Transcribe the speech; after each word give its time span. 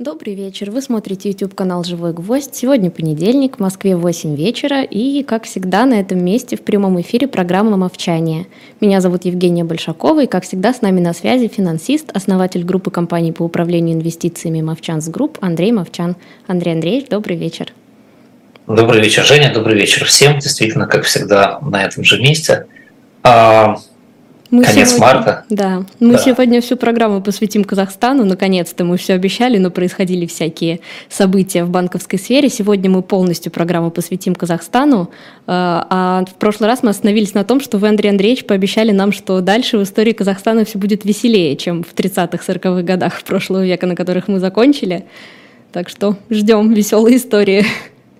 Добрый 0.00 0.34
вечер. 0.34 0.72
Вы 0.72 0.82
смотрите 0.82 1.28
YouTube-канал 1.28 1.84
«Живой 1.84 2.12
гвоздь». 2.12 2.52
Сегодня 2.52 2.90
понедельник, 2.90 3.58
в 3.58 3.60
Москве 3.60 3.94
8 3.94 4.34
вечера. 4.34 4.82
И, 4.82 5.22
как 5.22 5.44
всегда, 5.44 5.86
на 5.86 6.00
этом 6.00 6.18
месте 6.24 6.56
в 6.56 6.62
прямом 6.62 7.00
эфире 7.00 7.28
программа 7.28 7.76
«Мовчание». 7.76 8.48
Меня 8.80 9.00
зовут 9.00 9.24
Евгения 9.24 9.62
Большакова, 9.62 10.24
и, 10.24 10.26
как 10.26 10.42
всегда, 10.42 10.74
с 10.74 10.82
нами 10.82 10.98
на 10.98 11.12
связи 11.12 11.46
финансист, 11.46 12.10
основатель 12.12 12.64
группы 12.64 12.90
компаний 12.90 13.30
по 13.30 13.44
управлению 13.44 13.94
инвестициями 13.94 14.62
«Movchan's 14.62 15.06
Group» 15.08 15.38
Андрей 15.40 15.70
Мовчан. 15.70 16.16
Андрей 16.48 16.72
Андреевич, 16.72 17.08
добрый 17.08 17.36
вечер. 17.36 17.72
Добрый 18.66 19.00
вечер, 19.00 19.24
Женя. 19.24 19.54
Добрый 19.54 19.76
вечер 19.76 20.04
всем. 20.06 20.40
Действительно, 20.40 20.88
как 20.88 21.04
всегда, 21.04 21.60
на 21.60 21.84
этом 21.84 22.02
же 22.02 22.20
месте. 22.20 22.66
Мы 24.54 24.62
Конец 24.62 24.90
сегодня, 24.90 25.06
марта. 25.06 25.44
Да, 25.50 25.84
мы 25.98 26.12
да. 26.12 26.18
сегодня 26.18 26.60
всю 26.60 26.76
программу 26.76 27.20
посвятим 27.20 27.64
Казахстану. 27.64 28.24
Наконец-то 28.24 28.84
мы 28.84 28.96
все 28.98 29.14
обещали, 29.14 29.58
но 29.58 29.72
происходили 29.72 30.26
всякие 30.26 30.78
события 31.08 31.64
в 31.64 31.70
банковской 31.70 32.20
сфере. 32.20 32.48
Сегодня 32.48 32.88
мы 32.88 33.02
полностью 33.02 33.50
программу 33.50 33.90
посвятим 33.90 34.36
Казахстану. 34.36 35.10
А, 35.48 35.86
а 35.90 36.24
в 36.30 36.34
прошлый 36.36 36.68
раз 36.68 36.84
мы 36.84 36.90
остановились 36.90 37.34
на 37.34 37.42
том, 37.42 37.58
что 37.58 37.78
вы, 37.78 37.88
Андрей 37.88 38.10
Андреевич, 38.10 38.44
пообещали 38.44 38.92
нам, 38.92 39.10
что 39.10 39.40
дальше 39.40 39.76
в 39.76 39.82
истории 39.82 40.12
Казахстана 40.12 40.64
все 40.64 40.78
будет 40.78 41.04
веселее, 41.04 41.56
чем 41.56 41.82
в 41.82 41.92
30-х, 41.92 42.52
40-х 42.52 42.82
годах 42.82 43.24
прошлого 43.24 43.66
века, 43.66 43.88
на 43.88 43.96
которых 43.96 44.28
мы 44.28 44.38
закончили. 44.38 45.04
Так 45.72 45.88
что 45.88 46.16
ждем 46.30 46.72
веселой 46.72 47.16
истории. 47.16 47.66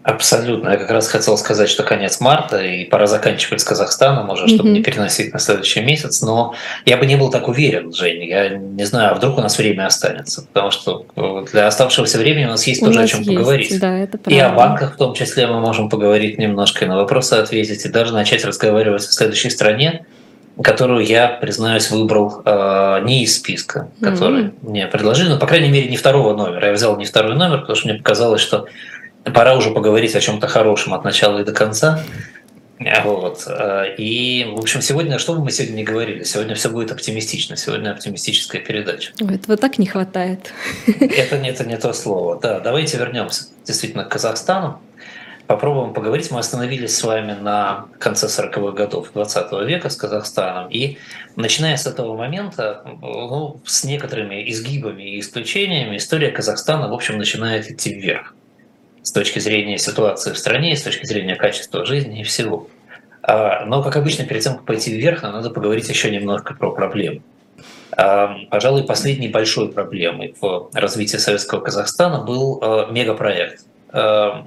Абсолютно. 0.04 0.68
Я 0.68 0.76
как 0.76 0.90
раз 0.90 1.08
хотел 1.08 1.38
сказать, 1.38 1.70
что 1.70 1.82
конец 1.82 2.20
марта, 2.20 2.62
и 2.62 2.84
пора 2.84 3.06
заканчивать 3.06 3.62
с 3.62 3.64
Казахстаном 3.64 4.28
уже, 4.28 4.48
чтобы 4.48 4.68
mm-hmm. 4.68 4.72
не 4.72 4.82
переносить 4.82 5.32
на 5.32 5.38
следующий 5.38 5.80
месяц. 5.80 6.20
Но 6.20 6.54
я 6.84 6.98
бы 6.98 7.06
не 7.06 7.16
был 7.16 7.30
так 7.30 7.48
уверен, 7.48 7.90
Женя. 7.90 8.26
Я 8.26 8.48
не 8.50 8.84
знаю, 8.84 9.12
а 9.12 9.14
вдруг 9.14 9.38
у 9.38 9.40
нас 9.40 9.56
время 9.56 9.86
останется. 9.86 10.46
Потому 10.52 10.70
что 10.70 11.06
э, 11.16 11.46
для 11.50 11.66
оставшегося 11.68 12.18
времени 12.18 12.44
у 12.44 12.48
нас 12.48 12.66
есть 12.66 12.82
у 12.82 12.86
тоже 12.86 13.00
нас 13.00 13.08
о 13.08 13.12
чем 13.12 13.22
есть. 13.22 13.34
поговорить. 13.34 13.80
Да, 13.80 13.96
это 13.96 14.18
правда. 14.18 14.30
И 14.30 14.38
о 14.38 14.50
банках 14.50 14.94
в 14.94 14.96
том 14.98 15.14
числе 15.14 15.46
мы 15.46 15.60
можем 15.60 15.88
поговорить 15.88 16.36
немножко, 16.36 16.84
и 16.84 16.88
на 16.88 16.96
вопросы 16.96 17.32
ответить, 17.34 17.86
и 17.86 17.88
даже 17.88 18.12
начать 18.12 18.44
разговаривать 18.44 19.04
о 19.04 19.10
следующей 19.10 19.48
стране, 19.48 20.04
которую 20.62 21.06
я, 21.06 21.28
признаюсь, 21.28 21.90
выбрал 21.90 22.42
э, 22.44 23.00
не 23.04 23.22
из 23.22 23.36
списка, 23.36 23.88
который 24.02 24.42
mm-hmm. 24.42 24.70
мне 24.70 24.86
предложили, 24.86 25.30
но, 25.30 25.38
по 25.38 25.46
крайней 25.46 25.70
мере, 25.70 25.88
не 25.88 25.96
второго 25.96 26.36
номера. 26.36 26.66
Я 26.66 26.72
взял 26.74 26.94
не 26.98 27.06
второй 27.06 27.36
номер, 27.36 27.60
потому 27.60 27.74
что 27.74 27.88
мне 27.88 27.96
показалось, 27.96 28.42
что 28.42 28.66
пора 29.32 29.56
уже 29.56 29.70
поговорить 29.70 30.14
о 30.14 30.20
чем-то 30.20 30.46
хорошем 30.48 30.94
от 30.94 31.04
начала 31.04 31.38
и 31.38 31.44
до 31.44 31.52
конца. 31.52 32.02
Вот. 33.04 33.46
И, 33.98 34.52
в 34.54 34.58
общем, 34.58 34.82
сегодня, 34.82 35.18
что 35.18 35.34
бы 35.34 35.44
мы 35.44 35.50
сегодня 35.50 35.76
не 35.76 35.84
говорили, 35.84 36.24
сегодня 36.24 36.54
все 36.54 36.68
будет 36.68 36.90
оптимистично, 36.90 37.56
сегодня 37.56 37.90
оптимистическая 37.92 38.60
передача. 38.60 39.12
Этого 39.18 39.56
так 39.56 39.78
не 39.78 39.86
хватает. 39.86 40.52
Это, 40.86 41.36
это 41.36 41.64
не 41.64 41.76
то 41.78 41.92
слово. 41.92 42.38
Да, 42.40 42.60
давайте 42.60 42.98
вернемся 42.98 43.44
действительно 43.64 44.04
к 44.04 44.08
Казахстану. 44.10 44.80
Попробуем 45.46 45.92
поговорить. 45.92 46.30
Мы 46.30 46.40
остановились 46.40 46.96
с 46.96 47.04
вами 47.04 47.32
на 47.32 47.86
конце 47.98 48.26
40-х 48.26 48.72
годов 48.72 49.10
20 49.12 49.52
века 49.66 49.88
с 49.88 49.96
Казахстаном. 49.96 50.70
И 50.70 50.98
начиная 51.36 51.76
с 51.76 51.86
этого 51.86 52.16
момента, 52.16 52.82
ну, 53.00 53.60
с 53.64 53.84
некоторыми 53.84 54.50
изгибами 54.50 55.02
и 55.14 55.20
исключениями, 55.20 55.98
история 55.98 56.30
Казахстана, 56.30 56.88
в 56.88 56.94
общем, 56.94 57.18
начинает 57.18 57.70
идти 57.70 57.94
вверх 57.94 58.34
с 59.04 59.12
точки 59.12 59.38
зрения 59.38 59.78
ситуации 59.78 60.32
в 60.32 60.38
стране, 60.38 60.74
с 60.74 60.82
точки 60.82 61.04
зрения 61.04 61.36
качества 61.36 61.84
жизни 61.84 62.22
и 62.22 62.24
всего. 62.24 62.68
А, 63.22 63.64
но, 63.66 63.82
как 63.82 63.96
обычно, 63.96 64.24
перед 64.24 64.42
тем, 64.42 64.54
как 64.54 64.64
пойти 64.64 64.96
вверх, 64.96 65.22
нам 65.22 65.32
надо 65.32 65.50
поговорить 65.50 65.88
еще 65.88 66.10
немножко 66.10 66.54
про 66.54 66.72
проблемы. 66.72 67.22
А, 67.92 68.38
пожалуй, 68.50 68.82
последней 68.84 69.28
большой 69.28 69.70
проблемой 69.70 70.34
в 70.40 70.70
развитии 70.72 71.18
советского 71.18 71.60
Казахстана 71.60 72.24
был 72.24 72.58
а, 72.60 72.90
мегапроект, 72.90 73.64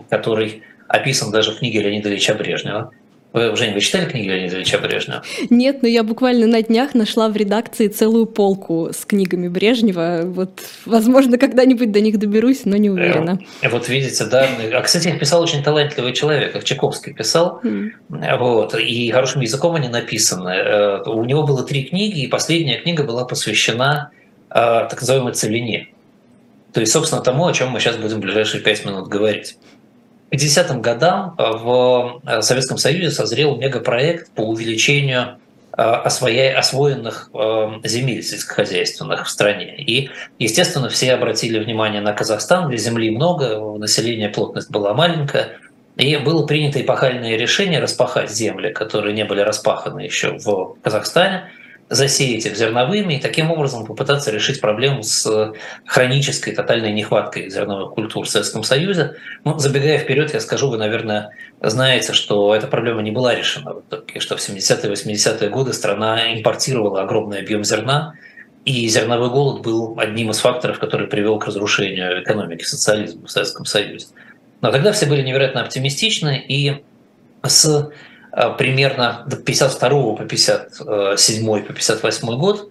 который 0.10 0.64
описан 0.90 1.32
даже 1.32 1.52
в 1.52 1.60
книге 1.60 1.82
Леонида 1.82 2.10
Ильича 2.10 2.34
Брежнева 2.34 2.92
вы, 3.38 3.56
Женя, 3.56 3.74
вы 3.74 3.82
читали 3.82 4.10
книги 4.10 4.28
Леонида 4.28 4.58
Ильича 4.58 4.78
Брежнева? 4.80 5.24
Нет, 5.50 5.82
но 5.82 5.88
я 5.88 6.04
буквально 6.04 6.48
на 6.48 6.62
днях 6.62 6.94
нашла 6.96 7.30
в 7.30 7.36
редакции 7.36 7.88
целую 7.88 8.26
полку 8.26 8.90
с 8.92 9.06
книгами 9.06 9.48
Брежнева. 9.48 10.24
Вот, 10.26 10.60
возможно, 10.86 11.38
когда-нибудь 11.38 11.92
до 11.92 12.02
них 12.02 12.18
доберусь, 12.20 12.66
но 12.66 12.78
не 12.78 12.90
уверена. 12.90 13.40
Э, 13.62 13.70
вот 13.70 13.88
видите, 13.90 14.26
да. 14.26 14.48
А, 14.74 14.82
кстати, 14.82 15.10
их 15.10 15.20
писал 15.20 15.42
очень 15.42 15.64
талантливый 15.64 16.14
человек, 16.14 16.54
как 16.54 16.64
Чайковский 16.64 17.14
писал. 17.14 17.62
Mm. 17.64 18.38
Вот, 18.38 18.76
и 18.76 19.12
хорошим 19.12 19.42
языком 19.42 19.76
они 19.76 19.90
написаны. 19.90 20.50
Э, 20.50 21.04
у 21.06 21.24
него 21.24 21.44
было 21.44 21.64
три 21.64 21.84
книги, 21.84 22.22
и 22.22 22.28
последняя 22.28 22.80
книга 22.80 23.04
была 23.04 23.26
посвящена 23.26 24.12
э, 24.50 24.54
так 24.54 25.00
называемой 25.00 25.34
целине. 25.34 25.90
То 26.74 26.82
есть, 26.82 26.94
собственно, 26.94 27.22
тому, 27.22 27.48
о 27.48 27.54
чем 27.54 27.70
мы 27.70 27.80
сейчас 27.80 27.98
будем 27.98 28.18
в 28.18 28.20
ближайшие 28.20 28.62
пять 28.62 28.86
минут 28.86 29.08
говорить. 29.08 29.58
50-м 30.32 30.82
годам 30.82 31.36
э, 31.38 31.44
в 31.44 32.22
э, 32.26 32.42
Советском 32.42 32.78
Союзе 32.78 33.12
созрел 33.12 33.56
мегапроект 33.58 34.32
по 34.32 34.42
увеличению 34.42 35.38
э, 35.78 35.82
освоенных 35.82 37.30
земель 37.84 38.24
сельскохозяйственных 38.24 39.26
в 39.26 39.30
стране. 39.30 39.76
И, 39.78 40.10
естественно, 40.40 40.90
все 40.90 41.14
обратили 41.14 41.60
внимание 41.60 42.02
на 42.02 42.14
Казахстан, 42.14 42.68
где 42.68 42.78
земли 42.78 43.12
много, 43.12 43.78
население 43.78 44.30
плотность 44.30 44.70
была 44.70 44.94
маленькая, 44.94 45.60
и 45.96 46.16
было 46.18 46.46
принято 46.46 46.80
эпохальное 46.82 47.38
решение 47.38 47.80
распахать 47.80 48.30
земли, 48.30 48.72
которые 48.72 49.14
не 49.14 49.26
были 49.26 49.42
распаханы 49.42 50.02
еще 50.02 50.38
в 50.38 50.78
Казахстане, 50.84 51.50
засеять 51.90 52.46
их 52.46 52.58
зерновыми 52.58 53.16
и 53.16 53.22
таким 53.22 53.50
образом 53.50 53.86
попытаться 53.86 54.32
решить 54.32 54.60
проблему 54.60 55.04
с 55.04 55.54
хронической 55.86 56.54
тотальной 56.54 56.92
нехваткой 56.92 57.50
зерновых 57.50 57.94
культур 57.94 58.26
в 58.26 58.30
Советском 58.30 58.64
Союзе. 58.64 59.16
Ну, 59.46 59.58
забегая 59.58 59.98
вперед, 59.98 60.34
я 60.34 60.40
скажу, 60.40 60.70
вы, 60.70 60.78
наверное, 60.78 61.32
знаете, 61.62 62.14
что 62.14 62.54
эта 62.54 62.68
проблема 62.68 63.02
не 63.02 63.12
была 63.12 63.36
решена 63.36 63.74
в 63.74 63.80
итоге, 63.82 64.20
что 64.20 64.36
в 64.36 64.40
70-е 64.40 64.92
80-е 64.92 65.50
годы 65.50 65.74
страна 65.74 66.34
импортировала 66.34 67.02
огромный 67.02 67.40
объем 67.40 67.64
зерна, 67.64 68.14
и 68.66 68.86
зерновой 68.90 69.30
голод 69.30 69.62
был 69.62 69.98
одним 69.98 70.32
из 70.32 70.40
факторов, 70.40 70.80
который 70.80 71.08
привел 71.08 71.40
к 71.40 71.46
разрушению 71.46 72.22
экономики 72.22 72.64
социализма 72.64 73.28
в 73.28 73.32
Советском 73.32 73.66
Союзе. 73.66 74.08
Но 74.60 74.72
тогда 74.72 74.92
все 74.92 75.06
были 75.06 75.22
невероятно 75.22 75.62
оптимистичны, 75.62 76.44
и 76.46 76.84
с 77.44 77.66
Э, 77.66 77.92
примерно 78.58 79.24
до 79.28 79.38
52 79.38 80.16
по 80.16 80.24
57 80.26 81.64
по 81.64 81.74
58 81.74 82.38
год 82.38 82.70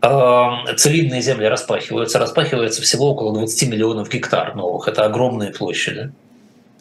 э, 0.00 0.76
целинные 0.76 1.20
земли 1.20 1.46
распахиваются. 1.46 2.18
Распахивается 2.18 2.82
всего 2.82 3.10
около 3.10 3.34
20 3.34 3.68
миллионов 3.68 4.10
гектар 4.10 4.54
новых. 4.54 4.88
Это 4.88 5.04
огромные 5.04 5.50
площади. 5.50 6.12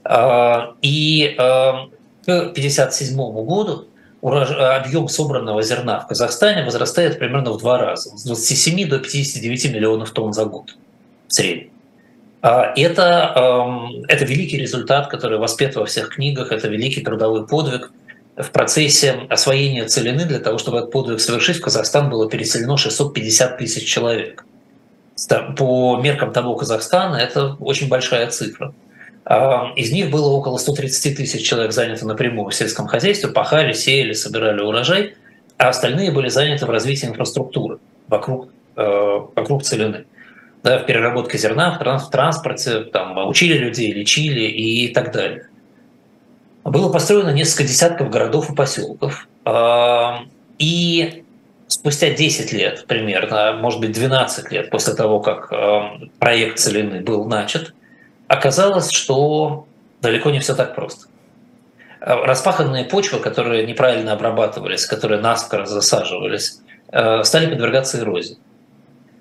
Э, 0.06 0.74
и 0.82 1.36
к 1.38 2.28
1957 2.28 3.18
году 3.46 3.88
объем 4.22 5.08
собранного 5.08 5.62
зерна 5.64 6.00
в 6.00 6.08
Казахстане 6.08 6.64
возрастает 6.64 7.18
примерно 7.18 7.52
в 7.52 7.58
два 7.58 7.80
раза, 7.80 8.16
с 8.16 8.24
27 8.24 8.88
до 8.88 9.00
59 9.00 9.74
миллионов 9.74 10.12
тонн 10.12 10.32
за 10.32 10.46
год 10.46 10.76
в 11.28 11.34
среднем. 11.34 11.72
Это, 12.42 13.34
эм, 13.36 14.04
это 14.08 14.26
великий 14.26 14.58
результат, 14.58 15.08
который 15.08 15.38
воспет 15.38 15.76
во 15.76 15.86
всех 15.86 16.10
книгах, 16.10 16.52
это 16.52 16.68
великий 16.68 17.02
трудовой 17.02 17.48
подвиг, 17.48 17.92
в 18.38 18.52
процессе 18.52 19.28
освоения 19.30 19.86
целины 19.86 20.26
для 20.26 20.40
того, 20.40 20.58
чтобы 20.58 20.78
этот 20.80 20.92
подвиг 20.92 21.20
совершить, 21.20 21.58
в 21.58 21.62
Казахстан 21.62 22.10
было 22.10 22.30
переселено 22.30 22.78
650 22.78 23.58
тысяч 23.58 23.88
человек. 23.88 24.46
По 25.58 25.98
меркам 25.98 26.32
того 26.32 26.56
Казахстана 26.56 27.18
это 27.18 27.56
очень 27.60 27.90
большая 27.90 28.28
цифра. 28.30 28.74
А, 29.26 29.72
из 29.76 29.92
них 29.92 30.10
было 30.10 30.30
около 30.30 30.58
130 30.58 31.18
тысяч 31.18 31.48
человек 31.48 31.74
заняты 31.74 32.06
напрямую 32.06 32.50
в 32.50 32.56
сельском 32.56 32.88
хозяйстве, 32.88 33.30
пахали, 33.30 33.74
сеяли, 33.74 34.14
собирали 34.14 34.62
урожай, 34.62 35.16
а 35.58 35.70
остальные 35.70 36.12
были 36.12 36.30
заняты 36.30 36.66
в 36.66 36.70
развитии 36.70 37.06
инфраструктуры 37.06 37.78
вокруг, 38.08 38.50
э, 38.78 39.20
вокруг 39.36 39.64
целины. 39.64 40.06
Да, 40.64 40.80
в 40.80 40.86
переработке 40.86 41.38
зерна, 41.38 41.78
в 41.80 42.10
транспорте, 42.10 42.82
там, 42.82 43.28
учили 43.28 43.58
людей, 43.58 43.92
лечили 43.92 44.42
и 44.42 44.94
так 44.94 45.12
далее. 45.12 45.48
Было 46.64 46.92
построено 46.92 47.30
несколько 47.30 47.64
десятков 47.64 48.10
городов 48.10 48.52
и 48.52 48.56
поселков. 48.56 49.28
А, 49.46 50.26
и 50.60 51.24
спустя 51.68 52.12
10 52.12 52.54
лет 52.54 52.86
примерно, 52.88 53.54
может 53.54 53.80
быть 53.80 53.92
12 53.94 54.52
лет 54.52 54.70
после 54.70 54.94
того, 54.94 55.20
как 55.22 55.52
а, 55.52 56.00
проект 56.20 56.60
целины 56.60 57.02
был 57.02 57.26
начат, 57.26 57.74
оказалось, 58.28 58.92
что 58.92 59.66
далеко 60.02 60.30
не 60.30 60.40
все 60.40 60.54
так 60.54 60.76
просто. 60.76 61.08
А, 62.00 62.18
распаханные 62.26 62.86
почвы, 62.86 63.20
которые 63.20 63.66
неправильно 63.66 64.14
обрабатывались, 64.14 64.86
которые 64.86 65.20
наскоро 65.20 65.66
засаживались, 65.66 66.60
стали 67.24 67.50
подвергаться 67.50 68.00
эрозии. 68.00 68.38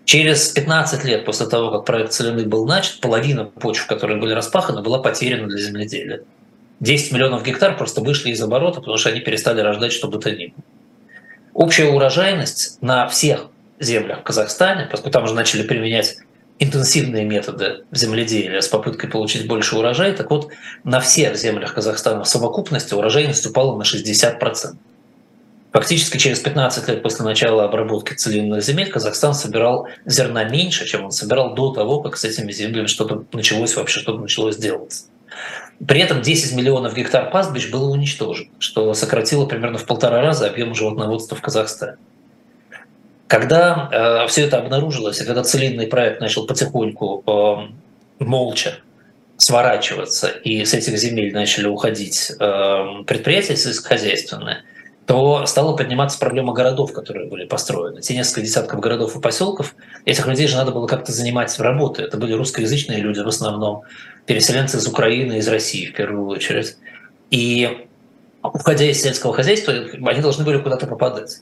Через 0.05 0.49
15 0.49 1.05
лет 1.05 1.25
после 1.25 1.47
того, 1.47 1.71
как 1.71 1.85
проект 1.85 2.13
целины 2.13 2.45
был 2.45 2.67
начат, 2.67 3.01
половина 3.01 3.45
почв, 3.45 3.87
которые 3.87 4.21
были 4.21 4.33
распаханы, 4.33 4.83
была 4.83 4.99
потеряна 4.99 5.47
для 5.47 5.59
земледелия. 5.59 6.23
10 6.81 7.13
миллионов 7.13 7.45
гектар 7.45 7.77
просто 7.77 8.01
вышли 8.01 8.31
из 8.31 8.43
оборота, 8.43 8.81
потому 8.81 8.97
что 8.97 9.11
они 9.11 9.21
перестали 9.21 9.61
рождать 9.61 9.93
что 9.93 10.09
бы 10.09 10.19
то 10.19 10.31
ни 10.31 10.47
было. 10.47 10.65
Общая 11.53 11.87
урожайность 11.87 12.81
на 12.81 13.07
всех 13.07 13.49
землях 13.79 14.21
в 14.21 14.23
Казахстане, 14.23 14.87
поскольку 14.91 15.11
там 15.11 15.25
уже 15.25 15.35
начали 15.35 15.63
применять 15.63 16.17
интенсивные 16.59 17.25
методы 17.25 17.85
земледелия 17.91 18.61
с 18.61 18.69
попыткой 18.69 19.11
получить 19.11 19.47
больше 19.47 19.77
урожая. 19.77 20.15
Так 20.15 20.31
вот, 20.31 20.51
на 20.85 21.01
всех 21.01 21.37
землях 21.37 21.75
Казахстана 21.75 22.25
в 22.25 22.29
совокупности 22.29 22.95
урожайность 22.95 23.47
упала 23.47 23.77
на 23.77 23.83
60%. 23.83 24.75
Фактически 25.73 26.19
через 26.19 26.41
15 26.41 26.89
лет 26.89 27.03
после 27.03 27.25
начала 27.25 27.65
обработки 27.65 28.13
целинных 28.13 28.63
земель 28.63 28.91
Казахстан 28.91 29.35
собирал 29.35 29.89
зерна 30.05 30.45
меньше, 30.45 30.85
чем 30.85 31.05
он 31.05 31.13
собирал 31.13 31.55
до 31.55 31.73
того, 31.73 32.03
как 32.03 32.17
с 32.17 32.25
этими 32.25 32.53
землями 32.53 32.87
что-то 32.87 33.25
началось 33.33 33.77
вообще, 33.77 34.01
что-то 34.01 34.19
началось 34.19 34.57
делаться. 34.57 35.05
При 35.87 36.01
этом 36.01 36.21
10 36.21 36.55
миллионов 36.57 36.95
гектар 36.95 37.31
пастбищ 37.31 37.71
было 37.71 37.91
уничтожено, 37.91 38.51
что 38.59 38.93
сократило 38.93 39.47
примерно 39.47 39.79
в 39.79 39.87
полтора 39.87 40.21
раза 40.21 40.47
объем 40.47 40.75
животноводства 40.75 41.37
в 41.37 41.41
Казахстане. 41.41 41.97
Когда 43.27 43.89
э, 43.91 44.27
все 44.29 44.47
это 44.47 44.59
обнаружилось, 44.59 45.21
и 45.21 45.25
когда 45.25 45.43
целинный 45.43 45.87
проект 45.87 46.21
начал 46.21 46.47
потихоньку 46.47 47.23
э, 47.27 48.25
молча 48.25 48.81
сворачиваться, 49.39 50.29
и 50.29 50.65
с 50.65 50.75
этих 50.75 50.99
земель 50.99 51.33
начали 51.33 51.67
уходить 51.67 52.33
э, 52.39 53.05
предприятия 53.07 53.57
сельскохозяйственные, 53.57 54.65
то 55.07 55.47
стала 55.47 55.77
подниматься 55.77 56.19
проблема 56.19 56.53
городов, 56.53 56.93
которые 56.93 57.29
были 57.29 57.45
построены. 57.45 58.01
Те 58.01 58.15
несколько 58.15 58.43
десятков 58.43 58.81
городов 58.81 59.17
и 59.17 59.21
поселков, 59.21 59.75
этих 60.05 60.27
людей 60.27 60.47
же 60.47 60.57
надо 60.57 60.73
было 60.73 60.87
как-то 60.87 61.11
занимать 61.11 61.59
работой. 61.59 62.05
Это 62.05 62.17
были 62.17 62.33
русскоязычные 62.35 62.99
люди 62.99 63.19
в 63.21 63.27
основном, 63.27 63.83
переселенцы 64.31 64.77
из 64.77 64.87
Украины, 64.87 65.39
из 65.39 65.49
России 65.49 65.87
в 65.87 65.93
первую 65.93 66.29
очередь. 66.29 66.77
И 67.33 67.89
уходя 68.45 68.85
из 68.85 69.03
сельского 69.03 69.35
хозяйства, 69.35 69.75
они 69.75 70.21
должны 70.21 70.45
были 70.45 70.59
куда-то 70.59 70.87
попадать. 70.87 71.41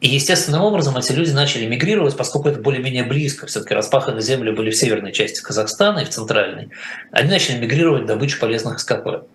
И 0.00 0.08
естественным 0.08 0.62
образом 0.62 0.96
эти 0.96 1.12
люди 1.12 1.32
начали 1.32 1.66
мигрировать, 1.66 2.16
поскольку 2.16 2.48
это 2.48 2.62
более-менее 2.62 3.04
близко. 3.04 3.46
Все-таки 3.46 3.74
распаханные 3.74 4.22
земли 4.22 4.52
были 4.52 4.70
в 4.70 4.76
северной 4.76 5.12
части 5.12 5.42
Казахстана 5.42 5.98
и 5.98 6.06
в 6.06 6.08
центральной. 6.08 6.70
Они 7.10 7.28
начали 7.28 7.58
мигрировать 7.58 8.06
добычу 8.06 8.40
полезных 8.40 8.78
ископаемых. 8.78 9.26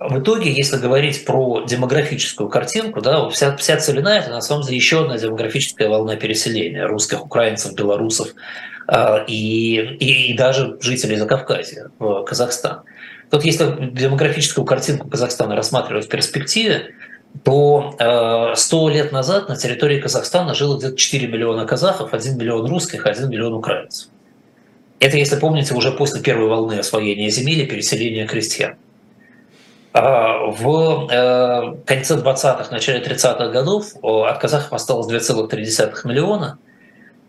В 0.00 0.18
итоге, 0.18 0.52
если 0.52 0.78
говорить 0.78 1.24
про 1.24 1.64
демографическую 1.64 2.48
картинку, 2.48 3.00
да, 3.00 3.28
вся, 3.28 3.56
вся 3.56 3.76
целина– 3.76 4.08
это 4.18 4.30
на 4.30 4.40
самом 4.40 4.64
деле 4.64 4.76
еще 4.76 5.02
одна 5.02 5.18
демографическая 5.18 5.88
волна 5.88 6.16
переселения 6.16 6.88
русских, 6.88 7.24
украинцев, 7.24 7.74
белорусов 7.74 8.34
и, 9.26 9.96
и, 10.00 10.32
и 10.32 10.36
даже 10.36 10.76
жителей 10.80 11.16
Закавказья 11.16 11.90
в 11.98 12.22
Казахстан. 12.24 12.82
Тут 13.30 13.44
если 13.44 13.90
демографическую 13.92 14.64
картинку 14.64 15.08
Казахстана 15.08 15.56
рассматривать 15.56 16.06
в 16.06 16.08
перспективе, 16.08 16.94
то 17.42 17.96
э, 17.98 18.54
100 18.54 18.88
лет 18.90 19.12
назад 19.12 19.48
на 19.48 19.56
территории 19.56 20.00
Казахстана 20.00 20.54
жило 20.54 20.78
где-то 20.78 20.96
4 20.96 21.26
миллиона 21.26 21.66
казахов, 21.66 22.14
1 22.14 22.38
миллион 22.38 22.66
русских, 22.66 23.06
1 23.06 23.28
миллион 23.28 23.54
украинцев. 23.54 24.08
Это, 25.00 25.16
если 25.16 25.36
помните, 25.36 25.74
уже 25.74 25.90
после 25.90 26.20
первой 26.20 26.48
волны 26.48 26.78
освоения 26.78 27.28
земель 27.30 27.62
и 27.62 27.66
переселения 27.66 28.26
крестьян. 28.26 28.76
А 29.92 30.46
в 30.46 31.08
э, 31.10 31.74
конце 31.86 32.14
20-х, 32.14 32.68
начале 32.70 33.00
30-х 33.00 33.48
годов 33.48 33.86
от 34.02 34.38
казахов 34.38 34.72
осталось 34.72 35.08
2,3 35.12 36.06
миллиона, 36.06 36.58
а, 36.58 36.63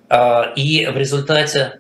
и 0.10 0.88
в 0.92 0.98
результате 0.98 1.80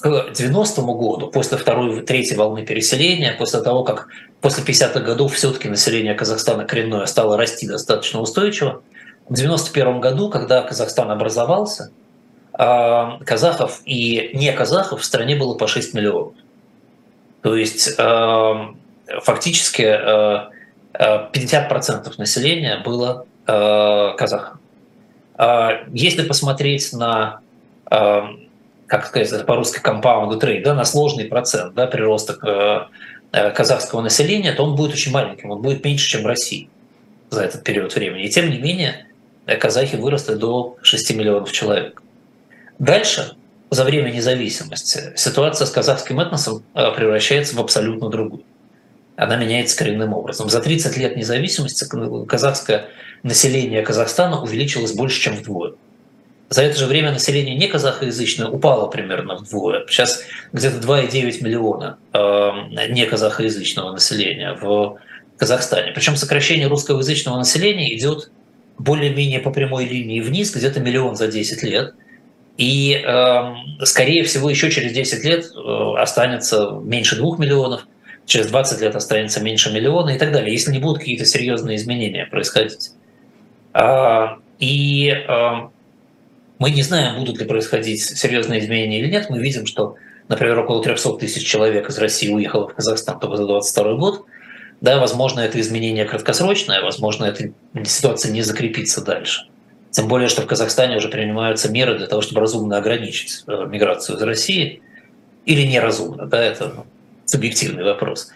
к 0.00 0.06
90-му 0.06 0.94
году, 0.94 1.28
после 1.28 1.56
второй, 1.56 2.02
третьей 2.02 2.36
волны 2.36 2.64
переселения, 2.66 3.34
после 3.38 3.62
того, 3.62 3.84
как 3.84 4.08
после 4.40 4.62
50-х 4.62 5.00
годов 5.00 5.32
все-таки 5.32 5.68
население 5.68 6.14
Казахстана 6.14 6.64
коренное 6.64 7.06
стало 7.06 7.38
расти 7.38 7.66
достаточно 7.66 8.20
устойчиво, 8.20 8.82
в 9.28 9.34
91 9.34 10.00
году, 10.00 10.28
когда 10.28 10.60
Казахстан 10.62 11.10
образовался, 11.10 11.90
а, 12.52 13.18
казахов 13.24 13.80
и 13.84 14.30
не 14.34 14.52
казахов 14.52 15.00
в 15.00 15.04
стране 15.04 15.36
было 15.36 15.54
по 15.54 15.66
6 15.66 15.94
миллионов. 15.94 16.34
То 17.42 17.56
есть 17.56 17.94
а, 17.98 18.74
фактически 19.22 19.82
50% 19.82 20.52
э, 20.94 22.10
населения 22.18 22.82
было 22.84 23.26
казахом. 23.46 24.60
Если 25.92 26.22
посмотреть 26.22 26.92
на 26.92 27.40
как 28.86 29.06
сказать 29.06 29.46
по-русски, 29.46 29.80
compound 29.82 30.38
trade, 30.40 30.62
да, 30.62 30.74
на 30.74 30.84
сложный 30.84 31.24
процент 31.24 31.74
да, 31.74 31.86
прироста 31.86 32.90
э, 33.32 33.36
э, 33.36 33.50
казахского 33.50 34.02
населения, 34.02 34.52
то 34.52 34.64
он 34.64 34.76
будет 34.76 34.92
очень 34.92 35.12
маленьким, 35.12 35.50
он 35.50 35.62
будет 35.62 35.84
меньше, 35.84 36.08
чем 36.08 36.22
в 36.22 36.26
России 36.26 36.68
за 37.30 37.42
этот 37.42 37.64
период 37.64 37.94
времени. 37.94 38.24
И 38.24 38.28
тем 38.28 38.50
не 38.50 38.58
менее, 38.58 39.06
э, 39.46 39.56
казахи 39.56 39.96
выросли 39.96 40.34
до 40.34 40.76
6 40.82 41.14
миллионов 41.14 41.52
человек. 41.52 42.02
Дальше, 42.78 43.36
за 43.70 43.84
время 43.84 44.10
независимости, 44.10 45.12
ситуация 45.16 45.66
с 45.66 45.70
казахским 45.70 46.20
этносом 46.20 46.62
превращается 46.74 47.56
в 47.56 47.60
абсолютно 47.60 48.08
другую. 48.10 48.42
Она 49.16 49.36
меняется 49.36 49.76
коренным 49.76 50.12
образом. 50.12 50.48
За 50.50 50.60
30 50.60 50.96
лет 50.96 51.16
независимости 51.16 51.86
казахское 52.26 52.88
население 53.22 53.82
Казахстана 53.82 54.42
увеличилось 54.42 54.92
больше, 54.92 55.20
чем 55.20 55.36
вдвое. 55.36 55.74
За 56.50 56.62
это 56.62 56.78
же 56.78 56.86
время 56.86 57.12
население 57.12 57.56
не 57.56 57.66
казахоязычное 57.66 58.48
упало 58.48 58.86
примерно 58.88 59.36
вдвое. 59.36 59.86
Сейчас 59.88 60.22
где-то 60.52 60.76
2,9 60.76 61.42
миллиона 61.42 61.98
э, 62.12 62.50
не 62.90 63.06
казахоязычного 63.06 63.92
населения 63.92 64.52
в 64.60 64.98
Казахстане. 65.36 65.92
Причем 65.92 66.16
сокращение 66.16 66.68
русскоязычного 66.68 67.38
населения 67.38 67.94
идет 67.96 68.30
более-менее 68.78 69.40
по 69.40 69.50
прямой 69.50 69.86
линии 69.86 70.20
вниз, 70.20 70.54
где-то 70.54 70.80
миллион 70.80 71.16
за 71.16 71.28
10 71.28 71.62
лет. 71.62 71.94
И, 72.56 73.02
э, 73.04 73.84
скорее 73.84 74.22
всего, 74.24 74.48
еще 74.48 74.70
через 74.70 74.92
10 74.92 75.24
лет 75.24 75.46
э, 75.46 75.94
останется 75.98 76.78
меньше 76.84 77.16
двух 77.16 77.38
миллионов, 77.38 77.86
через 78.26 78.46
20 78.48 78.80
лет 78.80 78.94
останется 78.94 79.40
меньше 79.40 79.72
миллиона 79.72 80.10
и 80.10 80.18
так 80.18 80.30
далее, 80.30 80.52
если 80.52 80.70
не 80.70 80.78
будут 80.78 80.98
какие-то 80.98 81.24
серьезные 81.24 81.76
изменения 81.76 82.26
происходить. 82.26 82.90
А, 83.72 84.38
и 84.60 85.12
мы 86.58 86.70
не 86.70 86.82
знаем, 86.82 87.18
будут 87.18 87.38
ли 87.38 87.46
происходить 87.46 88.02
серьезные 88.02 88.60
изменения 88.60 89.00
или 89.00 89.10
нет. 89.10 89.28
Мы 89.28 89.40
видим, 89.40 89.66
что, 89.66 89.96
например, 90.28 90.60
около 90.60 90.82
300 90.82 91.18
тысяч 91.18 91.44
человек 91.44 91.88
из 91.88 91.98
России 91.98 92.32
уехало 92.32 92.68
в 92.68 92.74
Казахстан 92.74 93.18
только 93.18 93.36
за 93.36 93.46
2022 93.46 93.94
год. 93.94 94.24
Да, 94.80 94.98
возможно, 94.98 95.40
это 95.40 95.60
изменение 95.60 96.04
краткосрочное, 96.04 96.82
возможно, 96.82 97.24
эта 97.24 97.50
ситуация 97.84 98.32
не 98.32 98.42
закрепится 98.42 99.04
дальше. 99.04 99.48
Тем 99.90 100.08
более, 100.08 100.28
что 100.28 100.42
в 100.42 100.46
Казахстане 100.46 100.96
уже 100.96 101.08
принимаются 101.08 101.70
меры 101.70 101.96
для 101.96 102.06
того, 102.06 102.20
чтобы 102.20 102.40
разумно 102.40 102.76
ограничить 102.76 103.44
э, 103.46 103.66
миграцию 103.66 104.16
из 104.16 104.22
России. 104.22 104.82
Или 105.46 105.62
неразумно, 105.62 106.26
да, 106.26 106.42
это 106.42 106.84
субъективный 107.26 107.84
вопрос. 107.84 108.30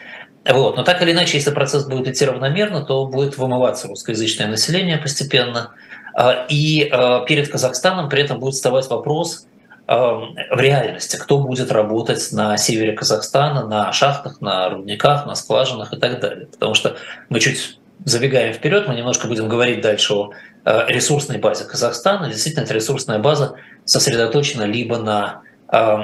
Вот. 0.48 0.76
Но 0.76 0.84
так 0.84 1.02
или 1.02 1.12
иначе, 1.12 1.38
если 1.38 1.50
процесс 1.50 1.84
будет 1.84 2.08
идти 2.08 2.24
равномерно, 2.24 2.84
то 2.84 3.06
будет 3.06 3.36
вымываться 3.36 3.88
русскоязычное 3.88 4.48
население 4.48 4.98
постепенно– 4.98 5.72
и 6.48 6.88
а, 6.90 7.20
перед 7.20 7.48
Казахстаном 7.48 8.08
при 8.08 8.22
этом 8.22 8.40
будет 8.40 8.54
вставать 8.54 8.88
вопрос 8.90 9.46
а, 9.86 10.14
в 10.50 10.58
реальности, 10.58 11.16
кто 11.16 11.38
будет 11.38 11.70
работать 11.70 12.32
на 12.32 12.56
севере 12.56 12.92
Казахстана, 12.92 13.66
на 13.66 13.92
шахтах, 13.92 14.40
на 14.40 14.68
рудниках, 14.68 15.26
на 15.26 15.36
скважинах 15.36 15.92
и 15.92 15.96
так 15.96 16.20
далее. 16.20 16.46
Потому 16.46 16.74
что 16.74 16.96
мы 17.28 17.38
чуть 17.38 17.78
забегаем 18.04 18.52
вперед, 18.52 18.88
мы 18.88 18.96
немножко 18.96 19.28
будем 19.28 19.48
говорить 19.48 19.80
дальше 19.80 20.14
о 20.14 20.32
ресурсной 20.64 21.38
базе 21.38 21.64
Казахстана. 21.64 22.28
Действительно, 22.28 22.64
эта 22.64 22.74
ресурсная 22.74 23.18
база 23.18 23.54
сосредоточена 23.84 24.64
либо 24.64 24.98
на 24.98 25.42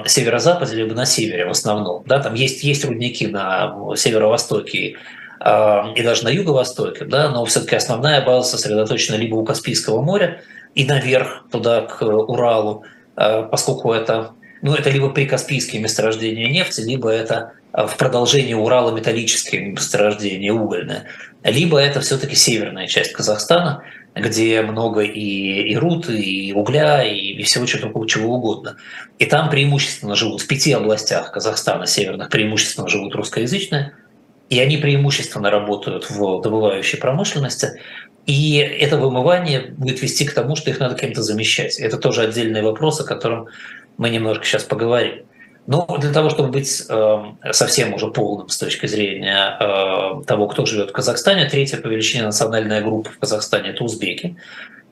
северо-западе, 0.06 0.76
либо 0.76 0.94
на 0.94 1.06
севере 1.06 1.46
в 1.46 1.50
основном. 1.50 2.04
Да, 2.06 2.20
там 2.20 2.34
есть, 2.34 2.62
есть 2.62 2.84
рудники 2.84 3.26
на 3.26 3.94
северо-востоке 3.96 4.96
и 5.44 6.02
даже 6.02 6.24
на 6.24 6.30
юго-востоке, 6.30 7.04
да, 7.04 7.28
но 7.28 7.44
все-таки 7.44 7.76
основная 7.76 8.24
база 8.24 8.56
сосредоточена 8.56 9.16
либо 9.16 9.34
у 9.34 9.44
Каспийского 9.44 10.00
моря 10.00 10.40
и 10.74 10.84
наверх 10.86 11.44
туда 11.50 11.82
к 11.82 12.02
Уралу, 12.02 12.84
а, 13.16 13.42
поскольку 13.42 13.92
это, 13.92 14.32
ну, 14.62 14.74
это 14.74 14.90
либо 14.90 15.10
прикаспийские 15.10 15.82
месторождения 15.82 16.48
нефти, 16.48 16.80
либо 16.80 17.10
это 17.10 17.52
а, 17.72 17.86
в 17.86 17.96
продолжении 17.96 18.54
Урала 18.54 18.90
металлические 18.92 19.72
месторождения 19.72 20.52
угольные, 20.52 21.04
либо 21.42 21.78
это 21.78 22.00
все-таки 22.00 22.34
северная 22.34 22.86
часть 22.86 23.12
Казахстана, 23.12 23.82
где 24.14 24.62
много 24.62 25.00
и, 25.00 25.72
и 25.72 25.76
руд, 25.76 26.08
и 26.08 26.52
угля, 26.54 27.04
и, 27.04 27.16
и 27.16 27.42
всего 27.42 27.66
чего, 27.66 28.06
чего 28.06 28.34
угодно. 28.36 28.76
И 29.18 29.26
там 29.26 29.50
преимущественно 29.50 30.14
живут, 30.14 30.40
в 30.40 30.46
пяти 30.46 30.72
областях 30.72 31.32
Казахстана 31.32 31.86
северных 31.86 32.30
преимущественно 32.30 32.88
живут 32.88 33.14
русскоязычные, 33.14 33.92
и 34.54 34.60
они 34.60 34.76
преимущественно 34.76 35.50
работают 35.50 36.08
в 36.08 36.40
добывающей 36.40 36.96
промышленности, 36.96 37.80
и 38.24 38.56
это 38.58 38.96
вымывание 38.96 39.74
будет 39.76 40.00
вести 40.00 40.24
к 40.24 40.32
тому, 40.32 40.54
что 40.54 40.70
их 40.70 40.78
надо 40.78 40.94
кем-то 40.94 41.22
замещать. 41.22 41.80
Это 41.80 41.96
тоже 41.96 42.22
отдельный 42.22 42.62
вопрос, 42.62 43.00
о 43.00 43.04
котором 43.04 43.48
мы 43.96 44.10
немножко 44.10 44.44
сейчас 44.44 44.62
поговорим. 44.62 45.24
Но 45.66 45.98
для 46.00 46.12
того, 46.12 46.30
чтобы 46.30 46.50
быть 46.50 46.84
э, 46.88 47.22
совсем 47.50 47.94
уже 47.94 48.08
полным 48.08 48.48
с 48.48 48.56
точки 48.56 48.86
зрения 48.86 49.56
э, 49.58 50.22
того, 50.24 50.46
кто 50.46 50.66
живет 50.66 50.90
в 50.90 50.92
Казахстане, 50.92 51.48
третья 51.48 51.78
по 51.78 51.88
величине 51.88 52.22
национальная 52.22 52.80
группа 52.80 53.10
в 53.10 53.18
Казахстане– 53.18 53.70
это 53.70 53.82
узбеки. 53.82 54.36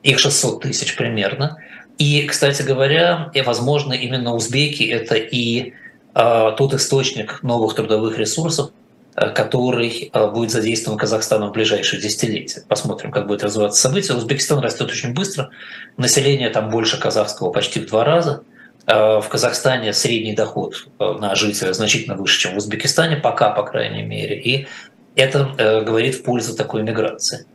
Их 0.01 0.19
600 0.19 0.63
тысяч 0.63 0.97
примерно. 0.97 1.57
И, 1.97 2.27
кстати 2.27 2.63
говоря, 2.63 3.31
возможно, 3.45 3.93
именно 3.93 4.33
узбеки– 4.35 4.83
это 4.91 5.15
и 5.15 5.73
э, 6.15 6.51
тот 6.57 6.73
источник 6.73 7.41
новых 7.43 7.75
трудовых 7.75 8.17
ресурсов, 8.17 8.71
который 9.15 10.09
э, 10.11 10.27
будет 10.31 10.51
задействован 10.51 10.97
Казахстаном 10.97 11.49
в 11.49 11.53
ближайшие 11.53 12.01
десятилетия. 12.01 12.63
Посмотрим, 12.67 13.11
как 13.11 13.27
будет 13.27 13.43
развиваться 13.43 13.81
событие. 13.81 14.17
Узбекистан 14.17 14.59
растет 14.59 14.89
очень 14.89 15.13
быстро, 15.13 15.49
население 15.97 16.49
там 16.49 16.69
больше 16.69 16.99
казахского 16.99 17.51
почти 17.51 17.79
в 17.79 17.87
два 17.87 18.03
раза. 18.03 18.43
В 18.85 19.25
Казахстане 19.29 19.93
средний 19.93 20.33
доход 20.33 20.89
на 20.99 21.35
жителя 21.35 21.71
значительно 21.71 22.15
выше, 22.15 22.41
чем 22.41 22.55
в 22.55 22.57
Узбекистане, 22.57 23.15
пока, 23.15 23.49
по 23.51 23.63
крайней 23.63 24.03
мере. 24.03 24.37
И 24.37 24.67
это 25.15 25.83
говорит 25.85 26.15
в 26.15 26.23
пользу 26.23 26.53
такой 26.53 26.83
миграции. 26.83 27.45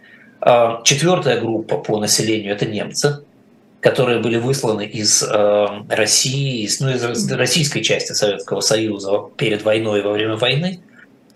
Четвертая 0.84 1.38
группа 1.38 1.76
по 1.76 2.00
населению– 2.00 2.54
это 2.54 2.64
немцы 2.64 3.24
которые 3.80 4.18
были 4.18 4.36
высланы 4.36 4.86
из 4.86 5.22
э, 5.22 5.66
России, 5.88 6.68
ну, 6.80 6.90
из 6.90 7.32
российской 7.32 7.82
части 7.82 8.12
Советского 8.12 8.60
Союза 8.60 9.22
перед 9.36 9.62
войной 9.62 10.00
и 10.00 10.02
во 10.02 10.12
время 10.12 10.36
войны. 10.36 10.80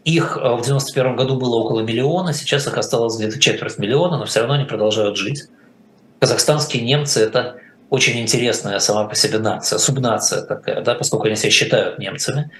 Их 0.04 0.36
э, 0.36 0.54
в 0.54 0.62
91 0.62 1.16
году 1.16 1.36
было 1.36 1.56
около 1.56 1.80
миллиона, 1.80 2.32
сейчас 2.32 2.66
их 2.66 2.76
осталось 2.76 3.16
где-то 3.16 3.38
четверть 3.38 3.78
миллиона, 3.78 4.18
но 4.18 4.24
все 4.24 4.40
равно 4.40 4.54
они 4.54 4.64
продолжают 4.64 5.16
жить. 5.16 5.44
Казахстанские 6.18 6.82
немцы– 6.82 7.20
это 7.22 7.56
очень 7.90 8.18
интересная 8.20 8.78
сама 8.78 9.04
по 9.04 9.14
себе 9.14 9.38
нация, 9.38 9.78
субнация 9.78 10.42
такая, 10.42 10.82
да, 10.82 10.94
поскольку 10.94 11.26
они 11.26 11.36
себя 11.36 11.50
считают 11.50 11.98
немцами. 11.98 12.50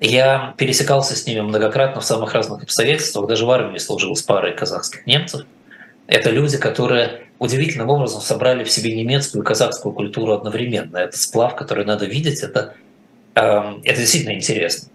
Я 0.00 0.54
пересекался 0.58 1.16
с 1.16 1.26
ними 1.26 1.40
многократно 1.40 2.00
в 2.00 2.04
самых 2.04 2.34
разных 2.34 2.64
обстоятельствах, 2.64 3.28
даже 3.28 3.46
в 3.46 3.50
армии 3.50 3.78
служил 3.78 4.14
с 4.14 4.22
парой 4.22 4.54
казахских 4.54 5.06
немцев. 5.06 5.46
Это 6.08 6.30
люди, 6.30 6.58
которые 6.58 7.22
удивительным 7.38 7.88
образом 7.88 8.20
собрали 8.20 8.64
в 8.64 8.70
себе 8.70 8.94
немецкую 8.94 9.42
и 9.42 9.46
казахскую 9.46 9.92
культуру 9.94 10.32
одновременно. 10.32 10.98
Это 10.98 11.16
сплав, 11.18 11.56
который 11.56 11.84
надо 11.84 12.04
видеть, 12.06 12.40
это, 12.40 12.74
э, 13.34 13.40
это 13.82 13.98
действительно 13.98 14.34
интересно. 14.34 14.91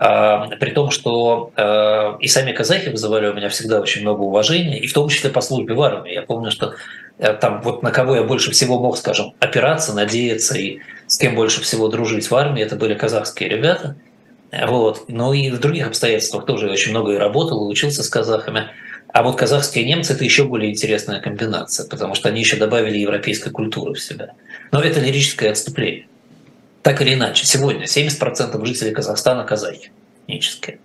Э, 0.00 0.48
при 0.60 0.70
том, 0.70 0.90
что 0.90 1.52
э, 1.56 2.16
и 2.20 2.28
сами 2.28 2.52
казахи 2.52 2.88
вызывали 2.88 3.26
у 3.26 3.34
меня 3.34 3.48
всегда 3.48 3.80
очень 3.80 4.02
много 4.02 4.20
уважения, 4.20 4.78
и 4.78 4.86
в 4.86 4.92
том 4.92 5.08
числе 5.08 5.30
по 5.30 5.40
службе 5.40 5.74
в 5.74 5.82
армии. 5.82 6.12
Я 6.12 6.22
помню, 6.22 6.50
что 6.50 6.74
э, 7.18 7.32
там 7.34 7.62
вот 7.62 7.82
на 7.82 7.90
кого 7.90 8.14
я 8.14 8.22
больше 8.22 8.52
всего 8.52 8.78
мог, 8.78 8.96
скажем, 8.96 9.34
опираться, 9.40 9.94
надеяться 9.94 10.56
и 10.56 10.78
с 11.06 11.18
кем 11.18 11.34
больше 11.34 11.62
всего 11.62 11.88
дружить 11.88 12.30
в 12.30 12.34
армии, 12.34 12.62
это 12.62 12.76
были 12.76 12.94
казахские 12.94 13.48
ребята. 13.48 13.96
Вот. 14.52 15.08
Но 15.08 15.34
и 15.34 15.50
в 15.50 15.58
других 15.58 15.88
обстоятельствах 15.88 16.46
тоже 16.46 16.70
очень 16.70 16.92
много 16.92 17.12
и 17.12 17.16
работал, 17.16 17.66
и 17.66 17.70
учился 17.70 18.02
с 18.02 18.08
казахами. 18.08 18.68
А 19.12 19.22
вот 19.22 19.36
казахские 19.36 19.84
немцы– 19.84 20.12
это 20.14 20.22
еще 20.22 20.44
более 20.44 20.70
интересная 20.70 21.20
комбинация, 21.20 21.88
потому 21.88 22.14
что 22.14 22.28
они 22.28 22.40
еще 22.40 22.56
добавили 22.56 22.98
европейской 22.98 23.50
культуры 23.50 23.94
в 23.94 24.00
себя. 24.00 24.32
Но 24.70 24.80
это 24.80 25.00
лирическое 25.00 25.50
отступление. 25.50 26.06
Так 26.82 27.02
или 27.02 27.14
иначе, 27.14 27.46
сегодня 27.46 27.84
70% 27.84 28.64
жителей 28.64 28.92
Казахстана– 28.92 29.44
казахи 29.44 29.90
этнические, 30.28 30.78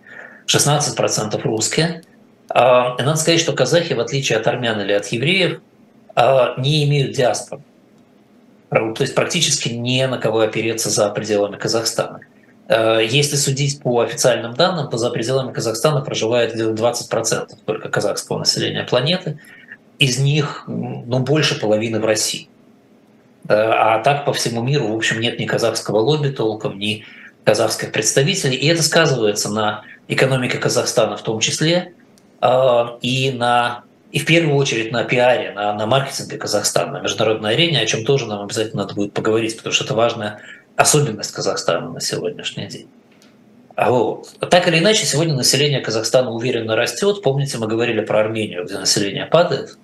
16% 0.48 1.42
русские. 1.44 2.04
А, 2.50 2.96
и 3.00 3.04
надо 3.04 3.18
сказать, 3.18 3.40
что 3.40 3.54
казахи, 3.54 3.94
в 3.94 4.00
отличие 4.00 4.38
от 4.38 4.48
армян 4.48 4.80
или 4.82 4.94
от 4.94 5.08
евреев, 5.08 5.62
а, 6.16 6.56
не 6.58 6.86
имеют 6.86 7.16
диаспоры. 7.16 7.62
То 8.70 8.96
есть 9.02 9.14
практически 9.14 9.70
не 9.70 10.08
на 10.08 10.18
кого 10.18 10.40
опереться 10.40 10.90
за 10.90 11.10
пределами 11.10 11.58
Казахстана. 11.58 12.22
Э, 12.68 13.02
если 13.08 13.36
судить 13.36 13.80
по 13.80 14.00
официальным 14.00 14.56
данным, 14.56 14.90
то 14.90 14.98
за 14.98 15.12
пределами 15.12 15.54
Казахстана 15.54 16.02
проживает 16.02 16.56
где-то 16.56 16.72
20% 16.72 17.50
только 17.66 17.90
казахского 17.90 18.40
населения 18.40 18.84
планеты. 18.84 19.40
Из 20.00 20.18
них 20.18 20.64
ну, 20.66 21.20
больше 21.20 21.60
половины 21.60 22.00
в 22.00 22.06
России. 22.06 22.50
Э, 23.48 23.54
а 23.56 24.00
так 24.00 24.26
по 24.26 24.34
всему 24.34 24.62
миру, 24.62 24.88
в 24.88 24.96
общем, 24.96 25.20
нет 25.20 25.40
ни 25.40 25.46
казахского 25.46 26.00
лобби 26.00 26.30
толком, 26.30 26.80
ни 26.80 27.06
казахских 27.44 27.92
представителей. 27.92 28.56
И 28.56 28.68
это 28.68 28.84
сказывается 28.84 29.50
на 29.50 29.84
экономике 30.08 30.58
Казахстана 30.58 31.18
в 31.18 31.24
том 31.24 31.40
числе, 31.40 31.94
э, 32.42 32.86
и 33.02 33.32
на 33.32 33.84
и 34.12 34.20
в 34.20 34.28
первую 34.28 34.56
очередь 34.58 34.92
на 34.92 35.04
пиаре, 35.06 35.54
на, 35.54 35.74
на 35.74 35.88
маркетинге 35.88 36.38
Казахстана, 36.38 37.00
на 37.00 37.02
международной 37.02 37.54
арене, 37.56 37.82
о 37.82 37.86
чем 37.88 38.06
тоже 38.06 38.28
нам 38.28 38.44
обязательно 38.44 38.84
надо 38.84 38.94
будет 38.94 39.14
поговорить, 39.14 39.58
потому 39.58 39.74
что 39.74 39.86
это 39.86 39.96
важная 39.96 40.40
особенность 40.76 41.32
Казахстана 41.32 41.90
на 41.90 42.00
сегодняшний 42.00 42.68
день. 42.68 42.88
А 43.76 43.90
вот. 43.90 44.36
Так 44.52 44.68
или 44.68 44.78
иначе, 44.78 45.08
сегодня 45.08 45.34
население 45.34 45.82
Казахстана 45.82 46.30
уверенно 46.30 46.76
растет. 46.76 47.24
Помните, 47.24 47.58
мы 47.58 47.68
говорили 47.68 48.02
про 48.02 48.20
Армению, 48.20 48.66
где 48.66 48.78
население 48.78 49.26
падает. 49.26 49.80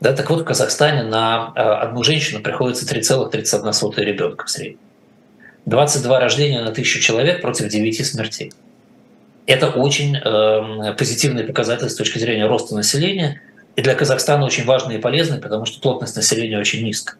Да, 0.00 0.12
так 0.12 0.30
вот, 0.30 0.42
в 0.42 0.44
Казахстане 0.44 1.02
на 1.02 1.52
а, 1.54 1.80
одну 1.82 2.04
женщину 2.04 2.40
приходится 2.40 2.86
3,31 2.86 4.00
ребенка 4.04 4.46
в 4.46 4.50
среднем. 4.50 4.78
22 5.66 6.20
рождения 6.20 6.62
на 6.62 6.70
тысячу 6.70 7.00
человек 7.00 7.42
против 7.42 7.68
9 7.68 8.06
смертей. 8.06 8.52
Это 9.46 9.68
очень 9.68 10.16
э, 10.16 10.94
позитивный 10.96 11.44
показатель 11.44 11.88
с 11.88 11.94
точки 11.94 12.18
зрения 12.18 12.46
роста 12.46 12.74
населения. 12.74 13.40
И 13.76 13.82
для 13.82 13.94
Казахстана 13.94 14.44
очень 14.44 14.64
важный 14.64 14.96
и 14.96 14.98
полезный, 14.98 15.38
потому 15.38 15.64
что 15.66 15.80
плотность 15.80 16.16
населения 16.16 16.58
очень 16.58 16.84
низкая. 16.84 17.16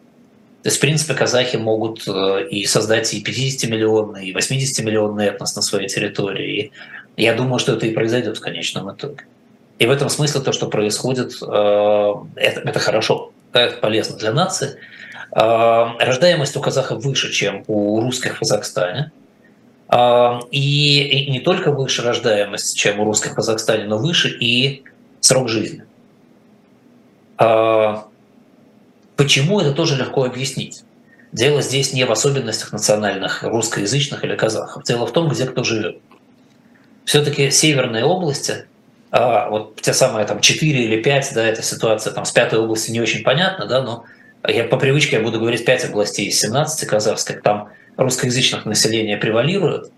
То 0.63 0.67
есть, 0.67 0.77
в 0.77 0.81
принципе, 0.81 1.13
казахи 1.13 1.57
могут 1.57 2.07
э, 2.07 2.47
и 2.49 2.65
создать 2.65 3.13
и 3.13 3.23
50-миллионный, 3.23 4.25
и 4.25 4.33
80-миллионный 4.33 5.25
этнос 5.25 5.55
на 5.55 5.61
своей 5.61 5.87
территории. 5.87 6.71
И 7.17 7.23
я 7.23 7.33
думаю, 7.33 7.59
что 7.59 7.73
это 7.73 7.85
и 7.87 7.93
произойдет 7.93 8.37
в 8.37 8.41
конечном 8.41 8.93
итоге. 8.93 9.25
И 9.79 9.85
в 9.85 9.91
этом 9.91 10.09
смысле 10.09 10.41
то, 10.41 10.51
что 10.51 10.67
происходит, 10.67 11.33
э, 11.41 12.13
это, 12.35 12.61
это 12.61 12.79
хорошо, 12.79 13.31
это 13.53 13.77
полезно 13.77 14.17
для 14.17 14.31
нации. 14.31 14.77
Э, 15.31 15.87
рождаемость 15.99 16.55
у 16.57 16.61
казахов 16.61 17.03
выше, 17.03 17.31
чем 17.31 17.63
у 17.67 17.99
русских 18.01 18.35
в 18.35 18.39
Казахстане. 18.39 19.11
И 20.51 21.25
не 21.31 21.39
только 21.39 21.71
выше 21.71 22.03
рождаемость, 22.03 22.77
чем 22.77 22.99
у 22.99 23.05
русских 23.05 23.31
в 23.31 23.35
Казахстане, 23.35 23.85
но 23.85 23.97
выше 23.97 24.29
и 24.29 24.83
срок 25.19 25.49
жизни. 25.49 25.83
Почему 29.19 29.59
это 29.59 29.73
тоже 29.73 29.95
легко 29.95 30.25
объяснить? 30.25 30.83
Дело 31.31 31.61
здесь 31.61 31.91
не 31.91 32.05
в 32.05 32.11
особенностях 32.11 32.71
национальных 32.71 33.43
русскоязычных 33.43 34.23
или 34.23 34.35
казахов. 34.35 34.83
Дело 34.83 35.05
в 35.05 35.11
том, 35.11 35.27
где 35.27 35.45
кто 35.45 35.63
живет. 35.63 35.97
Все-таки 37.03 37.49
северные 37.51 38.05
области, 38.05 38.67
вот 39.11 39.81
те 39.81 39.93
самые 39.93 40.25
там 40.25 40.39
4 40.39 40.83
или 40.83 41.01
5, 41.01 41.31
да, 41.33 41.45
эта 41.45 41.63
ситуация 41.63 42.13
там 42.13 42.25
с 42.25 42.31
пятой 42.31 42.59
области 42.59 42.91
не 42.91 43.01
очень 43.01 43.23
понятна, 43.23 43.65
да, 43.65 43.81
но 43.81 44.05
я 44.47 44.63
по 44.63 44.77
привычке 44.77 45.17
я 45.17 45.21
буду 45.21 45.39
говорить 45.39 45.65
5 45.65 45.85
областей 45.85 46.27
из 46.27 46.39
17 46.39 46.87
казахских, 46.87 47.41
там 47.41 47.69
русскоязычных 47.97 48.65
населения 48.65 49.17
превалирует. 49.17 49.91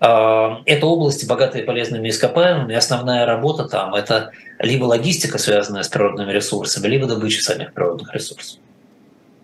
А, 0.00 0.62
это 0.66 0.86
области, 0.86 1.26
богатые 1.26 1.64
полезными 1.64 2.08
ископаемыми, 2.08 2.74
основная 2.74 3.26
работа 3.26 3.64
там– 3.64 3.94
это 3.96 4.30
либо 4.58 4.84
логистика, 4.84 5.38
связанная 5.38 5.82
с 5.82 5.88
природными 5.88 6.30
ресурсами, 6.30 6.86
либо 6.86 7.06
добыча 7.06 7.42
самих 7.42 7.72
природных 7.72 8.14
ресурсов. 8.14 8.60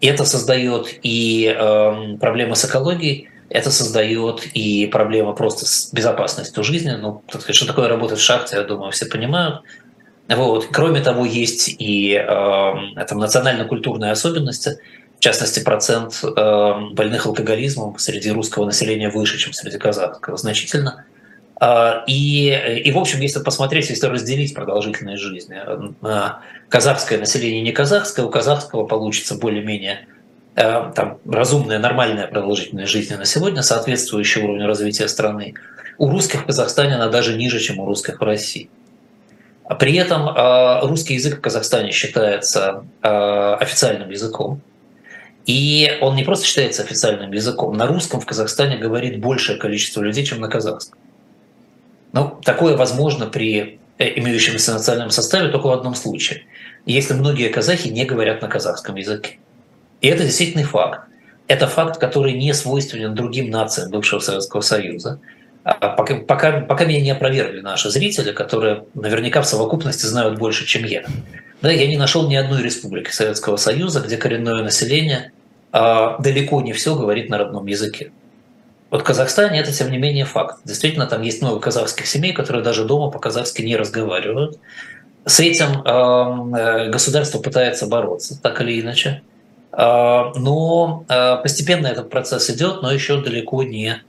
И 0.00 0.06
это 0.06 0.24
создает 0.24 0.88
и 1.02 1.46
э, 1.56 2.16
проблемы 2.18 2.56
с 2.56 2.64
экологией, 2.64 3.30
это 3.54 3.70
создает 3.70 4.46
и 4.52 4.86
проблемы 4.88 5.32
просто 5.32 5.64
с 5.64 5.92
безопасностью 5.92 6.64
жизни. 6.64 6.90
Ну, 6.90 7.22
так 7.30 7.40
сказать, 7.40 7.54
что 7.54 7.66
такое 7.68 7.88
работать 7.88 8.18
в 8.18 8.22
шахте, 8.22 8.56
я 8.56 8.64
думаю, 8.64 8.90
все 8.90 9.06
понимают. 9.06 9.62
Вот. 10.28 10.66
Кроме 10.72 11.00
того, 11.00 11.24
есть 11.24 11.68
и 11.78 12.14
э, 12.14 12.24
там, 12.26 13.18
национально-культурные 13.18 14.10
особенности. 14.10 14.78
В 15.18 15.20
частности, 15.20 15.60
процент 15.60 16.20
э, 16.24 16.74
больных 16.94 17.26
алкоголизмом 17.26 17.96
среди 17.98 18.32
русского 18.32 18.66
населения 18.66 19.08
выше, 19.08 19.38
чем 19.38 19.52
среди 19.52 19.78
казахского, 19.78 20.36
значительно. 20.36 21.04
А, 21.60 22.02
и, 22.08 22.82
и, 22.84 22.90
в 22.90 22.98
общем, 22.98 23.20
если 23.20 23.38
посмотреть, 23.38 23.88
если 23.88 24.08
разделить 24.08 24.52
продолжительность 24.52 25.22
жизни, 25.22 25.60
на 26.00 26.40
казахское 26.68 27.20
население 27.20 27.62
не 27.62 27.70
казахское, 27.70 28.26
у 28.26 28.30
казахского 28.30 28.84
получится 28.84 29.36
более-менее 29.36 30.08
э, 30.08 30.13
там, 30.54 31.18
разумная, 31.28 31.78
нормальная 31.78 32.26
продолжительность 32.26 32.92
жизни 32.92 33.14
на 33.14 33.24
сегодня, 33.24 33.62
соответствующая 33.62 34.44
уровню 34.44 34.66
развития 34.66 35.08
страны. 35.08 35.54
У 35.98 36.08
русских 36.08 36.42
в 36.42 36.46
Казахстане 36.46 36.94
она 36.94 37.08
даже 37.08 37.36
ниже, 37.36 37.60
чем 37.60 37.80
у 37.80 37.86
русских 37.86 38.20
в 38.20 38.24
России. 38.24 38.68
При 39.78 39.96
этом 39.96 40.28
э, 40.28 40.86
русский 40.86 41.14
язык 41.14 41.38
в 41.38 41.40
Казахстане 41.40 41.90
считается 41.90 42.84
э, 43.02 43.08
официальным 43.60 44.10
языком. 44.10 44.60
И 45.46 45.98
он 46.00 46.16
не 46.16 46.24
просто 46.24 46.46
считается 46.46 46.82
официальным 46.82 47.32
языком. 47.32 47.76
На 47.76 47.86
русском 47.86 48.20
в 48.20 48.26
Казахстане 48.26 48.76
говорит 48.76 49.20
большее 49.20 49.58
количество 49.58 50.02
людей, 50.02 50.24
чем 50.24 50.40
на 50.40 50.48
казахском. 50.48 50.98
Но 52.12 52.38
такое 52.44 52.76
возможно 52.76 53.26
при 53.26 53.78
э, 53.98 54.18
имеющемся 54.18 54.72
национальном 54.72 55.10
составе 55.10 55.48
только 55.48 55.66
в 55.66 55.72
одном 55.72 55.94
случае. 55.94 56.42
Если 56.84 57.14
многие 57.14 57.48
казахи 57.48 57.88
не 57.88 58.04
говорят 58.04 58.42
на 58.42 58.48
казахском 58.48 58.96
языке. 58.96 59.38
И 60.04 60.06
это 60.06 60.22
действительный 60.22 60.64
факт. 60.64 61.08
Это 61.48 61.66
факт, 61.66 61.98
который 61.98 62.34
не 62.34 62.52
свойственен 62.52 63.14
другим 63.14 63.48
нациям 63.48 63.90
бывшего 63.90 64.20
Советского 64.20 64.60
Союза. 64.60 65.18
А 65.62 65.88
пока, 65.88 66.16
пока, 66.16 66.60
пока 66.60 66.84
меня 66.84 67.00
не 67.00 67.10
опровергли 67.10 67.62
наши 67.62 67.88
зрители, 67.88 68.32
которые 68.32 68.84
наверняка 68.92 69.40
в 69.40 69.46
совокупности 69.46 70.04
знают 70.04 70.38
больше, 70.38 70.66
чем 70.66 70.84
я. 70.84 71.04
Да, 71.62 71.72
я 71.72 71.86
не 71.86 71.96
нашел 71.96 72.28
ни 72.28 72.34
одной 72.34 72.62
республики 72.62 73.10
Советского 73.12 73.56
Союза, 73.56 74.02
где 74.02 74.18
коренное 74.18 74.62
население 74.62 75.32
э, 75.72 76.08
далеко 76.18 76.60
не 76.60 76.74
все 76.74 76.96
говорит 76.96 77.30
на 77.30 77.38
родном 77.38 77.64
языке. 77.64 78.12
Вот 78.90 79.00
в 79.00 79.04
Казахстане 79.04 79.60
это, 79.60 79.72
тем 79.72 79.90
не 79.90 79.96
менее, 79.96 80.26
факт. 80.26 80.58
Действительно, 80.66 81.06
там 81.06 81.22
есть 81.22 81.40
много 81.40 81.60
казахских 81.60 82.06
семей, 82.06 82.34
которые 82.34 82.62
даже 82.62 82.84
дома 82.84 83.10
по-казахски 83.10 83.62
не 83.62 83.74
разговаривают. 83.74 84.58
С 85.24 85.40
этим 85.40 85.80
э, 85.82 86.90
государство 86.90 87.38
пытается 87.38 87.86
бороться, 87.86 88.38
так 88.42 88.60
или 88.60 88.82
иначе. 88.82 89.22
Э, 89.76 90.32
но 90.36 91.04
э, 91.08 91.36
постепенно 91.42 91.86
этот 91.86 92.10
процесс 92.10 92.50
идет, 92.50 92.82
но 92.82 92.92
еще 92.92 93.20
далеко 93.20 93.62
не 93.62 94.02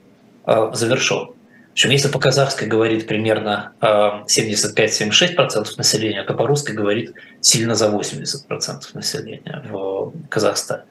э, 0.46 0.70
завершен. 0.74 1.30
Общем, 1.72 1.90
если 1.90 2.08
по-казахски 2.08 2.64
говорит 2.64 3.06
примерно 3.06 3.74
75-76% 3.82 5.66
населения, 5.76 6.24
то 6.24 6.34
по-русски 6.34 6.72
говорит 6.72 7.14
сильно 7.42 7.76
за 7.76 7.90
80% 7.90 8.82
населения 8.94 9.62
в 9.70 10.14
Казахстане. 10.30 10.84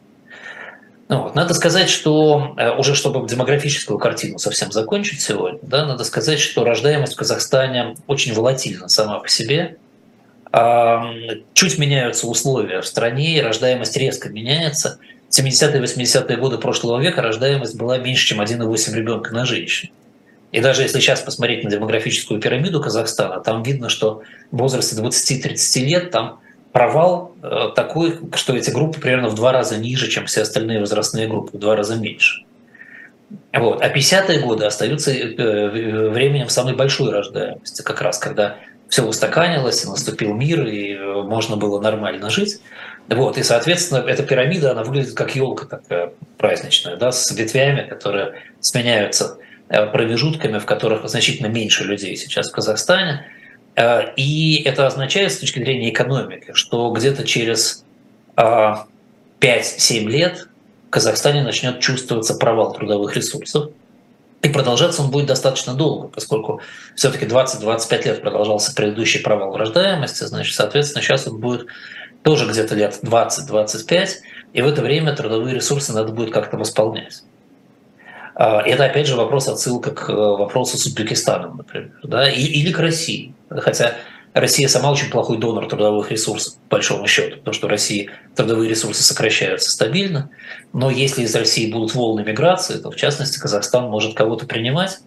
Ну, 1.09 1.23
вот. 1.23 1.35
Надо 1.35 1.52
сказать, 1.54 1.90
что 1.90 2.54
э, 2.57 2.71
уже 2.76 2.95
чтобы 2.95 3.26
демографическую 3.28 3.99
картину 3.99 4.38
совсем 4.38 4.73
закончить 4.73 5.21
сегодня, 5.21 5.59
да, 5.62 5.87
надо 5.87 6.02
сказать, 6.04 6.40
что 6.40 6.64
рождаемость 6.64 7.14
в 7.14 7.16
Казахстане 7.16 7.95
очень 8.07 8.35
волатильна 8.35 8.88
сама 8.88 9.21
по 9.21 9.28
себе. 9.28 9.76
Чуть 11.52 11.78
меняются 11.78 12.28
условия 12.28 12.80
в 12.80 12.87
стране, 12.87 13.42
рождаемость 13.42 13.96
резко 13.96 14.28
меняется. 14.28 14.99
В 15.28 15.37
70-е 15.37 15.82
80-е 15.82 16.37
годы 16.37 16.58
прошлого 16.58 17.00
века 17.00 17.23
рождаемость 17.23 17.76
была 17.76 17.99
меньше, 17.99 18.28
чем 18.28 18.40
1,8 18.40 18.94
ребенка 18.94 19.34
на 19.34 19.46
женщину. 19.46 19.92
И 20.52 20.61
даже 20.61 20.82
если 20.82 21.00
сейчас 21.00 21.20
посмотреть 21.20 21.64
на 21.64 21.70
демографическую 21.70 22.40
пирамиду 22.40 22.80
Казахстана, 22.80 23.40
там 23.40 23.64
видно, 23.64 23.88
что 23.88 24.23
в 24.52 24.58
возрасте 24.58 24.94
20-30 24.94 25.80
лет 25.80 26.12
там 26.12 26.38
провал 26.70 27.34
э, 27.42 27.70
такой, 27.75 28.20
что 28.34 28.54
эти 28.54 28.70
группы 28.70 29.00
примерно 29.00 29.30
в 29.30 29.34
два 29.34 29.50
раза 29.50 29.76
ниже, 29.76 30.08
чем 30.08 30.26
все 30.26 30.42
остальные 30.42 30.78
возрастные 30.78 31.26
группы, 31.26 31.56
в 31.56 31.61
два 31.61 31.75
раза 31.75 31.96
меньше. 31.96 32.44
Вот. 33.52 33.82
А 33.82 33.92
50-е 33.92 34.38
годы 34.38 34.66
остаются 34.66 35.12
э, 35.12 36.11
временем 36.11 36.49
самой 36.49 36.76
большой 36.76 37.11
рождаемости, 37.11 37.82
как 37.82 38.00
раз 38.00 38.18
когда 38.18 38.58
все 38.94 39.02
устаканилось, 39.02 39.84
наступил 39.84 40.34
мир, 40.34 40.68
и 40.68 40.94
э, 40.94 41.22
можно 41.22 41.56
было 41.56 41.80
нормально 41.80 42.30
жить. 42.30 42.60
Вот, 43.08 43.36
и, 43.36 43.42
соответственно, 43.42 43.98
эта 44.06 44.22
пирамида, 44.22 44.70
она 44.70 44.84
выглядит 44.84 45.14
как 45.14 45.34
елка 45.34 45.66
такая 45.66 46.12
праздничная, 46.38 46.94
да, 46.94 47.10
с 47.10 47.28
ветвями, 47.32 47.88
которые 47.88 48.34
сменяются 48.60 49.38
промежутками, 49.66 50.60
в 50.60 50.64
которых 50.64 51.08
значительно 51.08 51.48
меньше 51.48 51.82
людей 51.82 52.14
сейчас 52.14 52.50
в 52.50 52.52
Казахстане. 52.52 53.26
Э, 53.74 54.14
и 54.14 54.62
это 54.64 54.86
означает 54.86 55.32
с 55.32 55.38
точки 55.38 55.58
зрения 55.58 55.90
экономики, 55.90 56.52
что 56.54 56.88
где-то 56.92 57.24
через 57.24 57.84
5-7 58.36 58.84
э, 59.40 59.98
лет 60.02 60.46
в 60.86 60.90
Казахстане 60.90 61.42
начнет 61.42 61.80
чувствоваться 61.80 62.34
провал 62.34 62.72
трудовых 62.72 63.16
ресурсов. 63.16 63.72
И 64.44 64.50
продолжаться 64.50 65.00
он 65.00 65.10
будет 65.10 65.24
достаточно 65.24 65.72
долго, 65.72 66.08
поскольку 66.08 66.60
все-таки 66.94 67.24
20-25 67.24 68.04
лет 68.04 68.20
продолжался 68.20 68.74
предыдущий 68.74 69.20
провал 69.20 69.56
рождаемости, 69.56 70.24
значит, 70.24 70.54
соответственно, 70.54 71.02
сейчас 71.02 71.26
он 71.26 71.40
будет 71.40 71.66
тоже 72.22 72.46
где-то 72.46 72.74
лет 72.74 72.98
20-25, 73.02 74.08
и 74.52 74.60
в 74.60 74.66
это 74.66 74.82
время 74.82 75.16
трудовые 75.16 75.54
ресурсы 75.54 75.94
надо 75.94 76.12
будет 76.12 76.30
как-то 76.30 76.58
восполнять. 76.58 77.22
А, 78.34 78.60
это, 78.60 78.84
опять 78.84 79.06
же, 79.06 79.16
вопрос 79.16 79.48
отсылка 79.48 79.92
к 79.92 80.10
э, 80.10 80.12
вопросу 80.12 80.76
с 80.76 80.84
Узбекистаном, 80.84 81.56
например, 81.56 81.92
да, 82.02 82.30
или 82.30 82.70
к 82.70 82.78
России. 82.78 83.32
Хотя 83.48 83.94
Россия 84.34 84.66
сама 84.66 84.90
очень 84.90 85.10
плохой 85.10 85.38
донор 85.38 85.68
трудовых 85.68 86.10
ресурсов, 86.10 86.54
по 86.68 86.76
большому 86.76 87.06
счету, 87.06 87.36
потому 87.36 87.54
что 87.54 87.68
в 87.68 87.70
России 87.70 88.10
трудовые 88.34 88.68
ресурсы 88.68 89.04
сокращаются 89.04 89.70
стабильно. 89.70 90.28
Но 90.72 90.90
если 90.90 91.22
из 91.22 91.34
России 91.36 91.70
будут 91.70 91.94
волны 91.94 92.24
миграции, 92.24 92.78
то, 92.78 92.90
в 92.90 92.96
частности, 92.96 93.38
Казахстан 93.38 93.88
может 93.88 94.14
кого-то 94.14 94.44
принимать. 94.46 94.98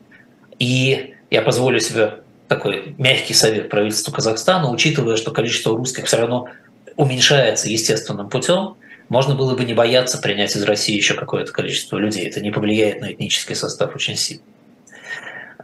И 0.60 1.16
я 1.30 1.42
позволю 1.42 1.82
себе 1.82 2.22
такой 2.48 2.96
мягкий 2.98 3.34
совет 3.34 3.70
правительству 3.70 4.14
Казахстана, 4.14 4.72
учитывая, 4.72 5.18
что 5.18 5.32
количество 5.32 5.76
русских 5.76 6.06
все 6.06 6.18
равно 6.18 6.48
уменьшается 6.96 7.70
естественным 7.70 8.30
путем, 8.30 8.76
можно 9.10 9.36
было 9.36 9.56
бы 9.56 9.66
не 9.66 9.74
бояться 9.74 10.20
принять 10.20 10.56
из 10.56 10.64
России 10.64 10.96
еще 10.96 11.16
какое-то 11.16 11.52
количество 11.52 11.98
людей. 11.98 12.26
Это 12.26 12.40
не 12.40 12.52
повлияет 12.52 13.02
на 13.02 13.12
этнический 13.12 13.56
состав 13.56 13.94
очень 13.94 14.16
сильно. 14.16 14.44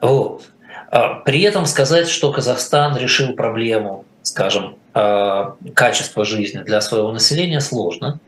Вот. 0.02 0.44
А, 0.94 1.16
при 1.16 1.42
этом 1.42 1.66
сказать, 1.66 2.08
что 2.08 2.32
Казахстан 2.32 2.96
решил 2.98 3.34
проблему, 3.34 4.06
скажем, 4.22 4.76
а, 4.94 5.56
качества 5.74 6.24
жизни 6.24 6.60
для 6.60 6.82
своего 6.82 7.12
населения 7.12 7.62
сложно. 7.62 8.20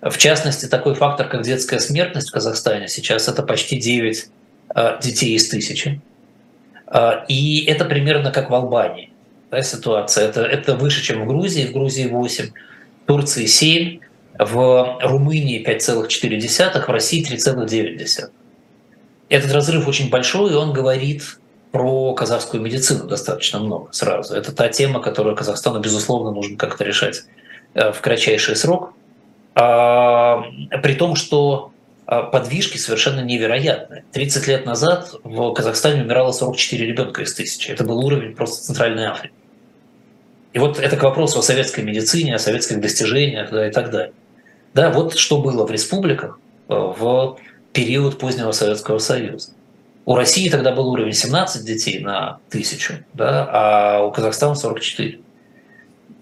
В 0.00 0.16
частности, 0.16 0.66
такой 0.66 0.94
фактор, 0.94 1.26
как 1.26 1.42
детская 1.42 1.80
смертность 1.80 2.28
в 2.28 2.32
Казахстане 2.32 2.86
сейчас 2.86 3.26
это 3.26 3.42
почти 3.42 3.76
9 3.76 4.28
а, 4.68 5.00
детей 5.00 5.34
из 5.34 5.48
тысячи. 5.48 6.00
И 7.26 7.64
это 7.66 7.84
примерно 7.84 8.30
как 8.30 8.50
в 8.50 8.54
Албании 8.54 9.10
да, 9.50 9.60
ситуация. 9.62 10.28
Это, 10.28 10.42
это 10.42 10.76
выше, 10.76 11.02
чем 11.02 11.24
в 11.24 11.26
Грузии. 11.26 11.66
В 11.66 11.72
Грузии 11.72 12.06
8, 12.06 12.50
в 12.50 13.06
Турции 13.08 13.46
7, 13.46 13.98
в 14.38 15.00
Румынии 15.02 15.66
5,4, 15.66 16.86
в 16.86 16.88
России 16.88 17.28
3,9. 17.28 18.30
Этот 19.28 19.50
разрыв 19.50 19.88
очень 19.88 20.08
большой, 20.08 20.52
и 20.52 20.54
он 20.54 20.72
говорит 20.72 21.40
про 21.76 22.14
казахскую 22.14 22.62
медицину 22.62 23.04
достаточно 23.04 23.58
много 23.58 23.92
сразу. 23.92 24.34
Это 24.34 24.50
та 24.50 24.70
тема, 24.70 25.02
которую 25.02 25.36
Казахстану, 25.36 25.78
безусловно, 25.78 26.30
нужно 26.30 26.56
как-то 26.56 26.84
решать 26.84 27.24
э, 27.74 27.92
в 27.92 28.00
кратчайший 28.00 28.56
срок. 28.56 28.94
А, 29.54 30.42
при 30.82 30.94
том, 30.94 31.16
что 31.16 31.72
а, 32.06 32.22
подвижки 32.22 32.78
совершенно 32.78 33.20
невероятны. 33.20 34.04
30 34.12 34.46
лет 34.46 34.64
назад 34.64 35.16
в 35.22 35.52
Казахстане 35.52 36.02
умирало 36.02 36.32
44 36.32 36.86
ребенка 36.86 37.20
из 37.20 37.34
тысячи. 37.34 37.70
Это 37.70 37.84
был 37.84 37.98
уровень 37.98 38.34
просто 38.34 38.64
Центральной 38.64 39.04
Африки. 39.04 39.34
И 40.54 40.58
вот 40.58 40.78
это 40.78 40.96
к 40.96 41.02
вопросу 41.02 41.40
о 41.40 41.42
советской 41.42 41.84
медицине, 41.84 42.36
о 42.36 42.38
советских 42.38 42.80
достижениях 42.80 43.50
да, 43.50 43.68
и 43.68 43.70
так 43.70 43.90
далее. 43.90 44.14
Да, 44.72 44.90
вот 44.90 45.18
что 45.18 45.42
было 45.42 45.66
в 45.66 45.70
республиках 45.70 46.38
э, 46.70 46.74
в 46.74 47.38
период 47.74 48.18
позднего 48.18 48.52
Советского 48.52 48.98
Союза. 48.98 49.50
У 50.06 50.14
России 50.14 50.48
тогда 50.48 50.70
был 50.70 50.88
уровень 50.88 51.12
17 51.12 51.64
детей 51.64 51.98
на 51.98 52.38
тысячу, 52.48 52.94
да, 53.12 53.48
а 53.50 54.02
у 54.04 54.12
Казахстана 54.12 54.54
44. 54.54 55.18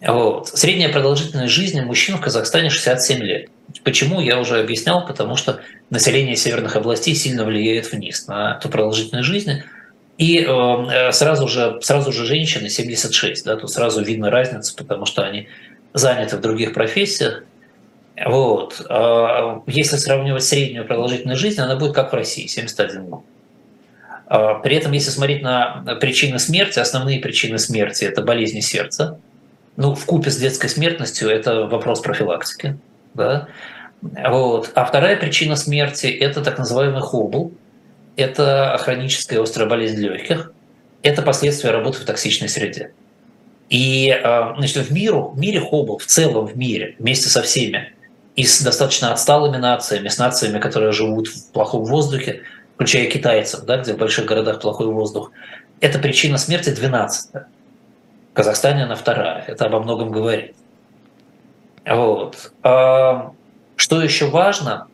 Вот. 0.06 0.48
Средняя 0.48 0.90
продолжительность 0.90 1.52
жизни 1.52 1.82
мужчин 1.82 2.16
в 2.16 2.22
Казахстане 2.22 2.70
67 2.70 3.22
лет. 3.22 3.50
Почему, 3.84 4.20
я 4.20 4.40
уже 4.40 4.58
объяснял, 4.58 5.06
потому 5.06 5.36
что 5.36 5.60
население 5.90 6.34
северных 6.34 6.76
областей 6.76 7.14
сильно 7.14 7.44
влияет 7.44 7.92
вниз 7.92 8.26
на 8.26 8.56
эту 8.56 8.70
продолжительность 8.70 9.28
жизни. 9.28 9.64
И 10.16 10.38
э, 10.38 11.12
сразу, 11.12 11.46
же, 11.46 11.78
сразу 11.82 12.10
же 12.10 12.24
женщины 12.24 12.70
76, 12.70 13.44
да, 13.44 13.56
тут 13.56 13.70
сразу 13.70 14.02
видно 14.02 14.30
разницу, 14.30 14.74
потому 14.76 15.04
что 15.04 15.24
они 15.24 15.48
заняты 15.92 16.38
в 16.38 16.40
других 16.40 16.72
профессиях. 16.72 17.44
Вот. 18.24 18.80
А 18.88 19.62
если 19.66 19.96
сравнивать 19.96 20.44
среднюю 20.44 20.86
продолжительность 20.86 21.40
жизни, 21.40 21.60
она 21.60 21.76
будет 21.76 21.94
как 21.94 22.12
в 22.12 22.14
России, 22.14 22.46
71 22.46 23.04
год. 23.04 23.24
А, 24.26 24.54
при 24.54 24.76
этом, 24.76 24.92
если 24.92 25.10
смотреть 25.10 25.42
на 25.42 25.96
причины 26.00 26.38
смерти, 26.38 26.78
основные 26.78 27.20
причины 27.20 27.58
смерти– 27.58 28.04
это 28.06 28.22
болезни 28.22 28.60
сердца. 28.60 29.18
Ну, 29.76 29.94
в 29.94 30.04
купе 30.04 30.30
с 30.30 30.36
детской 30.36 30.68
смертностью 30.68 31.28
это 31.28 31.66
вопрос 31.66 32.00
профилактики. 32.00 32.78
Да? 33.14 33.48
Вот. 34.00 34.70
А 34.74 34.84
вторая 34.84 35.16
причина 35.16 35.56
смерти– 35.56 36.06
это 36.20 36.42
так 36.42 36.58
называемый 36.58 37.02
хобл. 37.02 37.52
Это 38.16 38.76
хроническая 38.80 39.42
острая 39.42 39.68
болезнь 39.68 40.00
легких. 40.00 40.52
Это 41.02 41.22
последствия 41.22 41.70
работы 41.70 41.98
в 41.98 42.04
токсичной 42.04 42.48
среде. 42.48 42.92
И 43.68 44.10
а, 44.10 44.54
значит, 44.56 44.86
в, 44.86 44.92
миру, 44.92 45.32
в 45.34 45.38
мире 45.38 45.60
хобл, 45.60 45.98
в 45.98 46.06
целом 46.06 46.46
в 46.46 46.56
мире, 46.56 46.96
вместе 46.98 47.28
со 47.28 47.42
всеми, 47.42 47.92
и 48.36 48.44
с 48.44 48.62
достаточно 48.62 49.12
отсталыми 49.12 49.56
нациями, 49.56 50.08
с 50.08 50.18
нациями, 50.18 50.58
которые 50.58 50.92
живут 50.92 51.28
в 51.28 51.52
плохом 51.52 51.84
воздухе, 51.84 52.42
включая 52.74 53.06
китайцев, 53.06 53.64
да, 53.64 53.78
где 53.78 53.94
в 53.94 53.98
больших 53.98 54.26
городах 54.26 54.60
плохой 54.60 54.86
воздух, 54.86 55.30
это 55.80 55.98
причина 55.98 56.38
смерти 56.38 56.70
12 56.70 57.34
-я. 57.34 57.44
В 58.32 58.34
Казахстане 58.34 58.84
она 58.84 58.96
вторая. 58.96 59.44
Это 59.46 59.66
обо 59.66 59.80
многом 59.80 60.10
говорит. 60.10 60.54
Вот. 61.86 62.52
А 62.62 63.32
что 63.76 64.02
еще 64.02 64.26
важно, 64.26 64.88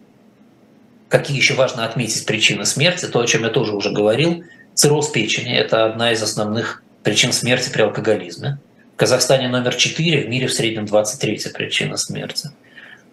какие 1.09 1.37
еще 1.37 1.55
важно 1.55 1.85
отметить 1.85 2.27
причины 2.27 2.65
смерти, 2.67 3.07
то, 3.07 3.21
о 3.21 3.27
чем 3.27 3.45
я 3.45 3.51
тоже 3.51 3.73
уже 3.73 3.91
говорил, 3.91 4.45
цирроз 4.75 5.09
печени– 5.09 5.55
это 5.57 5.87
одна 5.87 6.13
из 6.13 6.23
основных 6.23 6.83
причин 7.03 7.33
смерти 7.33 7.71
при 7.71 7.83
алкоголизме. 7.83 8.59
В 8.95 8.97
Казахстане 8.97 9.49
номер 9.49 9.75
4, 9.75 10.25
в 10.25 10.29
мире 10.29 10.47
в 10.47 10.53
среднем 10.53 10.87
23 10.87 11.41
причина 11.55 11.97
смерти. 11.97 12.51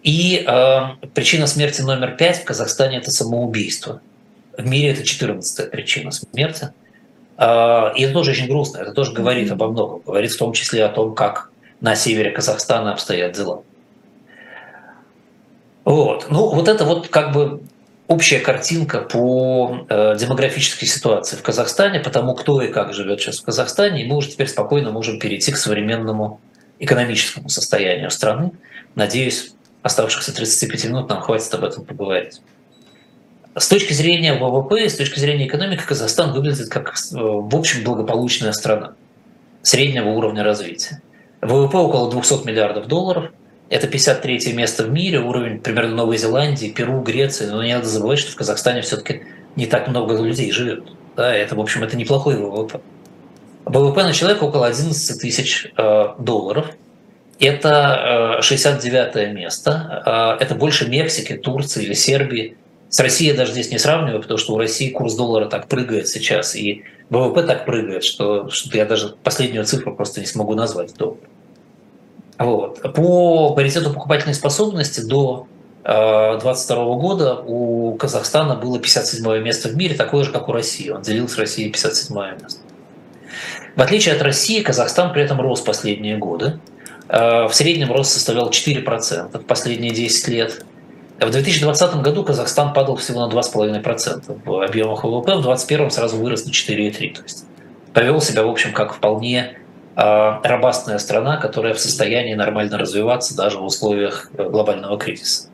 И 0.02 0.44
э, 0.46 0.80
причина 1.14 1.46
смерти 1.46 1.80
номер 1.80 2.16
5 2.16 2.38
в 2.38 2.44
Казахстане– 2.44 2.96
это 2.98 3.10
самоубийство. 3.10 4.00
В 4.58 4.66
мире 4.66 4.90
это 4.90 5.04
14 5.04 5.70
причина 5.70 6.10
смерти. 6.10 6.70
А, 7.36 7.92
и 7.96 8.02
это 8.02 8.12
тоже 8.12 8.32
очень 8.32 8.48
грустно, 8.48 8.78
это 8.78 8.92
тоже 8.92 9.12
говорит 9.12 9.50
обо 9.52 9.68
многом, 9.68 10.02
говорит 10.04 10.32
в 10.32 10.38
том 10.38 10.52
числе 10.52 10.84
о 10.84 10.88
том, 10.88 11.14
как 11.14 11.50
на 11.80 11.94
севере 11.94 12.32
Казахстана 12.32 12.92
обстоят 12.92 13.32
дела. 13.32 13.62
Вот. 15.84 16.26
Ну, 16.28 16.48
вот 16.50 16.66
это 16.66 16.84
вот 16.84 17.06
как 17.08 17.32
бы 17.32 17.62
общая 18.08 18.40
картинка 18.40 19.00
по 19.00 19.86
э, 19.88 20.16
демографической 20.18 20.88
ситуации 20.88 21.36
в 21.36 21.42
Казахстане, 21.42 22.00
потому 22.00 22.34
кто 22.34 22.60
и 22.60 22.72
как 22.72 22.92
живет 22.92 23.20
сейчас 23.20 23.38
в 23.38 23.44
Казахстане, 23.44 24.02
и 24.02 24.08
мы 24.08 24.16
уже 24.16 24.30
теперь 24.30 24.48
спокойно 24.48 24.90
можем 24.90 25.20
перейти 25.20 25.52
к 25.52 25.56
современному 25.56 26.40
экономическому 26.80 27.48
состоянию 27.48 28.10
страны. 28.10 28.50
Надеюсь, 28.96 29.52
оставшихся 29.82 30.34
35 30.34 30.84
минут 30.86 31.08
нам 31.08 31.20
хватит 31.20 31.54
об 31.54 31.62
этом 31.62 31.84
поговорить. 31.84 32.40
С 33.56 33.68
точки 33.68 33.92
зрения 33.92 34.34
ВВП, 34.34 34.88
с 34.88 34.96
точки 34.96 35.18
зрения 35.18 35.46
экономики, 35.46 35.82
Казахстан 35.86 36.32
выглядит 36.32 36.68
как, 36.68 36.90
э, 36.90 37.16
в 37.16 37.56
общем, 37.56 37.84
благополучная 37.84 38.52
страна 38.52 38.92
среднего 39.62 40.10
уровня 40.10 40.44
развития. 40.44 41.02
ВВП 41.40 41.78
около 41.78 42.10
200 42.10 42.46
миллиардов 42.46 42.86
долларов. 42.86 43.30
Это 43.70 43.86
53 43.86 44.54
место 44.54 44.84
в 44.84 44.90
мире, 44.90 45.20
уровень 45.20 45.60
примерно 45.60 45.94
Новой 45.94 46.16
Зеландии, 46.16 46.68
Перу, 46.68 47.02
Греции. 47.02 47.46
Но 47.46 47.62
не 47.62 47.74
надо 47.74 47.86
забывать, 47.86 48.18
что 48.18 48.32
в 48.32 48.36
Казахстане 48.36 48.80
все-таки 48.80 49.22
не 49.56 49.66
так 49.66 49.88
много 49.88 50.16
людей 50.16 50.50
живет. 50.52 50.84
Да, 51.16 51.34
это, 51.34 51.54
в 51.54 51.60
общем, 51.60 51.82
это 51.82 51.96
неплохой 51.96 52.36
ВВП. 52.36 52.80
ВВП 53.64 54.04
на 54.04 54.12
человека 54.12 54.44
около 54.44 54.66
11 54.66 55.20
тысяч 55.20 55.66
э, 55.76 56.08
долларов. 56.18 56.70
Это 57.40 58.38
69 58.40 59.16
э, 59.16 59.32
место. 59.32 60.36
Э, 60.40 60.42
это 60.42 60.54
больше 60.54 60.88
Мексики, 60.88 61.36
Турции 61.36 61.84
или 61.84 61.92
Сербии. 61.92 62.56
С 62.90 63.00
Россией 63.00 63.32
я 63.32 63.36
даже 63.36 63.52
здесь 63.52 63.70
не 63.70 63.78
сравниваю, 63.78 64.22
потому 64.22 64.38
что 64.38 64.54
у 64.54 64.58
России 64.58 64.90
курс 64.90 65.14
доллара 65.14 65.46
так 65.46 65.68
прыгает 65.68 66.08
сейчас, 66.08 66.56
и 66.56 66.84
ВВП 67.10 67.42
так 67.42 67.66
прыгает, 67.66 68.02
что, 68.02 68.48
что 68.50 68.76
я 68.76 68.86
даже 68.86 69.14
последнюю 69.22 69.64
цифру 69.64 69.94
просто 69.94 70.20
не 70.20 70.26
смогу 70.26 70.54
назвать 70.54 70.94
доллар. 70.94 71.18
Вот. 72.38 72.80
По 72.94 73.54
паритету 73.54 73.92
покупательной 73.92 74.34
способности 74.34 75.00
до 75.00 75.46
2022 75.84 76.76
э, 76.76 76.86
года 76.98 77.34
у 77.34 77.94
Казахстана 77.94 78.54
было 78.54 78.78
57 78.78 79.42
место 79.42 79.68
в 79.68 79.76
мире, 79.76 79.94
такое 79.94 80.24
же, 80.24 80.32
как 80.32 80.48
у 80.48 80.52
России. 80.52 80.90
Он 80.90 81.02
делил 81.02 81.28
с 81.28 81.36
Россией 81.36 81.70
57 81.70 82.16
место. 82.40 82.60
В 83.74 83.80
отличие 83.80 84.14
от 84.14 84.22
России, 84.22 84.62
Казахстан 84.62 85.12
при 85.12 85.22
этом 85.22 85.40
рос 85.40 85.60
последние 85.60 86.16
годы. 86.16 86.58
Э, 87.08 87.46
в 87.46 87.54
среднем 87.54 87.92
рост 87.92 88.12
составлял 88.12 88.50
4% 88.50 89.38
в 89.38 89.44
последние 89.44 89.92
10 89.92 90.28
лет. 90.28 90.64
В 91.20 91.30
2020 91.30 91.96
году 91.96 92.22
Казахстан 92.22 92.72
падал 92.72 92.94
всего 92.94 93.26
на 93.26 93.32
2,5% 93.32 94.40
в 94.44 94.62
объемах 94.62 95.02
ВВП, 95.02 95.34
в 95.34 95.42
2021 95.42 95.90
сразу 95.90 96.16
вырос 96.16 96.46
на 96.46 96.50
4,3%. 96.50 97.14
То 97.14 97.22
есть 97.22 97.44
повел 97.92 98.20
себя, 98.20 98.44
в 98.44 98.48
общем, 98.48 98.72
как 98.72 98.94
вполне 98.94 99.58
э, 99.96 100.00
робастная 100.44 100.98
страна, 100.98 101.36
которая 101.38 101.74
в 101.74 101.80
состоянии 101.80 102.34
нормально 102.34 102.78
развиваться 102.78 103.36
даже 103.36 103.58
в 103.58 103.64
условиях 103.64 104.30
э, 104.34 104.48
глобального 104.48 104.96
кризиса. 104.96 105.48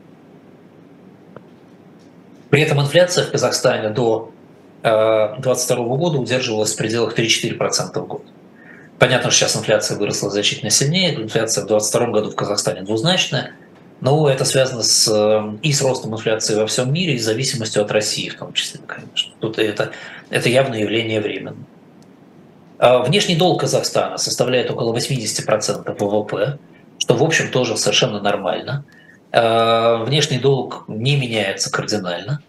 При 2.51 2.61
этом 2.61 2.79
инфляция 2.79 3.25
в 3.25 3.31
Казахстане 3.31 3.89
до 3.89 4.31
2022 4.83 5.77
э, 5.77 5.87
года 5.87 6.19
удерживалась 6.19 6.73
в 6.73 6.77
пределах 6.77 7.17
3-4% 7.17 7.99
в 7.99 8.05
год. 8.05 8.23
Понятно, 8.99 9.31
что 9.31 9.39
сейчас 9.39 9.57
инфляция 9.57 9.97
выросла 9.97 10.29
значительно 10.29 10.69
сильнее. 10.69 11.15
Инфляция 11.15 11.63
в 11.63 11.67
2022 11.67 12.07
году 12.11 12.29
в 12.29 12.35
Казахстане 12.35 12.83
двузначная– 12.83 13.53
но 14.01 14.29
это 14.29 14.45
связано 14.45 14.83
с, 14.83 15.07
э, 15.07 15.57
и 15.61 15.71
с 15.71 15.81
ростом 15.81 16.13
инфляции 16.13 16.55
во 16.55 16.67
всем 16.67 16.91
мире, 16.93 17.15
и 17.15 17.19
с 17.19 17.25
зависимостью 17.25 17.83
от 17.83 17.91
России 17.91 18.29
в 18.29 18.37
том 18.37 18.53
числе, 18.53 18.81
конечно. 18.85 19.33
Тут 19.39 19.57
это, 19.59 19.91
это 20.29 20.49
явное 20.49 20.79
явление 20.79 21.21
временно. 21.21 21.55
А 22.77 22.99
внешний 22.99 23.35
долг 23.35 23.61
Казахстана 23.61 24.17
составляет 24.17 24.69
около 24.69 24.95
80% 24.95 25.95
ВВП, 25.97 26.59
что, 26.99 27.15
в 27.15 27.23
общем, 27.23 27.49
тоже 27.49 27.77
совершенно 27.77 28.21
нормально. 28.21 28.85
А 29.31 30.03
внешний 30.03 30.39
долг 30.39 30.85
не 30.87 31.15
меняется 31.15 31.71
кардинально. 31.71 32.41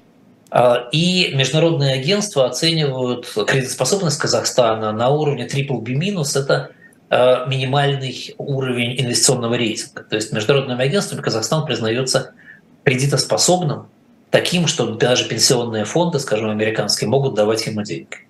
А, 0.51 0.89
и 0.93 1.33
международные 1.35 1.95
агентства 1.95 2.47
оценивают 2.47 3.33
кредитоспособность 3.47 4.19
Казахстана 4.19 4.93
на 4.93 5.11
уровне 5.11 5.47
BBB-. 5.47 6.25
Это 6.35 6.71
минимальный 7.11 8.35
уровень 8.39 9.01
инвестиционного 9.01 9.55
рейтинга. 9.55 10.03
То 10.03 10.17
есть 10.17 10.33
международными 10.33 10.85
агентствами 10.85 11.21
Казахстан 11.21 11.65
признается 11.65 12.33
кредитоспособным, 12.85 13.87
таким, 14.31 14.67
что 14.67 14.95
даже 14.95 15.29
пенсионные 15.29 15.85
фонды, 15.85 16.19
скажем, 16.19 16.51
американские, 16.51 17.09
могут 17.09 17.35
давать 17.35 17.65
ему 17.67 17.83
деньги. 17.83 18.27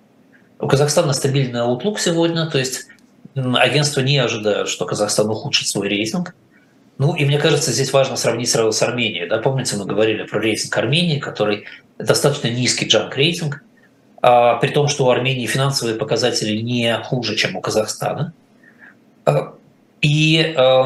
У 0.59 0.67
Казахстана 0.67 1.13
стабильный 1.13 1.61
аутлук 1.61 1.99
сегодня, 1.99 2.47
то 2.47 2.57
есть 2.59 2.87
агентства 3.35 4.01
не 4.01 4.17
ожидают, 4.17 4.69
что 4.69 4.85
Казахстан 4.85 5.29
ухудшит 5.29 5.67
свой 5.67 5.87
рейтинг. 5.87 6.35
Ну 6.99 7.15
и 7.15 7.25
мне 7.25 7.39
кажется, 7.39 7.71
здесь 7.71 7.93
важно 7.93 8.15
сравнить 8.15 8.49
сразу 8.49 8.71
с 8.71 8.81
Арменией. 8.81 9.27
Да, 9.27 9.37
помните, 9.37 9.75
мы 9.75 9.85
говорили 9.85 10.23
про 10.23 10.39
рейтинг 10.39 10.75
Армении, 10.77 11.19
который 11.19 11.65
достаточно 11.97 12.47
низкий 12.47 12.87
джанк-рейтинг, 12.87 13.63
а, 14.21 14.55
при 14.55 14.69
том, 14.69 14.87
что 14.87 15.05
у 15.05 15.09
Армении 15.09 15.45
финансовые 15.45 15.95
показатели 15.95 16.57
не 16.57 16.95
хуже, 17.03 17.35
чем 17.35 17.55
у 17.55 17.61
Казахстана– 17.61 18.33
Э, 18.46 18.46
и 20.01 20.55
э, 20.57 20.83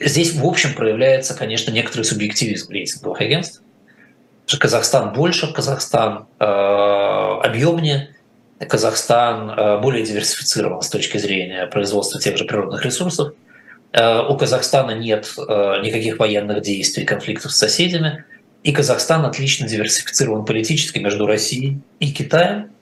здесь, 0.00 0.34
в 0.34 0.44
общем, 0.46 0.74
проявляется, 0.74 1.34
конечно, 1.34 1.70
некоторый 1.70 2.02
субъективизм 2.02 2.72
рейтинговых 2.72 3.20
агентств. 3.20 3.62
Что 4.46 4.58
Казахстан 4.58 5.12
больше, 5.12 5.52
Казахстан 5.52 6.26
э, 6.38 6.44
объемнее, 6.44 8.14
Казахстан 8.58 9.80
более 9.80 10.04
диверсифицирован 10.04 10.82
с 10.82 10.88
точки 10.88 11.16
зрения 11.18 11.66
производства 11.66 12.20
тех 12.20 12.36
же 12.36 12.44
природных 12.44 12.84
ресурсов. 12.84 13.34
У 13.94 14.36
Казахстана 14.36 14.90
нет 14.92 15.32
никаких 15.36 16.18
военных 16.18 16.62
действий, 16.62 17.04
конфликтов 17.04 17.52
с 17.52 17.56
соседями. 17.56 18.24
И 18.64 18.72
Казахстан 18.72 19.24
отлично 19.24 19.68
диверсифицирован 19.68 20.44
политически 20.44 20.98
между 20.98 21.24
Россией 21.24 21.78
и 22.00 22.12
Китаем. 22.12 22.72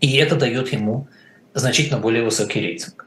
И 0.00 0.16
это 0.16 0.36
дает 0.36 0.72
ему 0.72 1.06
значительно 1.52 1.98
более 1.98 2.24
высокий 2.24 2.60
рейтинг. 2.60 3.05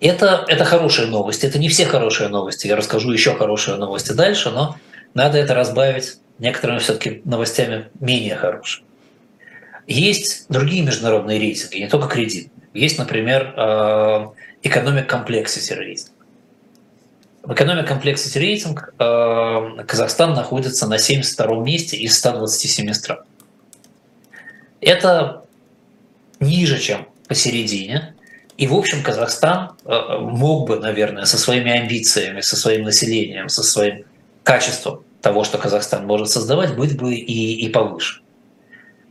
Это, 0.00 0.44
это 0.48 0.64
хорошие 0.64 1.08
новости. 1.08 1.46
Это 1.46 1.58
не 1.58 1.68
все 1.68 1.86
хорошие 1.86 2.28
новости. 2.28 2.66
Я 2.66 2.76
расскажу 2.76 3.10
еще 3.12 3.34
хорошие 3.34 3.76
новости 3.76 4.12
дальше, 4.12 4.50
но 4.50 4.76
надо 5.14 5.38
это 5.38 5.54
разбавить 5.54 6.18
некоторыми 6.38 6.78
все-таки 6.78 7.22
новостями 7.24 7.88
менее 8.00 8.36
хорошими. 8.36 8.86
Есть 9.86 10.46
другие 10.48 10.82
международные 10.82 11.38
рейтинги, 11.38 11.78
не 11.78 11.88
только 11.88 12.08
кредит. 12.08 12.50
Есть, 12.74 12.98
например, 12.98 13.54
э, 13.56 14.26
Economic 14.62 15.08
Complexity 15.08 15.74
рейтинг. 15.74 16.10
В 17.42 17.52
Economic 17.52 17.88
Complexity 17.88 18.38
рейтинг 18.38 18.92
э, 18.98 19.84
Казахстан 19.86 20.34
находится 20.34 20.86
на 20.88 20.98
72 20.98 21.62
месте 21.62 21.96
из 21.96 22.18
127 22.18 22.92
стран. 22.92 23.20
Это 24.80 25.44
ниже, 26.40 26.78
чем 26.80 27.06
посередине, 27.28 28.15
и, 28.56 28.66
в 28.66 28.74
общем, 28.74 29.02
Казахстан 29.02 29.72
э, 29.84 30.18
мог 30.18 30.66
бы, 30.66 30.78
наверное, 30.78 31.26
со 31.26 31.36
своими 31.36 31.70
амбициями, 31.70 32.40
со 32.40 32.56
своим 32.56 32.84
населением, 32.84 33.48
со 33.48 33.62
своим 33.62 34.04
качеством 34.42 35.04
того, 35.20 35.44
что 35.44 35.58
Казахстан 35.58 36.06
может 36.06 36.30
создавать, 36.30 36.74
быть 36.74 36.96
бы 36.96 37.14
и, 37.14 37.66
и 37.66 37.68
повыше. 37.68 38.22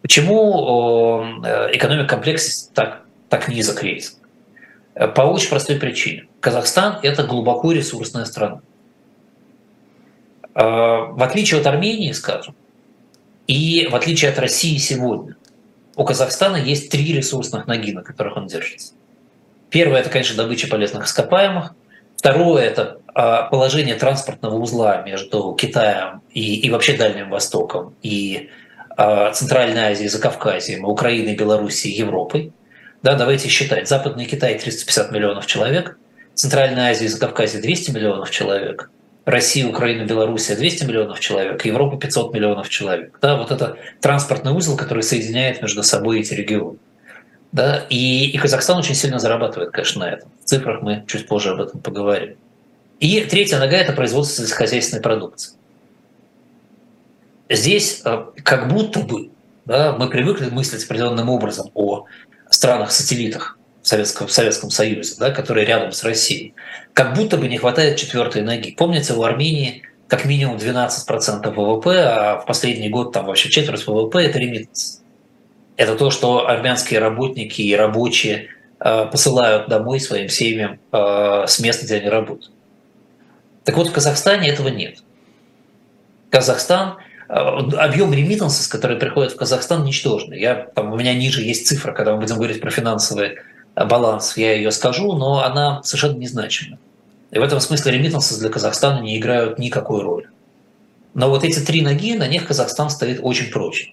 Почему 0.02 1.44
э, 1.44 1.70
экономик 1.74 2.10
комплекс 2.10 2.72
так, 2.74 3.04
так 3.30 3.48
низок 3.48 3.84
рейтинг? 3.84 4.16
Э, 4.96 5.08
по 5.08 5.22
очень 5.22 5.50
простой 5.50 5.76
причине. 5.76 6.26
Казахстан– 6.40 7.00
это 7.04 7.24
глубоко 7.24 7.72
ресурсная 7.72 8.26
страна. 8.26 8.62
В 10.54 11.22
отличие 11.22 11.60
от 11.60 11.68
Армении, 11.68 12.14
скажем, 12.14 12.56
и 13.46 13.90
в 13.92 13.96
отличие 13.96 14.32
от 14.32 14.40
России 14.40 14.78
сегодня, 14.78 15.36
у 15.98 16.06
Казахстана 16.06 16.56
есть 16.56 16.90
три 16.90 17.12
ресурсных 17.12 17.68
ноги, 17.68 17.92
на 17.92 18.04
которых 18.04 18.38
он 18.38 18.48
держится– 18.48 18.94
Первое– 19.76 20.00
это, 20.00 20.10
конечно, 20.10 20.38
добыча 20.38 20.70
полезных 20.70 21.06
ископаемых. 21.06 21.74
Второе– 22.16 22.64
это 22.66 23.02
а, 23.14 23.42
положение 23.50 23.96
транспортного 23.96 24.56
узла 24.56 25.02
между 25.02 25.52
Китаем 25.52 26.22
и, 26.32 26.62
и 26.62 26.70
вообще 26.70 26.94
Дальним 26.96 27.30
Востоком, 27.30 27.94
и 28.02 28.52
а, 28.96 29.34
Центральной 29.34 29.92
Азией, 29.92 30.08
Закавказьем, 30.08 30.86
Украиной, 30.86 31.36
Белоруссией, 31.36 31.94
Европой. 31.94 32.54
Да, 33.04 33.16
давайте 33.16 33.50
считать. 33.50 33.90
Западный 33.90 34.24
Китай– 34.24 34.58
350 34.58 35.12
миллионов 35.12 35.46
человек, 35.46 35.98
Центральная 36.36 36.92
Азия 36.92 37.04
и 37.04 37.10
Закавказье– 37.10 37.60
200 37.62 37.92
миллионов 37.92 38.32
человек, 38.32 38.90
Россия, 39.26 39.68
Украина, 39.68 40.06
Белоруссия 40.06 40.56
200 40.56 40.86
миллионов 40.86 41.20
человек, 41.20 41.66
Европа 41.66 41.98
500 41.98 42.34
миллионов 42.34 42.70
человек. 42.70 43.18
Да, 43.22 43.36
вот 43.36 43.52
это 43.52 43.76
транспортный 44.00 44.54
узел, 44.54 44.78
который 44.78 45.04
соединяет 45.04 45.62
между 45.62 45.84
собой 45.84 46.22
эти 46.22 46.34
регионы. 46.34 46.78
Да? 47.56 47.86
И, 47.90 48.32
и 48.32 48.38
Казахстан 48.38 48.78
очень 48.78 48.96
сильно 48.96 49.18
зарабатывает, 49.18 49.72
конечно, 49.72 50.06
на 50.06 50.12
этом. 50.12 50.30
В 50.44 50.46
цифрах 50.46 50.82
мы 50.82 51.06
чуть 51.08 51.26
позже 51.26 51.52
об 51.52 51.62
этом 51.62 51.80
поговорим. 51.80 52.36
И 53.00 53.22
третья 53.22 53.60
нога– 53.60 53.78
это 53.78 53.94
производство 53.94 54.42
сельскохозяйственной 54.42 55.02
продукции. 55.02 55.54
Здесь 57.50 58.02
э, 58.04 58.26
как 58.44 58.68
будто 58.68 59.00
бы 59.00 59.30
да, 59.64 59.96
мы 59.98 60.10
привыкли 60.10 60.50
мыслить 60.50 60.84
определенным 60.84 61.30
образом 61.30 61.72
о 61.76 62.08
странах-сателлитах 62.50 63.58
в 63.82 63.88
Советском, 63.88 64.28
в 64.28 64.34
Советском 64.34 64.70
Союзе, 64.70 65.16
да, 65.18 65.32
которые 65.32 65.66
рядом 65.66 65.94
с 65.94 66.04
Россией. 66.04 66.56
Как 66.92 67.16
будто 67.16 67.38
бы 67.38 67.48
не 67.48 67.58
хватает 67.58 67.96
четвертой 67.96 68.42
ноги. 68.42 68.76
Помните, 68.78 69.14
у 69.14 69.24
Армении 69.24 69.84
как 70.10 70.26
минимум 70.26 70.58
12% 70.58 71.54
ВВП, 71.54 72.04
а 72.04 72.40
в 72.42 72.46
последний 72.46 72.90
год 72.90 73.14
там 73.14 73.28
вообще 73.28 73.50
четверть 73.50 73.88
ВВП– 73.88 74.20
это 74.24 74.40
ремитанс. 74.40 75.05
Это 75.78 75.96
то, 75.96 76.10
что 76.10 76.48
армянские 76.48 77.00
работники 77.00 77.62
и 77.62 77.76
рабочие 77.76 78.50
э, 78.80 79.06
посылают 79.12 79.68
домой 79.68 80.00
своим 80.00 80.30
семьям 80.30 80.80
э, 80.92 81.46
с 81.48 81.60
места, 81.60 81.86
где 81.86 81.96
они 81.96 82.10
работают. 82.10 82.52
Так 83.64 83.76
вот, 83.76 83.90
в 83.90 83.92
Казахстане 83.92 84.50
этого 84.50 84.70
нет. 84.70 85.00
Казахстан, 86.30 86.98
э, 87.28 87.34
объем 87.34 88.14
ремитансов, 88.14 88.70
которые 88.70 89.00
приходят 89.00 89.34
в 89.34 89.38
Казахстан, 89.38 89.84
ничтожный. 89.84 90.40
Я, 90.40 90.56
там, 90.56 90.94
у 90.94 90.96
меня 90.96 91.14
ниже 91.14 91.42
есть 91.42 91.68
цифра, 91.68 91.92
когда 91.92 92.14
мы 92.14 92.22
будем 92.22 92.36
говорить 92.36 92.62
про 92.62 92.72
финансовый 92.72 93.40
баланс, 93.76 94.38
я 94.38 94.54
ее 94.54 94.72
скажу, 94.72 95.14
но 95.14 95.44
она 95.44 95.84
совершенно 95.84 96.18
незначима. 96.18 96.78
И 97.32 97.40
в 97.40 97.44
этом 97.44 97.60
смысле 97.60 97.92
ремитансы 97.92 98.40
для 98.40 98.50
Казахстана 98.50 99.02
не 99.02 99.18
играют 99.18 99.60
никакой 99.60 100.02
роли. 100.02 100.30
Но 101.14 101.30
вот 101.30 101.44
эти 101.44 101.60
три 101.60 101.82
ноги, 101.82 102.16
на 102.16 102.28
них 102.28 102.48
Казахстан 102.48 102.90
стоит 102.90 103.20
очень 103.22 103.52
прочно. 103.52 103.92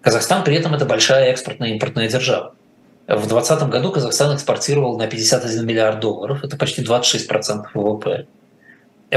Казахстан 0.00 0.44
при 0.44 0.56
этом 0.56 0.74
это 0.74 0.86
большая 0.86 1.30
экспортная 1.30 1.68
и 1.68 1.72
импортная 1.72 2.08
держава. 2.08 2.54
В 3.06 3.26
2020 3.26 3.68
году 3.68 3.90
Казахстан 3.90 4.36
экспортировал 4.36 4.96
на 4.96 5.06
51 5.06 5.66
миллиард 5.66 6.00
долларов, 6.00 6.44
это 6.44 6.56
почти 6.56 6.82
26% 6.82 7.66
ВВП. 7.74 8.26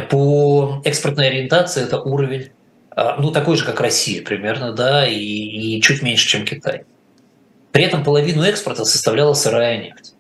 По 0.10 0.82
экспортной 0.84 1.28
ориентации 1.28 1.84
это 1.84 2.00
уровень, 2.00 2.50
а, 2.90 3.18
ну, 3.20 3.32
такой 3.32 3.56
же, 3.56 3.66
как 3.66 3.80
Россия 3.80 4.24
примерно, 4.24 4.74
да, 4.74 5.08
и, 5.08 5.16
и 5.16 5.82
чуть 5.82 6.02
меньше, 6.02 6.28
чем 6.28 6.46
Китай. 6.46 6.86
При 7.72 7.84
этом 7.84 8.04
половину 8.04 8.44
экспорта 8.44 8.84
составляла 8.86 9.34
сырая 9.34 9.78
нефть. 9.78 10.14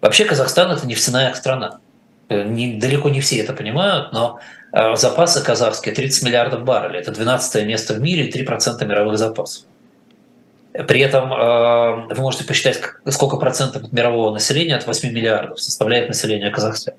Вообще 0.00 0.24
Казахстан– 0.24 0.70
это 0.72 0.86
нефтяная 0.86 1.34
страна. 1.34 1.80
Э, 2.28 2.42
не, 2.42 2.74
далеко 2.74 3.08
не 3.08 3.20
все 3.20 3.38
это 3.38 3.52
понимают, 3.52 4.12
но 4.12 4.38
э, 4.38 4.55
запасы 4.72 5.42
казахские 5.42 5.94
30 5.94 6.22
миллиардов 6.24 6.64
баррелей. 6.64 7.00
Это 7.00 7.12
12 7.12 7.66
место 7.66 7.94
в 7.94 8.00
мире 8.00 8.26
и 8.26 8.44
3% 8.44 8.84
мировых 8.84 9.18
запасов. 9.18 9.64
При 10.86 11.00
этом 11.00 11.32
э, 11.32 12.14
вы 12.14 12.20
можете 12.20 12.44
посчитать, 12.44 12.78
сколько 13.08 13.38
процентов 13.38 13.90
мирового 13.92 14.32
населения, 14.32 14.76
от 14.76 14.86
8 14.86 15.10
миллиардов, 15.10 15.60
составляет 15.60 16.08
население 16.08 16.50
Казахстана. 16.50 16.98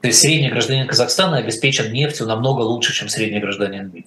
То 0.00 0.08
есть 0.08 0.20
средний 0.20 0.50
гражданин 0.50 0.86
Казахстана 0.86 1.38
обеспечен 1.38 1.92
нефтью 1.92 2.26
намного 2.26 2.60
лучше, 2.60 2.92
чем 2.92 3.08
средний 3.08 3.40
гражданин 3.40 3.90
мира. 3.92 4.06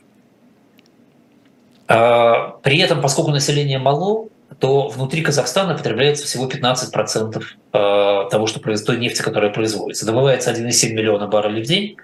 При 2.61 2.79
этом, 2.79 3.01
поскольку 3.01 3.31
население 3.31 3.79
мало, 3.79 4.27
то 4.59 4.87
внутри 4.87 5.21
Казахстана 5.21 5.75
потребляется 5.75 6.25
всего 6.25 6.47
15% 6.47 7.41
э, 7.73 8.29
того, 8.29 8.47
что 8.47 8.59
той 8.59 8.97
нефти, 8.97 9.21
которая 9.21 9.51
производится. 9.51 10.05
Добывается 10.05 10.51
1,7 10.51 10.93
миллиона 10.93 11.27
баррелей 11.27 11.63
в 11.63 11.65
день. 11.65 11.97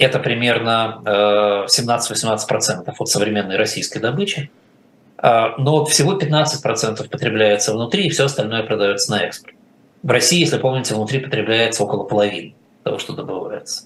Это 0.00 0.18
примерно 0.18 1.00
17-18% 1.04 2.84
э, 2.86 2.92
от 2.98 3.08
современной 3.08 3.56
российской 3.56 3.98
добычи. 3.98 4.50
Э, 5.22 5.50
но 5.58 5.84
всего 5.84 6.18
15% 6.18 7.08
потребляется 7.08 7.72
внутри, 7.72 8.06
и 8.06 8.10
все 8.10 8.24
остальное 8.24 8.62
продается 8.62 9.10
на 9.12 9.22
экспорт. 9.22 9.54
В 10.02 10.10
России, 10.10 10.40
если 10.40 10.58
помните, 10.58 10.94
внутри 10.94 11.20
потребляется 11.20 11.84
около 11.84 12.04
половины 12.04 12.54
того, 12.82 12.98
что 12.98 13.12
добывается. 13.12 13.84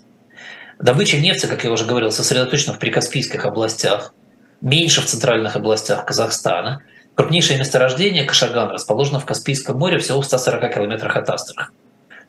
Добыча 0.79 1.18
нефти, 1.18 1.46
как 1.46 1.64
я 1.64 1.70
уже 1.70 1.85
говорил, 1.85 2.11
сосредоточена 2.11 2.74
в 2.74 2.79
прикаспийских 2.79 3.44
областях, 3.44 4.14
меньше 4.61 5.00
в 5.03 5.07
центральных 5.07 5.57
областях 5.57 6.07
Казахстана– 6.07 6.83
Крупнейшее 7.14 7.61
месторождение 7.61 8.24
Кашаган 8.24 8.70
расположено 8.70 9.20
в 9.20 9.24
Каспийском 9.24 9.79
море 9.79 9.98
всего 9.98 10.20
в 10.20 10.24
140 10.24 10.74
километрах 10.74 11.16
от 11.16 11.31
Астрахани. 11.31 11.77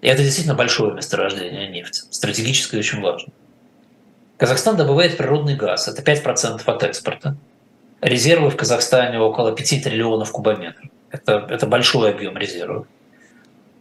И 0.02 0.08
это 0.08 0.21
действительно 0.21 0.56
большое 0.56 0.93
месторождение 0.93 1.67
нефти, 1.67 2.02
стратегически 2.12 2.76
очень 2.76 3.02
важно. 3.02 3.34
Казахстан 4.38 4.76
добывает 4.76 5.17
природный 5.17 5.56
газ, 5.56 5.88
это 5.88 6.02
5% 6.02 6.62
от 6.65 6.84
экспорта. 6.84 7.38
Резервы 8.02 8.50
в 8.50 8.58
Казахстане 8.58 9.19
около 9.19 9.54
5 9.54 9.84
триллионов 9.84 10.32
кубометров. 10.32 10.89
Это, 11.10 11.48
это 11.50 11.65
большой 11.65 12.12
объем 12.12 12.38
резервов. 12.38 12.88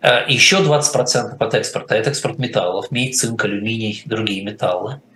Э, 0.01 0.25
Еще 0.29 0.59
20% 0.59 1.37
от 1.39 1.55
экспорта– 1.55 1.95
это 1.97 2.11
экспорт 2.11 2.39
металлов, 2.39 2.91
медь, 2.91 3.19
цинк, 3.19 3.45
алюминий, 3.45 4.03
другие 4.07 4.45
металлы– 4.45 5.01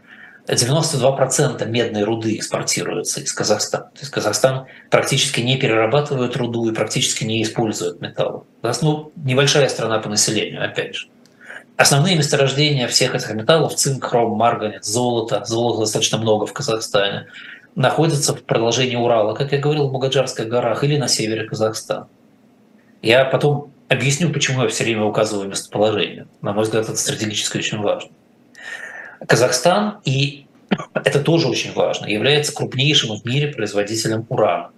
92% 0.55 1.67
медной 1.67 2.05
руды 2.05 2.37
экспортируется 2.37 3.21
из 3.21 3.33
Казахстана. 3.33 3.85
То 3.85 4.01
есть 4.01 4.11
Казахстан 4.11 4.67
практически 4.91 5.41
не 5.41 5.59
перерабатывает 5.59 6.37
руду 6.37 6.71
и 6.71 6.75
практически 6.75 7.25
не 7.25 7.43
использует 7.43 8.01
металл. 8.01 8.47
Ну, 8.81 9.13
небольшая 9.17 9.69
страна 9.69 9.99
по 9.99 10.09
населению, 10.09 10.65
опять 10.65 10.95
же. 10.95 11.09
Основные 11.79 12.17
месторождения 12.17 12.89
всех 12.89 13.15
этих 13.15 13.33
металлов– 13.35 13.73
цинк, 13.77 14.05
хром, 14.05 14.37
марганец, 14.37 14.85
золото, 14.85 15.45
золота 15.45 15.83
достаточно 15.83 16.19
много 16.19 16.45
в 16.45 16.53
Казахстане, 16.53 17.29
находятся 17.77 18.35
в 18.35 18.43
продолжении 18.43 18.97
Урала, 18.97 19.33
как 19.35 19.53
я 19.53 19.59
говорил, 19.59 19.87
в 19.87 19.93
Бугаджарских 19.93 20.49
горах 20.49 20.83
или 20.83 20.97
на 20.97 21.07
севере 21.07 21.45
Казахстана. 21.45 22.09
Я 23.01 23.25
потом 23.25 23.71
объясню, 23.89 24.33
почему 24.33 24.65
я 24.65 24.69
все 24.69 24.83
время 24.83 25.05
указываю 25.05 25.49
местоположение. 25.49 26.27
На 26.43 26.53
мой 26.53 26.65
взгляд, 26.65 26.89
это 26.89 26.97
стратегически 26.97 27.59
очень 27.59 27.79
важно. 27.79 28.11
Казахстан, 29.25 29.99
и 30.05 30.47
это 30.95 31.21
тоже 31.21 31.47
очень 31.47 31.73
важно, 31.75 32.07
является 32.07 32.53
крупнейшим 32.53 33.17
в 33.17 33.25
мире 33.25 33.53
производителем 33.53 34.27
урана. 34.29 34.73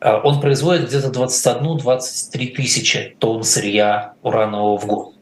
А, 0.00 0.18
он 0.18 0.40
производит 0.40 0.88
где-то 0.88 1.08
21-23 1.08 2.54
тысячи 2.54 3.16
тонн 3.18 3.42
сырья 3.42 4.14
уранового 4.22 4.78
в 4.78 4.86
год. 4.86 5.14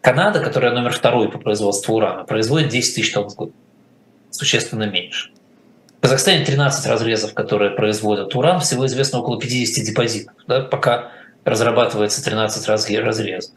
Канада, 0.00 0.40
которая 0.40 0.72
номер 0.72 0.92
второй 0.92 1.30
по 1.30 1.38
производству 1.38 1.94
урана, 1.94 2.24
производит 2.24 2.68
10 2.68 2.94
тысяч 2.94 3.12
тонн 3.12 3.28
в 3.28 3.34
год. 3.36 3.52
Существенно 4.30 4.84
меньше. 4.84 5.30
В 5.98 6.02
Казахстане 6.02 6.44
13 6.44 6.86
разрезов, 6.86 7.32
которые 7.34 7.70
производят 7.70 8.34
уран, 8.34 8.58
всего 8.58 8.86
известно 8.86 9.20
около 9.20 9.38
50 9.38 9.84
депозитов, 9.84 10.34
да, 10.48 10.62
пока 10.62 11.12
разрабатывается 11.44 12.24
13 12.24 12.66
разрезов. 12.98 13.52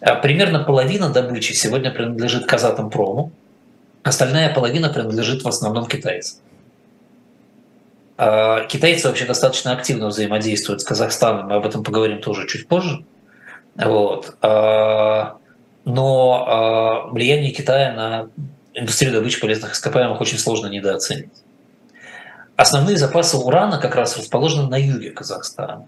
А 0.00 0.14
примерно 0.14 0.60
половина 0.60 1.10
добычи 1.10 1.52
сегодня 1.52 1.90
принадлежит 1.90 2.46
Казатомпрому, 2.46 3.32
остальная 4.02 4.54
половина 4.54 4.88
принадлежит 4.88 5.42
в 5.42 5.48
основном 5.48 5.86
китайцам. 5.86 6.38
А 8.18 8.64
китайцы 8.64 9.06
вообще 9.06 9.26
достаточно 9.26 9.72
активно 9.72 10.08
взаимодействуют 10.08 10.80
с 10.80 10.84
Казахстаном, 10.84 11.46
мы 11.46 11.54
об 11.54 11.66
этом 11.66 11.84
поговорим 11.84 12.20
тоже 12.20 12.48
чуть 12.48 12.66
позже. 12.66 13.04
Вот. 13.76 14.36
А, 14.42 15.36
но 15.84 17.08
влияние 17.12 17.52
Китая 17.52 17.92
на 17.92 18.28
индустрию 18.74 19.14
добычи 19.14 19.40
полезных 19.40 19.72
ископаемых 19.74 20.20
очень 20.20 20.38
сложно 20.38 20.66
недооценить. 20.66 21.30
Основные 22.56 22.96
запасы 22.96 23.36
урана 23.36 23.78
как 23.78 23.94
раз 23.94 24.18
расположены 24.18 24.68
на 24.68 24.76
юге 24.76 25.12
Казахстана. 25.12 25.86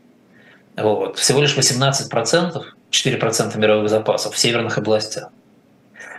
Вот. 0.76 1.18
Всего 1.18 1.40
лишь 1.40 1.56
18%, 1.56 2.62
4% 2.92 3.58
мировых 3.58 3.90
запасов 3.90 4.36
в 4.36 4.38
северных 4.38 4.78
областях. 4.78 5.30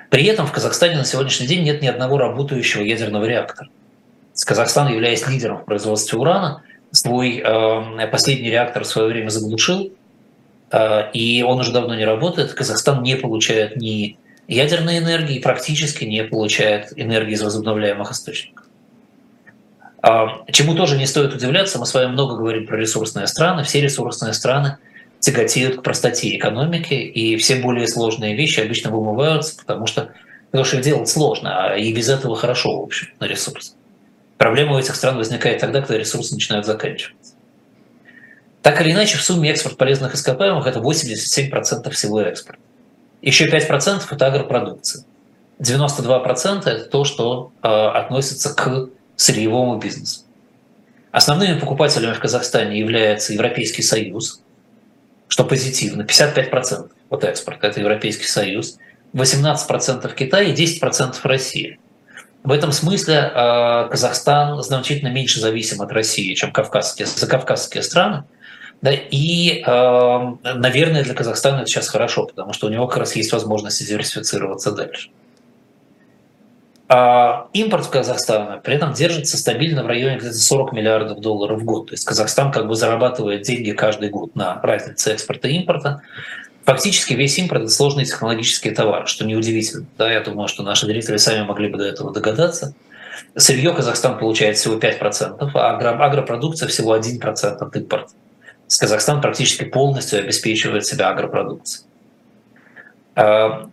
При 0.09 0.25
этом 0.25 0.45
в 0.45 0.51
Казахстане 0.51 0.97
на 0.97 1.05
сегодняшний 1.05 1.47
день 1.47 1.63
нет 1.63 1.81
ни 1.81 1.87
одного 1.87 2.17
работающего 2.17 2.81
ядерного 2.81 3.23
реактора. 3.23 3.69
Казахстан, 4.33 4.91
являясь 4.91 5.27
лидером 5.27 5.59
в 5.59 5.65
производстве 5.65 6.17
урана, 6.17 6.63
свой 6.91 7.41
э, 7.43 8.07
последний 8.07 8.49
реактор 8.49 8.83
в 8.83 8.87
свое 8.87 9.07
время 9.07 9.29
заглушил, 9.29 9.91
э, 10.71 11.11
и 11.13 11.43
он 11.43 11.59
уже 11.59 11.71
давно 11.71 11.95
не 11.95 12.05
работает. 12.05 12.53
Казахстан 12.53 13.03
не 13.03 13.15
получает 13.15 13.77
ни 13.77 14.17
ядерной 14.47 14.97
энергии, 14.97 15.39
практически 15.39 16.03
не 16.03 16.23
получает 16.23 16.91
энергии 16.95 17.33
из 17.33 17.41
возобновляемых 17.41 18.11
источников. 18.11 18.65
А, 20.01 20.43
чему 20.51 20.75
тоже 20.75 20.97
не 20.97 21.05
стоит 21.05 21.33
удивляться, 21.33 21.77
мы 21.77 21.85
с 21.85 21.93
вами 21.93 22.07
много 22.07 22.35
говорим 22.35 22.65
про 22.65 22.77
ресурсные 22.77 23.27
страны. 23.27 23.63
Все 23.63 23.81
ресурсные 23.81 24.33
страны 24.33 24.77
тяготеют 25.19 25.77
к 25.77 25.83
простоте 25.83 26.35
экономики, 26.35 26.95
и 26.95 27.37
все 27.37 27.57
более 27.57 27.87
сложные 27.87 28.35
вещи 28.35 28.59
обычно 28.59 28.89
вымываются, 28.89 29.55
потому 29.57 29.85
что, 29.85 30.09
потому 30.49 30.65
что 30.65 30.77
их 30.77 30.83
делать 30.83 31.07
сложно, 31.07 31.65
а 31.65 31.77
и 31.77 31.93
без 31.93 32.09
этого 32.09 32.35
хорошо, 32.35 32.79
в 32.79 32.83
общем, 32.83 33.09
на 33.19 33.25
ресурс. 33.25 33.75
Проблема 34.41 34.73
у 34.73 34.79
этих 34.79 34.95
стран 34.95 35.17
возникает 35.17 35.59
тогда, 35.59 35.81
когда 35.81 35.99
ресурсы 35.99 36.33
начинают 36.33 36.65
заканчиваться. 36.65 37.35
Так 38.63 38.81
или 38.81 38.91
иначе, 38.91 39.19
в 39.19 39.21
сумме 39.21 39.51
экспорт 39.51 39.77
полезных 39.77 40.15
ископаемых– 40.15 40.65
это 40.65 40.79
87% 40.79 41.91
всего 41.91 42.21
экспорта. 42.21 42.59
Еще 43.21 43.47
5%– 43.47 44.01
это 44.09 44.25
агропродукция. 44.25 45.05
92%– 45.59 46.63
это 46.65 46.85
то, 46.85 47.03
что 47.03 47.51
э, 47.61 47.67
относится 47.67 48.51
к 48.55 48.89
сырьевому 49.15 49.77
бизнесу. 49.77 50.21
Основными 51.11 51.59
покупателями 51.59 52.13
в 52.13 52.19
Казахстане 52.19 52.79
является 52.79 53.33
Европейский 53.33 53.83
Союз, 53.83 54.41
что 55.27 55.43
позитивно, 55.43 56.01
55% 56.01 56.89
от 57.11 57.23
экспорта– 57.25 57.67
это 57.67 57.79
Европейский 57.79 58.25
Союз, 58.25 58.79
18% 59.13 60.15
Китай 60.15 60.49
и 60.49 60.55
10% 60.55 61.15
Россия. 61.25 61.77
В 62.43 62.51
этом 62.51 62.71
смысле 62.71 63.31
э, 63.33 63.87
Казахстан 63.91 64.61
значительно 64.63 65.09
меньше 65.09 65.39
зависим 65.39 65.81
от 65.81 65.91
России, 65.91 66.33
чем 66.33 66.51
кавказские, 66.51 67.05
закавказские 67.05 67.83
страны. 67.83 68.23
Да, 68.81 68.91
и, 68.91 69.63
э, 69.65 70.35
наверное, 70.55 71.03
для 71.03 71.13
Казахстана 71.13 71.57
это 71.57 71.67
сейчас 71.67 71.87
хорошо, 71.87 72.25
потому 72.25 72.53
что 72.53 72.65
у 72.65 72.69
него 72.71 72.87
как 72.87 72.97
раз 72.97 73.15
есть 73.15 73.31
возможность 73.31 73.87
диверсифицироваться 73.87 74.71
дальше. 74.71 75.09
А 76.93 77.47
импорт 77.53 77.85
в 77.85 77.89
Казахстана 77.89 78.59
при 78.61 78.75
этом 78.75 78.91
держится 78.91 79.37
стабильно 79.37 79.83
в 79.83 79.87
районе 79.87 80.17
где-то 80.17 80.35
40 80.35 80.73
миллиардов 80.73 81.21
долларов 81.21 81.61
в 81.61 81.63
год. 81.63 81.87
То 81.87 81.93
есть 81.93 82.03
Казахстан 82.05 82.51
как 82.51 82.67
бы 82.67 82.75
зарабатывает 82.75 83.43
деньги 83.43 83.71
каждый 83.71 84.09
год 84.09 84.35
на 84.35 84.59
разнице 84.61 85.13
экспорта 85.13 85.47
и 85.47 85.53
импорта. 85.53 86.01
Фактически 86.65 87.13
весь 87.13 87.37
импорт– 87.37 87.61
это 87.63 87.71
сложные 87.71 88.05
технологические 88.05 88.73
товары, 88.73 89.07
что 89.07 89.25
неудивительно. 89.25 89.85
Да, 89.97 90.11
я 90.11 90.21
думаю, 90.21 90.47
что 90.47 90.63
наши 90.63 90.85
зрители 90.85 91.17
сами 91.17 91.43
могли 91.43 91.69
бы 91.69 91.77
до 91.77 91.85
этого 91.85 92.13
догадаться. 92.13 92.73
Сырье 93.35 93.73
Казахстан 93.73 94.17
получает 94.19 94.57
всего 94.57 94.75
5%, 94.75 95.51
а 95.53 95.75
агро, 95.75 96.05
агропродукция 96.05 96.67
всего 96.67 96.95
1% 96.95 97.57
от 97.57 97.75
импорта. 97.75 98.11
Казахстан 98.79 99.21
практически 99.21 99.65
полностью 99.65 100.19
обеспечивает 100.19 100.85
себя 100.85 101.09
агропродукцией. 101.09 101.85
А, 103.15 103.69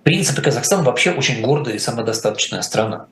в 0.00 0.02
принципе, 0.02 0.40
Казахстан 0.42 0.84
вообще 0.84 1.10
очень 1.12 1.42
гордая 1.42 1.74
и 1.74 1.78
самодостаточная 1.78 2.62
страна. 2.62 3.06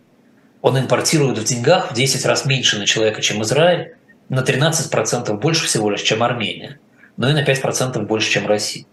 Он 0.63 0.79
импортирует 0.79 1.39
в 1.39 1.45
деньгах 1.45 1.91
в 1.91 1.95
10 1.95 2.25
раз 2.25 2.45
меньше 2.45 2.79
на 2.79 2.87
человека, 2.87 3.21
чем 3.21 3.43
Израиль, 3.43 3.95
на 4.29 4.41
13% 4.41 5.33
больше 5.39 5.67
всего 5.67 5.91
лишь, 5.91 6.03
чем 6.03 6.23
Армения, 6.23 6.79
но 7.19 7.29
и 7.29 7.35
на 7.35 7.45
5% 7.45 8.01
больше, 8.07 8.31
чем 8.31 8.47
Россия. 8.47 8.87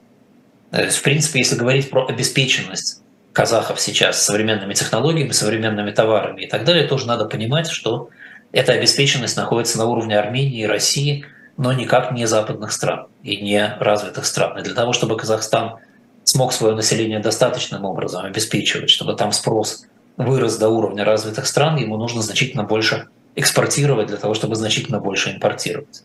То 0.72 0.84
есть, 0.84 0.98
в 0.98 1.04
принципе, 1.04 1.40
если 1.40 1.56
говорить 1.56 1.90
про 1.90 2.06
обеспеченность 2.06 3.02
казахов 3.32 3.80
сейчас 3.80 4.22
современными 4.22 4.74
технологиями, 4.74 5.32
современными 5.32 5.92
товарами 5.92 6.42
и 6.42 6.48
так 6.48 6.66
далее, 6.66 6.88
тоже 6.88 7.08
надо 7.08 7.26
понимать, 7.26 7.70
что 7.70 8.10
эта 8.52 8.74
обеспеченность 8.74 9.38
находится 9.38 9.78
на 9.78 9.86
уровне 9.86 10.18
Армении 10.18 10.62
и 10.62 10.66
России, 10.66 11.26
но 11.58 11.72
никак 11.72 12.12
не 12.12 12.26
западных 12.26 12.72
стран 12.72 13.08
и 13.24 13.38
не 13.38 13.76
развитых 13.80 14.26
стран. 14.26 14.58
И 14.58 14.64
для 14.64 14.74
того, 14.74 14.92
чтобы 14.92 15.18
Казахстан 15.18 15.76
смог 16.24 16.52
свое 16.52 16.76
население 16.76 17.20
достаточным 17.20 17.86
образом 17.86 18.26
обеспечивать, 18.26 18.90
чтобы 18.90 19.16
там 19.16 19.32
спрос 19.32 19.86
вырос 20.18 20.58
до 20.58 20.70
уровня 20.70 21.06
развитых 21.06 21.46
стран, 21.46 21.78
ему 21.78 21.98
нужно 21.98 22.22
значительно 22.22 22.64
больше 22.64 23.08
экспортировать 23.36 24.08
для 24.08 24.18
того, 24.18 24.34
чтобы 24.34 24.56
значительно 24.56 25.00
больше 25.00 25.32
импортировать. 25.32 26.04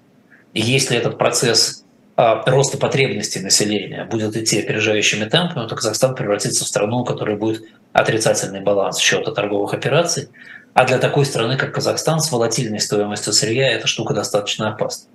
И 0.53 0.61
если 0.61 0.97
этот 0.97 1.17
процесс 1.17 1.85
роста 2.21 2.77
потребностей 2.77 3.41
населения 3.41 4.05
будет 4.05 4.37
идти 4.37 4.61
опережающими 4.61 5.25
темпами, 5.25 5.67
то 5.67 5.75
Казахстан 5.75 6.15
превратится 6.15 6.65
в 6.65 6.69
страну, 6.69 6.99
у 6.99 7.05
которой 7.05 7.37
будет 7.37 7.63
отрицательный 7.93 8.61
баланс 8.61 8.99
счета 8.99 9.33
торговых 9.33 9.73
операций. 9.73 10.29
А 10.75 10.85
для 10.85 10.99
такой 10.99 11.25
страны, 11.25 11.57
как 11.57 11.73
Казахстан, 11.73 12.21
с 12.21 12.31
волатильной 12.31 12.81
стоимостью 12.81 13.33
сырья 13.33 13.71
эта 13.71 13.87
штука 13.87 14.15
достаточно 14.15 14.69
опасна. 14.69 15.09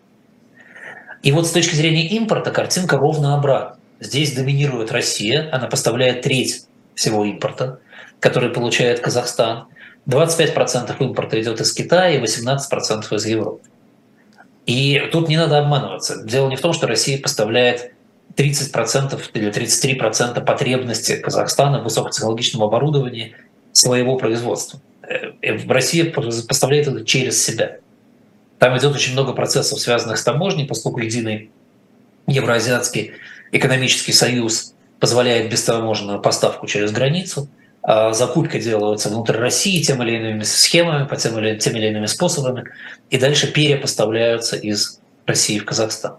И 1.22 1.32
вот 1.32 1.48
с 1.48 1.52
точки 1.52 1.76
зрения 1.76 2.08
импорта 2.08 2.52
картинка 2.52 2.98
ровно 2.98 3.36
обратная. 3.36 3.80
Здесь 4.00 4.34
доминирует 4.34 4.92
Россия, 4.92 5.50
она 5.52 5.68
поставляет 5.68 6.22
треть 6.22 6.66
всего 6.96 7.24
импорта, 7.24 7.80
который 8.20 8.50
получает 8.50 9.00
Казахстан. 9.00 9.68
25% 10.08 10.96
импорта 11.00 11.42
идет 11.42 11.62
из 11.62 11.72
Китая 11.74 12.12
и 12.12 12.22
18% 12.22 13.16
из 13.16 13.26
Европы. 13.26 13.64
И 14.66 15.10
тут 15.12 15.30
не 15.30 15.38
надо 15.38 15.60
обманываться. 15.60 16.24
Дело 16.24 16.50
не 16.50 16.56
в 16.56 16.62
том, 16.62 16.74
что 16.74 16.88
Россия 16.88 17.22
поставляет 17.22 17.94
30% 18.36 19.22
или 19.34 19.52
33% 19.52 20.44
потребности 20.44 21.18
Казахстана 21.18 21.80
в 21.80 21.84
высокотехнологичном 21.84 22.64
оборудовании 22.64 23.36
своего 23.72 24.18
производства. 24.18 24.80
Э, 25.04 25.32
Россия 25.68 26.12
поставляет 26.12 26.88
это 26.88 27.06
через 27.06 27.44
себя. 27.44 27.78
Там 28.58 28.78
идет 28.78 28.96
очень 28.96 29.14
много 29.14 29.34
процессов, 29.34 29.80
связанных 29.80 30.18
с 30.18 30.24
таможней, 30.24 30.66
поскольку 30.66 31.00
единый 31.00 31.52
евроазиатский 32.28 33.12
экономический 33.52 34.14
союз 34.14 34.74
позволяет 35.00 35.52
бестаможенную 35.52 36.20
поставку 36.22 36.66
через 36.66 36.92
границу, 36.92 37.48
закупки 37.86 38.60
делаются 38.60 39.10
внутрь 39.10 39.38
России 39.38 39.82
тем 39.82 40.02
или 40.02 40.18
иными 40.18 40.44
схемами, 40.44 41.06
по 41.06 41.16
тем 41.16 41.38
или, 41.38 41.58
тем 41.58 41.76
или 41.76 41.88
иными 41.88 42.08
способами, 42.08 42.66
и 43.10 43.18
дальше 43.18 43.52
перепоставляются 43.52 44.56
из 44.56 45.00
России 45.26 45.60
в 45.60 45.66
Казахстан. 45.66 46.18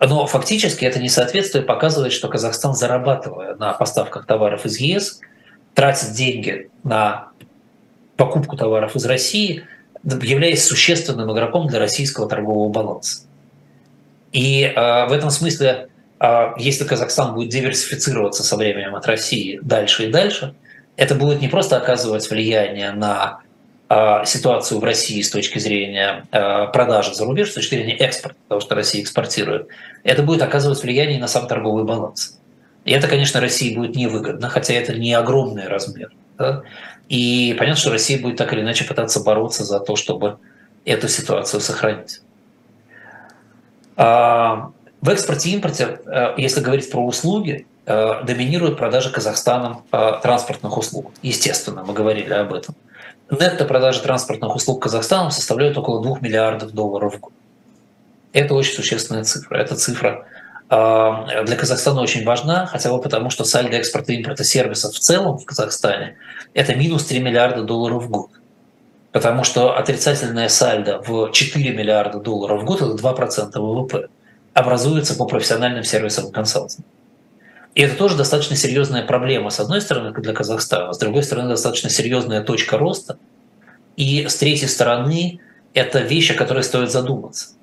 Но 0.00 0.26
фактически 0.26 0.84
это 0.84 0.98
несоответствие 0.98 1.62
показывает, 1.62 2.12
что 2.12 2.28
Казахстан, 2.28 2.74
зарабатывая 2.74 3.54
на 3.54 3.72
поставках 3.72 4.26
товаров 4.26 4.66
из 4.66 4.78
ЕС, 4.78 5.20
тратит 5.74 6.12
деньги 6.12 6.70
на 6.82 7.28
покупку 8.16 8.56
товаров 8.56 8.96
из 8.96 9.04
России, 9.04 9.64
являясь 10.02 10.64
существенным 10.64 11.32
игроком 11.32 11.68
для 11.68 11.78
российского 11.78 12.28
торгового 12.28 12.68
баланса. 12.68 13.22
И 14.32 14.64
э, 14.64 15.06
в 15.06 15.12
этом 15.12 15.30
смысле 15.30 15.68
а 15.68 15.88
если 16.56 16.84
Казахстан 16.84 17.34
будет 17.34 17.48
диверсифицироваться 17.48 18.44
со 18.44 18.56
временем 18.56 18.94
от 18.94 19.06
России 19.06 19.58
дальше 19.62 20.06
и 20.06 20.10
дальше, 20.10 20.54
это 20.96 21.14
будет 21.14 21.40
не 21.40 21.48
просто 21.48 21.76
оказывать 21.76 22.30
влияние 22.30 22.92
на 22.92 23.40
а, 23.88 24.24
ситуацию 24.24 24.80
в 24.80 24.84
России 24.84 25.20
с 25.20 25.30
точки 25.30 25.58
зрения 25.58 26.24
а, 26.30 26.66
продажи 26.68 27.14
за 27.14 27.26
рубеж, 27.26 27.50
с 27.50 27.54
точки 27.54 27.74
зрения 27.74 27.96
экспорта, 27.96 28.38
потому 28.48 28.62
что 28.62 28.74
Россия 28.74 29.02
экспортирует, 29.02 29.68
это 30.02 30.22
будет 30.22 30.40
оказывать 30.40 30.82
влияние 30.82 31.20
на 31.20 31.28
сам 31.28 31.46
торговый 31.46 31.84
баланс. 31.84 32.38
И 32.86 32.92
это, 32.92 33.06
конечно, 33.06 33.40
России 33.40 33.74
будет 33.76 33.94
невыгодно, 33.94 34.48
хотя 34.48 34.72
это 34.72 34.94
не 34.94 35.12
огромный 35.12 35.68
размер. 35.68 36.10
Да? 36.38 36.62
И 37.10 37.54
понятно, 37.58 37.78
что 37.78 37.90
Россия 37.90 38.18
будет 38.18 38.36
так 38.36 38.52
или 38.54 38.62
иначе 38.62 38.84
пытаться 38.84 39.20
бороться 39.20 39.62
за 39.64 39.78
то, 39.78 39.94
чтобы 39.96 40.38
эту 40.86 41.08
ситуацию 41.08 41.60
сохранить. 41.60 42.22
В 45.02 45.08
экспорте 45.08 45.50
и 45.50 45.54
импорте, 45.54 45.98
э, 46.06 46.34
если 46.36 46.60
говорить 46.60 46.88
про 46.88 47.04
услуги, 47.04 47.66
э, 47.86 48.24
доминируют 48.24 48.78
продажи 48.78 49.10
Казахстаном 49.10 49.82
э, 49.90 50.12
транспортных 50.22 50.78
услуг. 50.78 51.10
Естественно, 51.22 51.82
мы 51.82 51.92
говорили 51.92 52.32
об 52.32 52.54
этом. 52.54 52.76
Нетто 53.28 53.64
продажи 53.64 54.00
транспортных 54.00 54.54
услуг 54.54 54.80
Казахстаном 54.80 55.32
составляют 55.32 55.76
около 55.76 56.00
2 56.04 56.20
миллиардов 56.20 56.70
долларов 56.70 57.16
в 57.16 57.20
год. 57.20 57.32
Это 58.32 58.54
очень 58.54 58.74
существенная 58.74 59.24
цифра. 59.24 59.56
Эта 59.56 59.74
цифра 59.74 60.26
для 60.70 61.56
Казахстана 61.56 62.00
очень 62.00 62.24
важна, 62.24 62.64
хотя 62.64 62.90
бы 62.90 62.98
потому, 63.02 63.28
что 63.28 63.44
сальдо 63.44 63.76
экспорта 63.76 64.12
и 64.12 64.16
импорта 64.16 64.42
сервисов 64.42 64.94
в 64.94 64.98
целом 65.00 65.36
в 65.36 65.44
Казахстане– 65.44 66.16
это 66.54 66.74
минус 66.74 67.04
3 67.04 67.20
миллиарда 67.20 67.62
долларов 67.64 68.04
в 68.04 68.08
год. 68.08 68.30
Потому 69.10 69.44
что 69.44 69.76
отрицательное 69.76 70.48
сальдо 70.48 71.02
в 71.06 71.30
4 71.30 71.72
миллиарда 71.72 72.20
долларов 72.20 72.62
в 72.62 72.64
год– 72.64 72.80
это 72.82 72.94
2% 72.94 73.58
ВВП 73.58 74.08
образуется 74.54 75.14
по 75.14 75.26
профессиональным 75.26 75.84
сервисам 75.84 76.30
консалтинга. 76.30 76.88
И 77.74 77.82
это 77.82 77.96
тоже 77.96 78.16
достаточно 78.16 78.54
серьезная 78.54 79.02
проблема, 79.02 79.50
с 79.50 79.58
одной 79.58 79.80
стороны, 79.80 80.12
для 80.12 80.34
Казахстана, 80.34 80.92
с 80.92 80.98
другой 80.98 81.22
стороны, 81.22 81.48
достаточно 81.48 81.88
серьезная 81.88 82.42
точка 82.42 82.76
роста. 82.76 83.18
И 83.96 84.26
с 84.28 84.36
третьей 84.36 84.68
стороны, 84.68 85.40
это 85.72 86.00
вещь, 86.00 86.30
о 86.30 86.34
которой 86.34 86.64
стоит 86.64 86.90
задуматься. 86.90 87.54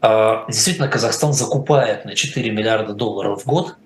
А, 0.00 0.44
действительно, 0.48 0.88
Казахстан 0.88 1.32
закупает 1.32 2.04
на 2.04 2.16
4 2.16 2.50
миллиарда 2.50 2.94
долларов 2.94 3.42
в 3.42 3.46
год, 3.46 3.76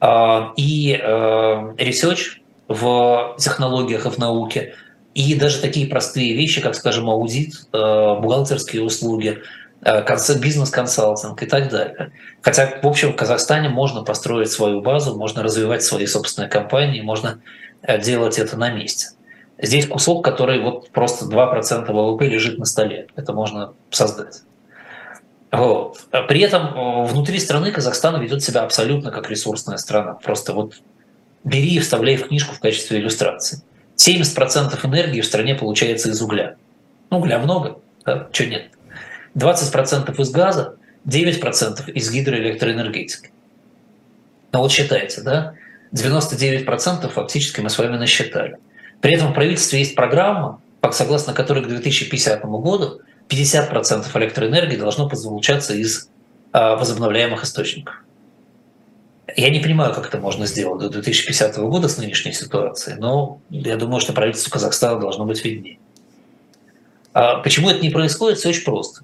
а, 0.00 0.52
и 0.56 0.92
research 0.92 2.40
в 2.68 3.36
технологиях 3.38 4.06
и 4.06 4.10
в 4.10 4.18
науке, 4.18 4.74
и 5.14 5.34
даже 5.34 5.60
такие 5.60 5.88
простые 5.88 6.34
вещи, 6.34 6.60
как, 6.60 6.76
скажем, 6.76 7.10
аудит, 7.10 7.66
а, 7.72 8.14
бухгалтерские 8.16 8.84
услуги, 8.84 9.38
Э, 9.38 9.65
бизнес-консалтинг 10.40 11.42
и 11.42 11.46
так 11.46 11.68
далее. 11.68 12.12
Хотя, 12.42 12.80
в 12.82 12.86
общем, 12.86 13.12
в 13.12 13.16
Казахстане 13.16 13.68
можно 13.68 14.02
построить 14.02 14.50
свою 14.50 14.80
базу, 14.80 15.16
можно 15.16 15.42
развивать 15.42 15.82
свои 15.82 16.06
собственные 16.06 16.48
компании, 16.48 17.00
можно 17.00 17.40
э, 17.82 18.00
делать 18.00 18.38
это 18.38 18.56
на 18.56 18.70
месте. 18.70 19.08
Здесь 19.58 19.86
кусок, 19.86 20.24
который 20.24 20.60
вот 20.60 20.90
просто 20.90 21.26
2% 21.26 21.92
ВВП 21.92 22.26
лежит 22.26 22.58
на 22.58 22.64
столе. 22.64 23.06
Это 23.16 23.32
можно 23.32 23.72
создать. 23.90 24.42
Вот. 25.52 26.00
При 26.28 26.40
этом 26.40 26.66
э, 26.66 27.06
внутри 27.06 27.38
страны 27.38 27.70
Казахстан 27.70 28.20
ведет 28.20 28.42
себя 28.42 28.62
абсолютно 28.62 29.10
как 29.10 29.30
ресурсная 29.30 29.78
страна. 29.78 30.14
Просто 30.14 30.52
вот 30.52 30.74
бери 31.44 31.76
и 31.76 31.78
вставляй 31.78 32.16
в 32.16 32.26
книжку 32.26 32.54
в 32.54 32.60
качестве 32.60 32.98
иллюстрации. 32.98 33.62
70% 33.96 34.84
энергии 34.84 35.20
в 35.20 35.26
стране 35.26 35.54
получается 35.54 36.10
из 36.10 36.20
угля. 36.20 36.56
Ну, 37.10 37.18
угля 37.18 37.38
много, 37.38 37.78
да? 38.04 38.28
чего 38.32 38.50
нет. 38.50 38.70
20% 39.36 40.20
из 40.20 40.30
газа, 40.30 40.76
9% 41.06 41.92
из 41.92 42.10
гидроэлектроэнергетики. 42.10 43.30
Ну 44.52 44.60
вот 44.60 44.72
считайте, 44.72 45.20
да? 45.20 45.54
99% 45.92 47.08
фактически 47.08 47.60
мы 47.60 47.70
с 47.70 47.78
вами 47.78 47.96
насчитали. 47.96 48.58
При 49.00 49.12
этом 49.12 49.32
в 49.32 49.34
правительстве 49.34 49.80
есть 49.80 49.94
программа, 49.94 50.60
согласно 50.90 51.32
которой 51.32 51.62
к 51.62 51.68
2050 51.68 52.42
году 52.44 53.00
50% 53.28 54.06
электроэнергии 54.18 54.76
должно 54.76 55.08
получаться 55.08 55.74
из 55.74 56.08
а, 56.52 56.76
возобновляемых 56.76 57.44
источников. 57.44 58.02
Я 59.36 59.50
не 59.50 59.58
понимаю, 59.58 59.92
как 59.92 60.06
это 60.06 60.18
можно 60.18 60.46
сделать 60.46 60.80
до 60.80 60.88
2050 60.88 61.56
года 61.58 61.88
с 61.88 61.98
нынешней 61.98 62.32
ситуацией, 62.32 62.96
но 62.98 63.40
я 63.50 63.76
думаю, 63.76 64.00
что 64.00 64.12
правительство 64.12 64.50
Казахстана 64.50 65.00
должно 65.00 65.24
быть 65.24 65.44
виднее. 65.44 65.78
А 67.12 67.40
почему 67.40 67.68
это 67.68 67.80
не 67.80 67.90
происходит? 67.90 68.38
Все 68.38 68.50
очень 68.50 68.64
просто. 68.64 69.02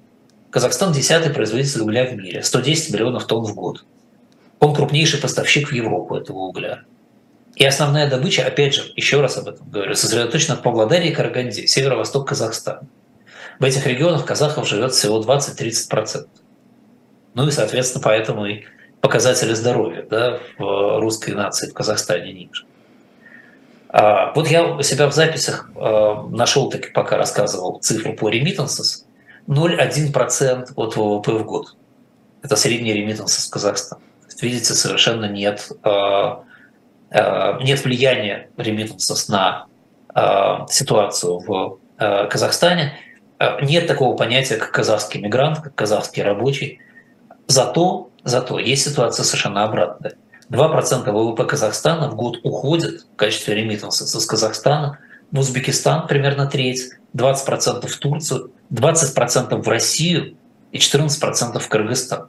Казахстан 0.53 0.93
десятый 0.93 1.33
производитель 1.33 1.81
угля 1.81 2.05
в 2.05 2.13
мире, 2.13 2.43
110 2.43 2.93
миллионов 2.93 3.25
тонн 3.25 3.43
в 3.43 3.55
год. 3.55 3.83
Он 4.59 4.75
крупнейший 4.75 5.19
поставщик 5.19 5.69
в 5.69 5.71
Европу 5.71 6.15
этого 6.15 6.37
угля. 6.37 6.83
И 7.55 7.65
основная 7.65 8.07
добыча, 8.07 8.45
опять 8.45 8.75
же, 8.75 8.83
еще 8.95 9.19
раз 9.19 9.35
об 9.37 9.47
этом 9.47 9.67
говорю, 9.67 9.95
сосредоточена 9.95 10.55
в 10.55 10.61
Павлодаре 10.61 11.09
и 11.09 11.11
Караганде, 11.11 11.65
северо-восток 11.65 12.27
Казахстана. 12.27 12.87
В 13.57 13.63
этих 13.63 13.87
регионах 13.87 14.25
казахов 14.25 14.67
живет 14.67 14.93
всего 14.93 15.19
20-30%. 15.23 16.27
Ну 17.33 17.47
и, 17.47 17.51
соответственно, 17.51 18.03
поэтому 18.03 18.45
и 18.45 18.61
показатели 19.01 19.55
здоровья 19.55 20.05
да, 20.07 20.39
в 20.59 20.99
русской 20.99 21.31
нации 21.31 21.71
в 21.71 21.73
Казахстане 21.73 22.31
ниже. 22.31 22.65
А, 23.89 24.31
вот 24.35 24.47
я 24.49 24.63
у 24.63 24.83
себя 24.83 25.07
в 25.07 25.15
записях 25.15 25.71
а, 25.75 26.27
нашел, 26.29 26.69
таки 26.69 26.91
пока 26.91 27.17
рассказывал 27.17 27.79
цифру 27.79 28.13
по 28.13 28.31
remittances, 28.31 29.05
0,1% 29.47 30.73
от 30.75 30.95
ВВП 30.95 31.31
в 31.31 31.45
год. 31.45 31.75
Это 32.41 32.55
средний 32.55 32.93
remittances 32.93 33.47
в 33.47 33.49
Казахстане. 33.51 34.03
Видите, 34.41 34.73
совершенно 34.73 35.25
нет, 35.25 35.71
а, 35.83 36.43
нет 37.61 37.83
влияния 37.85 38.49
remittances 38.57 39.29
на 39.29 39.67
ситуацию 40.69 41.39
в 41.39 41.79
Казахстане. 41.97 42.93
Нет 43.61 43.87
такого 43.87 44.15
понятия, 44.15 44.57
как 44.57 44.71
казахский 44.71 45.21
мигрант, 45.21 45.59
как 45.59 45.75
казахский 45.75 46.23
рабочий. 46.23 46.81
Зато, 47.47 48.09
зато 48.23 48.59
есть 48.59 48.89
ситуация 48.89 49.23
совершенно 49.23 49.63
обратная. 49.63 50.13
2% 50.49 51.11
ВВП 51.11 51.45
Казахстана 51.45 52.09
в 52.09 52.15
год 52.15 52.39
уходит 52.43 53.01
в 53.13 53.15
качестве 53.15 53.55
ремитанса 53.55 54.03
из 54.03 54.25
Казахстана, 54.25 54.99
в 55.31 55.39
Узбекистан 55.39 56.07
примерно 56.07 56.45
треть, 56.45 56.91
20% 57.15 57.87
в 57.87 57.97
Турцию, 57.97 58.51
20% 58.73 59.61
в 59.61 59.67
Россию 59.67 60.35
и 60.71 60.77
14% 60.77 61.59
в 61.59 61.67
Кыргызстан. 61.69 62.27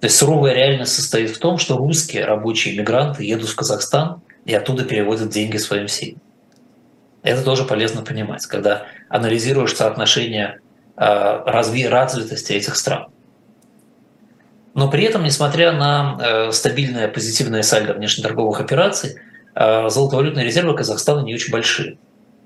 То 0.00 0.06
есть 0.06 0.16
суровая 0.16 0.54
реальность 0.54 0.94
состоит 0.94 1.30
в 1.30 1.38
том, 1.38 1.58
что 1.58 1.76
русские 1.76 2.24
рабочие 2.24 2.76
мигранты 2.76 3.24
едут 3.24 3.48
в 3.48 3.56
Казахстан 3.56 4.22
и 4.44 4.54
оттуда 4.54 4.84
переводят 4.84 5.30
деньги 5.30 5.56
своим 5.56 5.88
семьям. 5.88 6.20
Это 7.22 7.42
тоже 7.42 7.64
полезно 7.64 8.02
понимать, 8.02 8.46
когда 8.46 8.86
анализируешь 9.08 9.76
соотношение 9.76 10.60
а, 10.96 11.42
развитости 11.44 12.52
этих 12.52 12.76
стран. 12.76 13.08
Но 14.74 14.90
при 14.90 15.04
этом, 15.04 15.24
несмотря 15.24 15.72
на 15.72 16.16
э, 16.20 16.52
стабильное 16.52 17.08
позитивное 17.08 17.62
сальдо 17.62 17.92
внешнеторговых 17.92 18.60
операций, 18.60 19.16
э, 19.54 19.88
золотовалютные 19.88 20.44
резервы 20.44 20.76
Казахстана 20.76 21.20
не 21.24 21.34
очень 21.34 21.50
большие. 21.50 21.98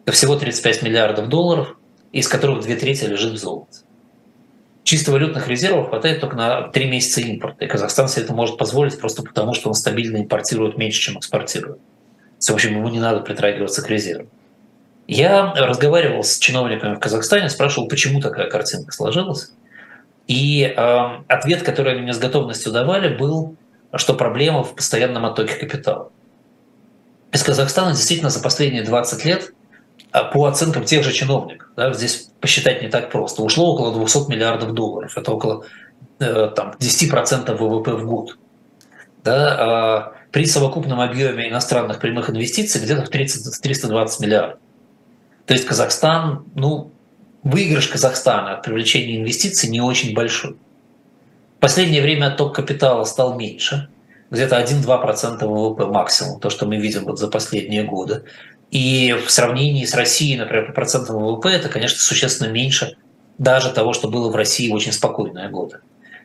Всего 0.07 0.35
35 0.35 0.83
миллиардов 0.83 1.29
долларов, 1.29 1.77
из 2.15 2.29
которых 2.29 2.63
две 2.63 2.77
трети 2.77 3.05
лежит 3.05 3.33
в 3.33 3.37
золоте. 3.37 3.81
Чисто 4.85 5.11
валютных 5.11 5.49
резервов 5.49 5.89
хватает 5.89 6.21
только 6.21 6.37
на 6.37 6.69
три 6.69 6.87
месяца 6.87 7.21
импорта. 7.21 7.65
И 7.65 7.69
Казахстан 7.69 8.07
себе 8.07 8.25
это 8.25 8.35
может 8.35 8.57
позволить 8.57 8.99
просто 9.01 9.23
потому, 9.23 9.53
что 9.53 9.69
он 9.69 9.75
стабильно 9.75 10.19
импортирует 10.19 10.79
меньше, 10.79 11.01
чем 11.01 11.19
экспортирует. 11.19 11.81
В 12.39 12.51
общем, 12.51 12.77
ему 12.77 12.89
не 12.89 13.01
надо 13.01 13.21
притрагиваться 13.21 13.83
к 13.83 13.91
резервам. 13.91 14.29
Я 15.09 15.55
разговаривал 15.55 16.23
с 16.23 16.39
чиновниками 16.39 16.95
в 16.95 17.01
Казахстане, 17.01 17.49
спрашивал, 17.49 17.89
почему 17.89 18.21
такая 18.21 18.49
картинка 18.49 18.93
сложилась. 18.93 19.53
И 20.29 20.63
э, 20.63 21.07
ответ, 21.27 21.63
который 21.63 21.95
они 21.95 22.03
мне 22.03 22.15
с 22.15 22.19
готовностью 22.19 22.71
давали, 22.71 23.17
был, 23.17 23.57
что 23.95 24.15
проблема 24.15 24.63
в 24.63 24.77
постоянном 24.77 25.27
оттоке 25.27 25.55
капитала. 25.57 26.13
Из 27.33 27.43
Казахстана 27.43 27.93
действительно 27.93 28.31
за 28.31 28.41
последние 28.41 28.85
20 28.85 29.25
лет, 29.25 29.53
по 30.23 30.47
оценкам 30.47 30.85
тех 30.85 31.03
же 31.03 31.13
чиновников, 31.13 31.69
да, 31.77 31.93
здесь 31.93 32.31
посчитать 32.41 32.83
не 32.83 32.89
так 32.89 33.11
просто, 33.11 33.43
ушло 33.43 33.75
около 33.75 33.93
200 33.93 34.31
миллиардов 34.31 34.73
долларов. 34.73 35.17
Это 35.17 35.33
около 35.33 35.65
э, 36.21 36.51
там, 36.55 36.75
10% 36.79 37.57
ВВП 37.57 37.93
в 37.93 38.07
год. 38.07 38.39
Да, 39.25 40.13
э, 40.15 40.25
при 40.31 40.47
совокупном 40.47 41.01
объеме 41.01 41.49
иностранных 41.49 41.99
прямых 41.99 42.31
инвестиций 42.31 42.81
где-то 42.81 43.05
в 43.05 43.09
30, 43.09 43.61
320 43.61 44.21
миллиардов. 44.21 44.59
То 45.47 45.55
есть 45.55 45.67
Казахстан, 45.67 46.45
ну, 46.55 46.93
выигрыш 47.43 47.89
Казахстана 47.89 48.55
от 48.55 48.63
привлечения 48.63 49.21
инвестиций 49.21 49.69
не 49.69 49.81
очень 49.81 50.15
большой. 50.15 50.57
В 51.59 51.61
последнее 51.61 52.03
время 52.03 52.27
отток 52.29 52.55
капитала 52.55 53.05
стал 53.05 53.39
меньше, 53.39 53.89
где-то 54.31 54.61
1-2% 54.61 55.45
ВВП 55.47 55.87
максимум, 55.87 56.41
то, 56.41 56.51
что 56.51 56.67
мы 56.67 56.77
видим 56.77 57.05
вот 57.05 57.19
за 57.19 57.29
последние 57.29 57.85
годы. 57.85 58.25
И 58.75 59.13
в 59.25 59.31
сравнении 59.31 59.85
с 59.85 59.95
Россией, 59.95 60.37
например, 60.37 60.67
по 60.67 60.73
процентам 60.73 61.17
ВВП, 61.17 61.49
это, 61.49 61.69
конечно, 61.69 62.01
существенно 62.01 62.49
меньше 62.49 62.97
даже 63.39 63.71
того, 63.71 63.93
что 63.93 64.09
было 64.09 64.29
в 64.31 64.35
России 64.35 64.69
в 64.69 64.75
очень 64.75 64.91
спокойные 64.91 65.49
годы. 65.49 65.79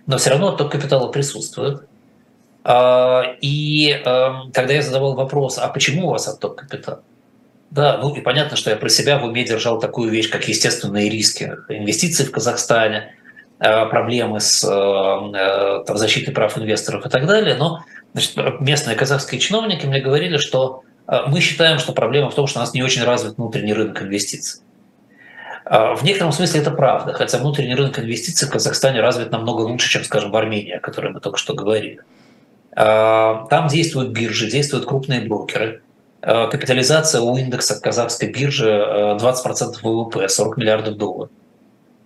Но 0.08 0.18
все 0.18 0.32
равно 0.32 0.50
отток 0.50 0.72
капитала 0.72 1.12
присутствует. 1.12 1.84
А, 2.64 3.36
и 3.42 3.92
эм, 3.92 4.52
когда 4.52 4.74
я 4.74 4.82
задавал 4.82 5.14
вопрос, 5.14 5.60
а 5.60 5.68
почему 5.68 6.08
у 6.08 6.10
вас 6.10 6.28
отток 6.28 6.56
капитала? 6.56 7.04
Да, 7.70 8.00
ну 8.02 8.16
и 8.16 8.22
понятно, 8.22 8.58
что 8.58 8.72
я 8.72 8.78
про 8.78 8.90
себя 8.90 9.20
в 9.20 9.26
уме 9.26 9.44
держал 9.44 9.80
такую 9.80 10.10
вещь, 10.10 10.32
как 10.32 10.48
естественные 10.48 11.08
риски 11.08 11.56
инвестиций 11.70 12.26
в 12.26 12.32
Казахстане, 12.32 13.14
э, 13.60 13.86
проблемы 13.86 14.40
с 14.40 14.64
э, 14.64 14.68
э, 14.68 15.84
там, 15.86 15.98
защитой 15.98 16.32
прав 16.32 16.58
инвесторов 16.58 17.06
и 17.06 17.10
так 17.10 17.28
далее. 17.28 17.54
Но 17.54 17.84
значит, 18.14 18.60
местные 18.60 18.96
казахские 18.96 19.40
чиновники 19.40 19.86
мне 19.86 20.02
говорили, 20.02 20.38
что 20.38 20.84
мы 21.28 21.40
считаем, 21.40 21.80
что 21.80 21.94
проблема 21.94 22.30
в 22.30 22.36
том, 22.36 22.48
что 22.48 22.60
у 22.60 22.62
нас 22.62 22.74
не 22.74 22.84
очень 22.84 23.04
развит 23.04 23.38
внутренний 23.38 23.74
рынок 23.74 24.02
инвестиций. 24.02 24.62
В 25.66 26.00
некотором 26.04 26.32
смысле 26.32 26.62
это 26.62 26.72
правда, 26.72 27.14
хотя 27.14 27.38
внутренний 27.38 27.76
рынок 27.76 28.00
инвестиций 28.00 28.48
в 28.48 28.52
Казахстане 28.52 29.02
развит 29.02 29.32
намного 29.32 29.62
лучше, 29.62 29.90
чем, 29.90 30.04
скажем, 30.04 30.32
в 30.32 30.36
Армении, 30.36 30.74
о 30.74 30.80
которой 30.80 31.12
мы 31.12 31.20
только 31.20 31.38
что 31.38 31.54
говорили. 31.54 32.00
Там 32.74 33.68
действуют 33.68 34.10
биржи, 34.10 34.50
действуют 34.50 34.86
крупные 34.86 35.22
брокеры– 35.22 35.82
капитализация 36.22 37.22
у 37.22 37.38
индекса 37.38 37.80
казахской 37.80 38.32
биржи 38.32 38.70
20% 38.70 39.18
э, 39.18 39.82
ВВП, 39.82 40.28
40 40.28 40.58
миллиардов 40.58 40.98
долларов. 40.98 41.30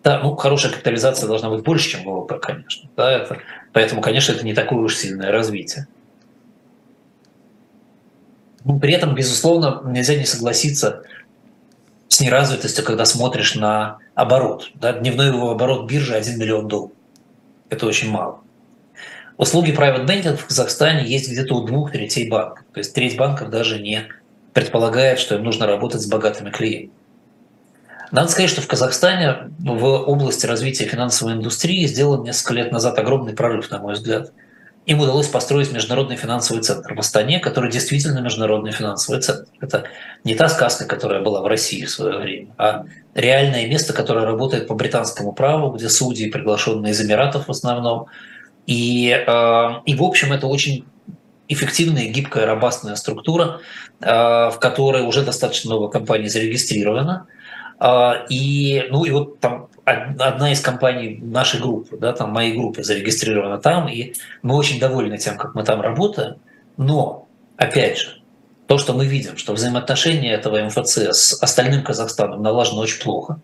Да, 0.03 0.19
ну, 0.19 0.35
хорошая 0.35 0.71
капитализация 0.71 1.27
должна 1.27 1.49
быть 1.49 1.63
больше, 1.63 1.89
чем 1.89 2.03
ВВП, 2.03 2.37
конечно. 2.39 2.89
Да, 2.95 3.11
это, 3.11 3.37
поэтому, 3.71 4.01
конечно, 4.01 4.33
это 4.33 4.45
не 4.45 4.53
такое 4.53 4.79
уж 4.79 4.95
сильное 4.95 5.31
развитие. 5.31 5.87
При 8.81 8.93
этом, 8.93 9.13
безусловно, 9.15 9.81
нельзя 9.85 10.15
не 10.15 10.25
согласиться 10.25 11.03
с 12.07 12.19
неразвитостью, 12.19 12.85
когда 12.85 13.05
смотришь 13.05 13.55
на 13.55 13.97
оборот. 14.15 14.71
Да, 14.75 14.93
дневной 14.93 15.27
его 15.27 15.51
оборот 15.51 15.89
биржи 15.89 16.13
1 16.13 16.37
миллион 16.39 16.67
долларов. 16.67 16.95
Это 17.69 17.85
очень 17.85 18.09
мало. 18.09 18.39
Услуги 19.37 19.71
private 19.71 20.05
banking 20.05 20.37
в 20.37 20.45
Казахстане 20.45 21.05
есть 21.05 21.29
где-то 21.29 21.55
у 21.55 21.65
двух 21.65 21.91
третей 21.91 22.29
банков. 22.29 22.65
То 22.71 22.79
есть 22.79 22.93
треть 22.93 23.17
банков 23.17 23.49
даже 23.49 23.79
не 23.81 24.07
предполагает, 24.53 25.19
что 25.19 25.35
им 25.35 25.43
нужно 25.43 25.65
работать 25.65 26.01
с 26.01 26.05
богатыми 26.05 26.51
клиентами. 26.51 26.91
Надо 28.11 28.29
сказать, 28.29 28.51
что 28.51 28.61
в 28.61 28.67
Казахстане 28.67 29.51
в 29.59 29.85
области 29.85 30.45
развития 30.45 30.85
финансовой 30.85 31.33
индустрии 31.33 31.87
сделан 31.87 32.23
несколько 32.23 32.53
лет 32.53 32.71
назад 32.71 32.99
огромный 32.99 33.33
прорыв, 33.33 33.71
на 33.71 33.79
мой 33.79 33.95
взгляд. 33.95 34.31
Им 34.85 34.99
удалось 34.99 35.27
построить 35.27 35.71
международный 35.71 36.17
финансовый 36.17 36.61
центр 36.61 36.93
в 36.93 36.99
Астане, 36.99 37.39
который 37.39 37.71
действительно 37.71 38.19
международный 38.19 38.71
финансовый 38.71 39.21
центр. 39.21 39.45
Это 39.61 39.85
не 40.25 40.35
та 40.35 40.49
сказка, 40.49 40.85
которая 40.85 41.21
была 41.21 41.41
в 41.41 41.47
России 41.47 41.85
в 41.85 41.89
свое 41.89 42.17
время, 42.17 42.47
а 42.57 42.85
реальное 43.15 43.65
место, 43.67 43.93
которое 43.93 44.25
работает 44.25 44.67
по 44.67 44.75
британскому 44.75 45.31
праву, 45.31 45.71
где 45.71 45.87
судьи, 45.87 46.29
приглашенные 46.29 46.91
из 46.91 47.01
Эмиратов 47.01 47.47
в 47.47 47.51
основном, 47.51 48.07
и, 48.65 49.09
э, 49.09 49.69
и 49.85 49.95
в 49.95 50.03
общем, 50.03 50.33
это 50.33 50.47
очень 50.47 50.85
эффективная, 51.47 52.07
гибкая, 52.07 52.45
робастная 52.45 52.95
структура, 52.95 53.59
э, 54.01 54.05
в 54.05 54.57
которой 54.59 55.03
уже 55.03 55.23
достаточно 55.23 55.73
много 55.73 55.89
компаний 55.89 56.27
зарегистрировано. 56.27 57.27
Э, 57.79 58.25
и, 58.29 58.85
ну, 58.89 59.03
и 59.05 59.11
вот 59.11 59.39
там 59.39 59.67
одна 59.85 60.51
из 60.51 60.61
компаний 60.61 61.19
нашей 61.21 61.59
группы, 61.59 61.97
да, 61.97 62.13
там 62.13 62.31
моей 62.31 62.53
группы 62.53 62.83
зарегистрирована 62.83 63.57
там, 63.57 63.87
и 63.89 64.13
мы 64.41 64.55
очень 64.55 64.79
довольны 64.79 65.17
тем, 65.17 65.37
как 65.37 65.55
мы 65.55 65.63
там 65.63 65.81
работаем. 65.81 66.35
Но, 66.77 67.27
опять 67.57 67.97
же, 67.97 68.21
то, 68.67 68.77
что 68.77 68.93
мы 68.93 69.05
видим, 69.05 69.37
что 69.37 69.53
взаимоотношения 69.53 70.33
этого 70.33 70.61
МФЦ 70.63 70.97
с 70.97 71.43
остальным 71.43 71.83
Казахстаном 71.83 72.41
налажены 72.41 72.81
очень 72.81 73.01
плохо. 73.01 73.39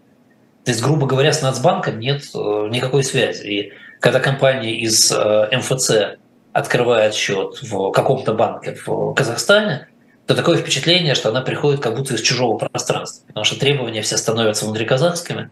То 0.64 0.72
есть, 0.72 0.82
грубо 0.82 1.08
говоря, 1.08 1.34
с 1.34 1.42
Нацбанком 1.42 2.00
нет 2.00 2.24
никакой 2.34 3.04
связи. 3.04 3.46
И 3.46 3.74
когда 4.00 4.20
компания 4.20 4.80
из 4.80 5.12
э, 5.12 5.50
МФЦ 5.52 6.20
открывает 6.54 7.14
счет 7.14 7.62
в 7.62 7.92
каком-то 7.92 8.34
банке 8.34 8.78
в 8.86 9.14
Казахстане, 9.14 9.88
то 10.26 10.36
такое 10.36 10.58
впечатление, 10.58 11.16
что 11.16 11.30
она 11.30 11.42
приходит 11.42 11.82
как 11.82 11.96
будто 11.96 12.14
из 12.14 12.22
чужого 12.22 12.58
пространства, 12.58 13.26
потому 13.28 13.44
что 13.46 13.60
требования 13.60 14.04
все 14.04 14.16
становятся 14.16 14.66
внутриказахскими, 14.66 15.50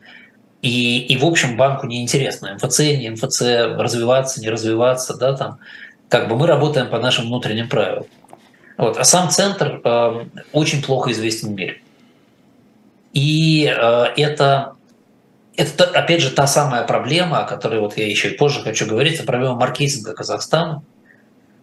и, 0.62 0.99
и 0.99 1.18
в 1.18 1.26
общем 1.26 1.58
банку 1.58 1.88
неинтересно, 1.88 2.55
МФЦ, 2.55 2.80
не 2.80 3.10
МФЦ, 3.12 3.41
развиваться, 3.78 4.41
не 4.41 4.49
развиваться, 4.49 5.16
да, 5.16 5.34
там, 5.34 5.60
как 6.10 6.28
бы 6.28 6.36
мы 6.36 6.47
работаем 6.47 6.89
по 6.89 6.99
нашим 6.99 7.26
внутренним 7.26 7.70
правилам. 7.70 8.05
Вот. 8.78 8.97
А 8.97 9.03
сам 9.03 9.30
центр 9.30 9.82
э, 9.84 10.26
очень 10.53 10.84
плохо 10.84 11.12
известен 11.12 11.49
в 11.49 11.51
мире. 11.51 11.82
И 13.14 13.66
э, 13.66 14.05
это 14.18 14.78
это, 15.58 15.86
опять 15.86 16.22
же, 16.22 16.30
та 16.30 16.45
самая 16.45 16.84
проблема, 16.84 17.39
о 17.39 17.47
которой 17.47 17.80
вот 17.80 17.97
я 17.97 18.08
еще 18.08 18.30
и 18.30 18.38
позже 18.38 18.62
хочу 18.62 18.86
говорить, 18.86 19.16
это 19.16 19.24
проблема 19.24 19.55
маркетинга 19.55 20.14
Казахстана. 20.14 20.84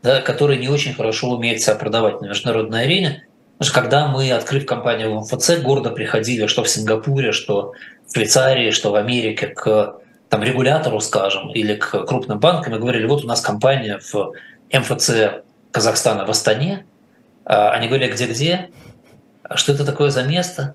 да, 0.02 0.20
который 0.20 0.58
не 0.58 0.68
очень 0.68 0.94
хорошо 0.94 1.30
умеет 1.30 1.62
себя 1.62 1.76
продавать 1.76 2.20
на 2.20 2.26
международной 2.26 2.82
арене. 2.82 3.26
Потому 3.56 3.70
что 3.70 3.80
когда 3.80 4.08
мы, 4.08 4.32
открыв 4.32 4.66
компанию 4.66 5.16
в 5.16 5.20
МФЦ, 5.22 5.62
гордо 5.62 5.90
приходили, 5.90 6.46
что 6.48 6.64
в 6.64 6.68
Сингапуре, 6.68 7.30
что 7.30 7.72
Швейцарии, 8.14 8.70
что 8.70 8.90
в 8.90 8.94
Америке, 8.94 9.48
к 9.48 9.96
там, 10.28 10.42
регулятору, 10.42 11.00
скажем, 11.00 11.50
или 11.50 11.74
к 11.74 12.04
крупным 12.04 12.38
банкам, 12.38 12.74
и 12.74 12.78
говорили, 12.78 13.06
вот 13.06 13.24
у 13.24 13.26
нас 13.26 13.40
компания 13.40 13.98
в 13.98 14.32
МФЦ 14.72 15.42
Казахстана 15.70 16.24
в 16.24 16.30
Астане. 16.30 16.86
А 17.44 17.70
они 17.70 17.88
говорили, 17.88 18.12
где-где? 18.12 18.70
Что 19.54 19.72
это 19.72 19.84
такое 19.84 20.10
за 20.10 20.22
место? 20.22 20.74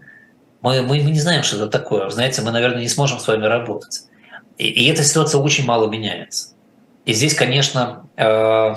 Мы, 0.62 0.82
мы, 0.82 1.02
мы 1.02 1.12
не 1.12 1.20
знаем, 1.20 1.44
что 1.44 1.56
это 1.56 1.68
такое. 1.68 2.10
Знаете, 2.10 2.42
мы, 2.42 2.52
наверное, 2.52 2.82
не 2.82 2.90
сможем 2.90 3.20
с 3.20 3.28
вами 3.28 3.46
работать. 3.46 4.04
И, 4.58 4.68
и 4.68 4.92
эта 4.92 5.04
ситуация 5.04 5.40
очень 5.40 5.66
мало 5.66 5.90
меняется. 5.90 6.50
И 7.06 7.14
здесь, 7.14 7.34
конечно, 7.34 8.08
э, 8.18 8.76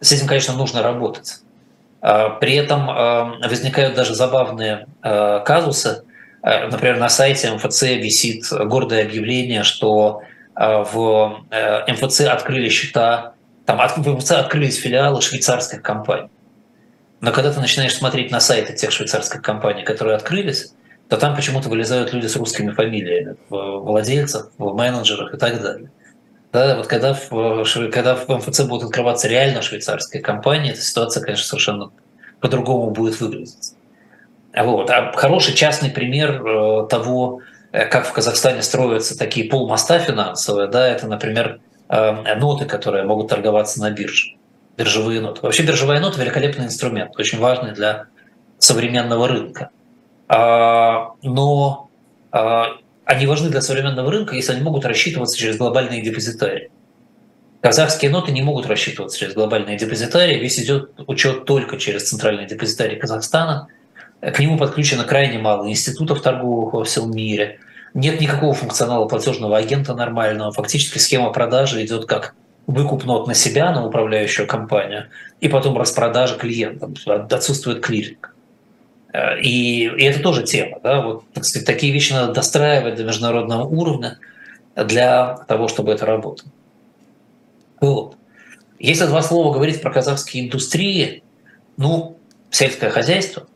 с 0.00 0.12
этим, 0.12 0.26
конечно, 0.26 0.54
нужно 0.54 0.82
работать. 0.82 1.40
Э, 2.00 2.28
при 2.40 2.54
этом 2.54 2.88
э, 2.88 3.48
возникают 3.48 3.94
даже 3.94 4.14
забавные 4.14 4.86
э, 5.02 5.40
казусы. 5.44 6.04
Э, 6.42 6.66
например, 6.68 6.98
на 6.98 7.08
сайте 7.08 7.50
МФЦ 7.52 7.82
висит 7.82 8.44
гордое 8.50 9.04
объявление, 9.04 9.62
что 9.62 10.22
э, 10.56 10.84
в 10.92 11.44
э, 11.50 11.92
МФЦ 11.92 12.22
открыли 12.22 12.68
счета, 12.68 13.34
там 13.64 13.78
в 13.78 14.08
МФЦ 14.08 14.32
открылись 14.32 14.76
филиалы 14.76 15.22
швейцарских 15.22 15.82
компаний. 15.82 16.28
Но 17.20 17.30
когда 17.30 17.52
ты 17.52 17.60
начинаешь 17.60 17.94
смотреть 17.94 18.32
на 18.32 18.40
сайты 18.40 18.72
тех 18.74 18.90
швейцарских 18.90 19.42
компаний, 19.42 19.84
которые 19.84 20.16
открылись, 20.16 20.74
то 21.08 21.16
там 21.16 21.36
почему-то 21.36 21.68
вылезают 21.68 22.12
люди 22.12 22.26
с 22.26 22.34
русскими 22.34 22.72
фамилиями, 22.72 23.36
в 23.48 23.80
владельцах, 23.80 24.50
в 24.58 24.74
менеджерах 24.74 25.34
и 25.34 25.36
так 25.36 25.62
далее. 25.62 25.90
Да, 26.52 26.76
вот 26.76 26.86
когда 26.86 27.14
в, 27.14 27.64
когда 27.90 28.16
в 28.16 28.28
МФЦ 28.28 28.62
будут 28.62 28.84
открываться 28.86 29.28
реально 29.28 29.62
швейцарские 29.62 30.22
компании, 30.22 30.72
эта 30.72 30.82
ситуация, 30.82 31.22
конечно, 31.22 31.46
совершенно 31.46 31.90
по-другому 32.40 32.90
будет 32.90 33.20
выглядеть. 33.20 33.74
Вот. 34.54 34.90
А 34.90 35.12
хороший 35.12 35.54
частный 35.54 35.90
пример 35.90 36.44
э, 36.44 36.86
того, 36.88 37.40
э, 37.72 37.86
как 37.86 38.06
в 38.06 38.12
Казахстане 38.12 38.62
строятся 38.62 39.18
такие 39.18 39.48
полмоста 39.48 39.98
финансовые, 39.98 40.68
да, 40.68 40.86
это, 40.88 41.06
например, 41.06 41.60
э, 41.88 42.34
ноты, 42.36 42.66
которые 42.66 43.04
могут 43.04 43.28
торговаться 43.28 43.80
на 43.80 43.90
бирже, 43.90 44.36
биржевые 44.76 45.20
ноты. 45.20 45.40
Вообще 45.42 45.62
биржевая 45.62 46.00
нота– 46.00 46.20
великолепный 46.22 46.66
инструмент, 46.66 47.18
очень 47.18 47.38
важный 47.38 47.72
для 47.72 48.06
современного 48.58 49.26
рынка. 49.26 49.70
А, 50.28 51.12
но 51.22 51.90
а, 52.30 52.78
они 53.04 53.26
важны 53.26 53.50
для 53.50 53.60
современного 53.60 54.10
рынка, 54.10 54.34
если 54.34 54.52
они 54.52 54.62
могут 54.62 54.84
рассчитываться 54.84 55.36
через 55.36 55.58
глобальные 55.58 56.00
депозитарии. 56.00 56.70
Казахские 57.60 58.10
ноты 58.10 58.32
не 58.32 58.42
могут 58.42 58.66
рассчитываться 58.66 59.18
через 59.18 59.34
глобальные 59.34 59.76
депозитарии, 59.76 60.38
весь 60.38 60.58
идет 60.58 60.92
учет 61.06 61.44
только 61.44 61.76
через 61.76 62.08
центральный 62.08 62.46
депозитарий 62.46 62.96
Казахстана. 62.96 63.68
К 64.22 64.38
нему 64.38 64.56
подключено 64.56 65.02
крайне 65.02 65.38
мало 65.38 65.68
институтов 65.68 66.22
торговых 66.22 66.74
во 66.74 66.84
всем 66.84 67.10
мире. 67.10 67.58
Нет 67.92 68.20
никакого 68.20 68.54
функционала 68.54 69.08
платежного 69.08 69.58
агента 69.58 69.94
нормального. 69.94 70.52
Фактически 70.52 70.98
схема 70.98 71.32
продажи 71.32 71.84
идет 71.84 72.06
как 72.06 72.34
выкуп 72.68 73.04
нот 73.04 73.26
на 73.26 73.34
себя, 73.34 73.72
на 73.72 73.84
управляющую 73.84 74.46
компанию, 74.46 75.08
и 75.40 75.48
потом 75.48 75.76
распродажа 75.76 76.36
клиентам. 76.36 76.94
Отсутствует 77.30 77.84
клиринг. 77.84 78.32
Э, 79.12 79.40
и, 79.40 79.86
и 79.86 80.04
это 80.04 80.20
тоже 80.22 80.44
тема. 80.44 80.78
Да? 80.80 81.00
Вот, 81.00 81.24
так 81.32 81.44
сказать, 81.44 81.66
такие 81.66 81.92
вещи 81.92 82.12
надо 82.12 82.32
достраивать 82.32 82.94
до 82.94 83.02
международного 83.02 83.64
уровня 83.64 84.18
для 84.76 85.34
того, 85.48 85.66
чтобы 85.66 85.90
это 85.90 86.06
работало. 86.06 86.50
Вот. 87.80 88.16
Если 88.78 89.06
два 89.06 89.22
слова 89.22 89.52
говорить 89.52 89.82
про 89.82 89.92
казахские 89.92 90.44
индустрии, 90.44 91.24
ну, 91.76 92.16
сельское 92.50 92.90
хозяйство, 92.90 93.48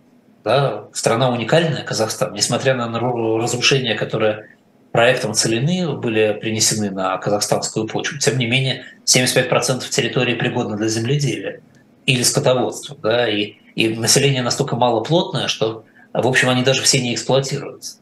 да, 0.46 0.84
страна 0.92 1.30
уникальная, 1.30 1.82
Казахстан, 1.82 2.32
несмотря 2.32 2.74
на 2.74 2.88
разрушения, 2.98 3.96
которые 3.96 4.48
проектом 4.92 5.34
целины 5.34 5.92
были 5.96 6.38
принесены 6.40 6.90
на 6.90 7.18
казахстанскую 7.18 7.86
почву, 7.86 8.18
тем 8.18 8.38
не 8.38 8.46
менее 8.46 8.84
75% 9.04 9.88
территории 9.90 10.34
пригодны 10.34 10.76
для 10.76 10.88
земледелия 10.88 11.60
или 12.06 12.22
скотоводства. 12.22 12.96
Да, 13.02 13.28
и 13.28 13.56
и 13.76 13.88
население 13.88 14.42
настолько 14.42 14.74
малоплотное, 14.74 15.48
что, 15.48 15.84
в 16.12 16.26
общем, 16.26 16.48
они 16.48 16.62
даже 16.62 16.82
все 16.82 17.00
не 17.00 17.14
эксплуатируются. 17.14 17.98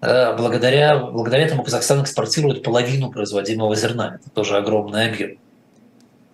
Благодаря, 0.00 0.98
благодаря 0.98 1.46
этому 1.46 1.64
Казахстан 1.64 2.02
экспортирует 2.02 2.62
половину 2.62 3.10
производимого 3.10 3.74
зерна. 3.74 4.18
Это 4.20 4.30
тоже 4.30 4.56
огромный 4.56 5.08
объем. 5.08 5.38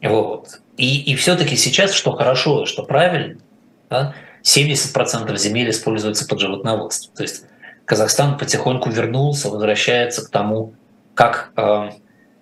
Вот. 0.02 0.60
И, 0.76 1.12
и 1.12 1.14
все-таки 1.14 1.56
сейчас, 1.56 1.92
что 1.92 2.12
хорошо 2.12 2.66
что 2.66 2.82
правильно, 2.82 3.38
да, 3.88 4.14
70% 4.44 5.36
земель 5.36 5.70
используется 5.70 6.26
под 6.28 6.40
животноводство. 6.40 7.14
То 7.14 7.22
есть 7.22 7.44
Казахстан 7.84 8.38
потихоньку 8.38 8.90
вернулся, 8.90 9.48
возвращается 9.48 10.24
к 10.24 10.30
тому, 10.30 10.74
как, 11.14 11.52
э, 11.56 11.90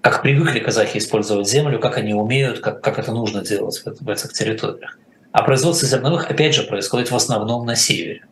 как 0.00 0.22
привыкли 0.22 0.58
казахи 0.60 0.98
использовать 0.98 1.48
землю, 1.48 1.78
как 1.78 1.96
они 1.96 2.14
умеют, 2.14 2.60
как, 2.60 2.80
как 2.80 2.98
это 2.98 3.12
нужно 3.12 3.42
делать 3.42 3.78
в, 3.78 4.04
в 4.04 4.08
этих 4.08 4.32
территориях. 4.32 4.98
А 5.30 5.42
производство 5.42 5.86
зерновых, 5.86 6.30
опять 6.30 6.54
же, 6.54 6.64
происходит 6.64 7.10
в 7.10 7.16
основном 7.16 7.64
на 7.64 7.76
севере. 7.76 8.24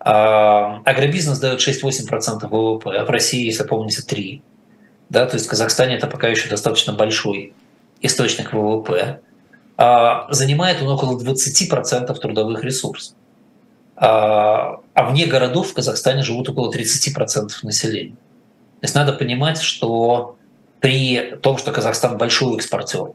А 0.00 0.82
агробизнес 0.84 1.38
дает 1.38 1.60
6-8% 1.60 2.48
ВВП, 2.48 2.90
а 2.90 3.04
в 3.04 3.10
России, 3.10 3.46
если 3.46 3.62
помните, 3.64 4.02
3%. 4.02 4.42
Да, 5.08 5.26
то 5.26 5.34
есть 5.34 5.46
в 5.46 5.50
Казахстане 5.50 5.96
это 5.96 6.06
пока 6.06 6.28
еще 6.28 6.48
достаточно 6.48 6.92
большой 6.92 7.52
источник 8.00 8.52
ВВП. 8.52 9.20
А 9.76 10.32
занимает 10.32 10.82
он 10.82 10.88
около 10.88 11.18
20% 11.18 12.14
трудовых 12.14 12.62
ресурсов. 12.64 13.16
А, 13.96 14.80
а 14.94 15.10
вне 15.10 15.26
городов 15.26 15.70
в 15.70 15.74
Казахстане 15.74 16.22
живут 16.22 16.48
около 16.48 16.72
30% 16.72 17.50
населения. 17.62 18.16
То 18.80 18.84
есть 18.84 18.94
надо 18.94 19.12
понимать, 19.12 19.60
что 19.60 20.36
при 20.80 21.36
том, 21.42 21.58
что 21.58 21.72
Казахстан 21.72 22.18
большой 22.18 22.56
экспортер, 22.56 23.12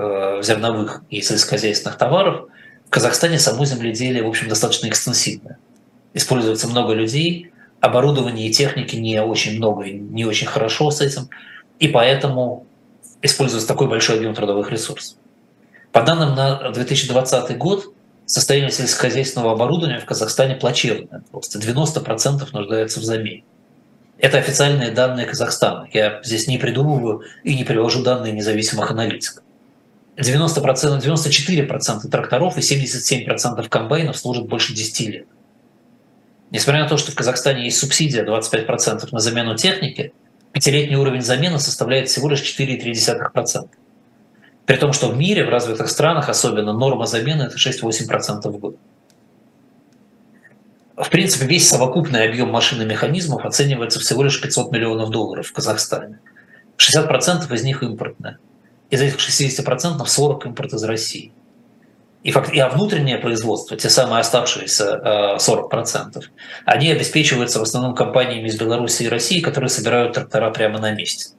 Э, 0.00 0.40
зерновых 0.44 1.02
и 1.10 1.20
сельскохозяйственных 1.20 1.98
товаров, 1.98 2.46
в 2.86 2.90
Казахстане 2.90 3.40
само 3.40 3.64
земледелие, 3.64 4.22
в 4.22 4.28
общем, 4.28 4.48
достаточно 4.48 4.86
экстенсивное. 4.86 5.58
Используется 6.14 6.68
много 6.68 6.94
людей, 6.94 7.50
оборудования 7.80 8.46
и 8.46 8.52
техники 8.52 8.94
не 8.94 9.20
очень 9.20 9.56
много 9.56 9.82
и 9.82 9.92
не 9.98 10.24
очень 10.24 10.46
хорошо 10.46 10.92
с 10.92 11.00
этим, 11.00 11.28
и 11.80 11.88
поэтому 11.88 12.64
используется 13.22 13.66
такой 13.66 13.88
большой 13.88 14.18
объем 14.18 14.34
трудовых 14.34 14.70
ресурсов. 14.70 15.18
По 15.92 16.02
данным 16.02 16.34
на 16.34 16.70
2020 16.70 17.56
год, 17.56 17.92
состояние 18.26 18.70
сельскохозяйственного 18.70 19.52
оборудования 19.52 20.00
в 20.00 20.04
Казахстане 20.04 20.54
плачевное. 20.54 21.22
Просто 21.30 21.58
90% 21.58 22.48
нуждается 22.52 23.00
в 23.00 23.04
замене. 23.04 23.44
Это 24.18 24.38
официальные 24.38 24.90
данные 24.90 25.26
Казахстана. 25.26 25.88
Я 25.92 26.20
здесь 26.24 26.48
не 26.48 26.58
придумываю 26.58 27.22
и 27.44 27.56
не 27.56 27.64
привожу 27.64 28.02
данные 28.02 28.32
независимых 28.32 28.90
аналитиков. 28.90 29.44
90%, 30.16 31.00
94% 31.00 32.08
тракторов 32.10 32.56
и 32.56 32.60
77% 32.60 33.68
комбайнов 33.68 34.16
служат 34.16 34.48
больше 34.48 34.74
10 34.74 35.00
лет. 35.08 35.26
Несмотря 36.50 36.82
на 36.82 36.88
то, 36.88 36.96
что 36.96 37.12
в 37.12 37.14
Казахстане 37.14 37.64
есть 37.64 37.78
субсидия 37.78 38.24
25% 38.24 39.08
на 39.12 39.20
замену 39.20 39.56
техники, 39.56 40.12
пятилетний 40.52 40.96
уровень 40.96 41.22
замены 41.22 41.60
составляет 41.60 42.08
всего 42.08 42.28
лишь 42.28 42.40
4,3%. 42.40 43.68
При 44.68 44.76
том, 44.76 44.92
что 44.92 45.08
в 45.08 45.16
мире, 45.16 45.46
в 45.46 45.48
развитых 45.48 45.88
странах 45.88 46.28
особенно, 46.28 46.74
норма 46.74 47.06
замены– 47.06 47.42
это 47.44 47.56
6-8% 47.56 48.50
в 48.50 48.58
год. 48.58 48.76
В 50.94 51.08
принципе, 51.08 51.46
весь 51.46 51.66
совокупный 51.66 52.28
объем 52.28 52.50
машин 52.50 52.82
и 52.82 52.84
механизмов 52.84 53.46
оценивается 53.46 53.98
всего 53.98 54.22
лишь 54.22 54.38
500 54.42 54.70
миллионов 54.70 55.08
долларов 55.08 55.46
в 55.46 55.52
Казахстане. 55.54 56.18
60% 56.76 57.50
из 57.54 57.62
них 57.62 57.82
импортные 57.82 58.36
из 58.90 59.00
этих 59.00 59.16
60% 59.16 60.04
40 60.04 60.46
импорт 60.46 60.74
из 60.74 60.84
России. 60.84 61.32
И, 62.22 62.30
факт, 62.30 62.52
и 62.52 62.58
а 62.58 62.68
внутреннее 62.68 63.16
производство, 63.16 63.74
те 63.74 63.88
самые 63.88 64.20
оставшиеся 64.20 65.38
40%, 65.38 66.18
э, 66.18 66.20
они 66.66 66.90
обеспечиваются 66.90 67.58
в 67.58 67.62
основном 67.62 67.94
компаниями 67.94 68.48
из 68.48 68.58
Беларуси 68.58 69.04
и 69.04 69.08
России, 69.08 69.40
которые 69.40 69.70
собирают 69.70 70.12
трактора 70.12 70.50
прямо 70.50 70.78
на 70.78 70.90
месте. 70.90 71.37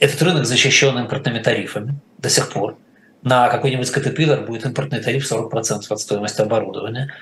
Этот 0.00 0.22
рынок 0.22 0.46
защищен 0.46 0.96
импортными 0.98 1.40
тарифами 1.40 1.94
до 2.18 2.30
сих 2.30 2.50
пор. 2.50 2.76
На 3.22 3.48
какой-нибудь 3.48 3.88
Caterpillar 3.88 4.46
будет 4.46 4.64
импортный 4.64 5.00
тариф 5.00 5.30
40% 5.30 5.82
от 5.88 6.00
стоимости 6.00 6.40
оборудования. 6.40 7.12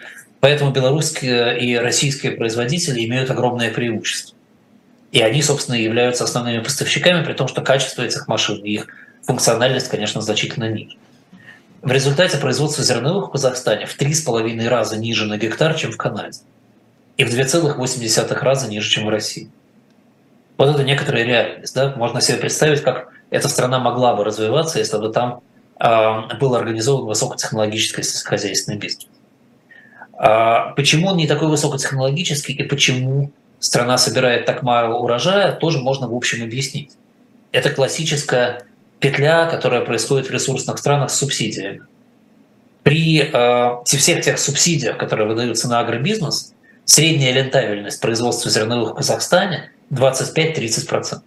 Поэтому 0.41 0.71
белорусские 0.73 1.59
и 1.59 1.77
российские 1.77 2.33
производители 2.33 3.03
имеют 3.07 3.31
огромное 3.31 3.73
преимущество. 3.73 4.37
И 5.11 5.23
они, 5.23 5.41
собственно, 5.41 5.77
являются 5.77 6.25
основными 6.25 6.63
поставщиками, 6.63 7.25
при 7.25 7.33
том, 7.33 7.49
что 7.49 7.63
качество 7.63 8.03
этих 8.03 8.29
машин 8.29 8.63
и 8.63 8.75
их 8.75 8.89
функциональность, 9.23 9.89
конечно, 9.89 10.21
значительно 10.21 10.69
ниже. 10.69 10.99
В 11.81 11.91
результате 11.91 12.37
производство 12.37 12.85
зерновых 12.85 13.29
в 13.29 13.33
Казахстане 13.33 13.87
в 13.87 13.99
3,5 13.99 14.69
раза 14.69 14.99
ниже 14.99 15.25
на 15.25 15.39
гектар, 15.39 15.75
чем 15.75 15.93
в 15.93 15.97
Канаде. 15.97 16.41
И 17.17 17.25
в 17.25 17.29
2,8 17.29 18.35
раза 18.41 18.69
ниже, 18.69 18.91
чем 18.91 19.07
в 19.07 19.09
России. 19.09 19.49
Вот 20.57 20.69
это 20.69 20.83
некоторая 20.85 21.25
реальность. 21.25 21.75
Да? 21.75 21.95
Можно 21.97 22.21
себе 22.21 22.39
представить, 22.39 22.83
как 22.83 23.09
эта 23.31 23.49
страна 23.49 23.79
могла 23.79 24.15
бы 24.15 24.25
развиваться, 24.25 24.79
если 24.79 24.99
бы 24.99 25.11
там 25.11 25.41
был 25.79 26.55
организован 26.55 27.05
высокотехнологический 27.07 28.03
сельскохозяйственный 28.03 28.79
бизнес. 28.79 29.09
А 30.15 30.73
почему 30.75 31.09
он 31.09 31.19
не 31.19 31.27
такой 31.27 31.49
высокотехнологический 31.49 32.55
и 32.55 32.63
почему 32.63 33.31
страна 33.59 33.99
собирает 33.99 34.47
так 34.47 34.63
мало 34.63 34.99
урожая, 34.99 35.53
тоже 35.53 35.79
можно 35.79 36.09
в 36.09 36.15
общем 36.15 36.43
объяснить. 36.43 36.93
Это 37.53 37.71
классическая 37.71 38.63
петля, 39.01 39.47
которая 39.47 39.83
происходит 39.83 40.29
в 40.29 40.31
ресурсных 40.31 40.79
странах 40.79 41.11
с 41.11 41.19
субсидиями. 41.19 41.83
При 42.83 43.21
э, 43.21 43.85
всех 43.85 44.25
тех 44.25 44.39
субсидиях, 44.39 44.97
которые 44.97 45.29
выдаются 45.29 45.69
на 45.69 45.81
агробизнес, 45.81 46.55
средняя 46.85 47.35
рентабельность 47.35 48.01
производства 48.01 48.51
зерновых 48.51 48.93
в 48.93 48.95
Казахстане 48.95 49.71
25-30%. 49.91 51.21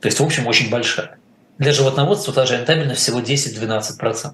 То 0.00 0.06
есть, 0.06 0.20
в 0.20 0.24
общем, 0.24 0.46
очень 0.46 0.70
большая. 0.70 1.18
Для 1.58 1.72
животноводства 1.72 2.32
та 2.32 2.46
же 2.46 2.56
рентабельность 2.56 3.00
всего 3.00 3.20
10-12%. 3.20 4.32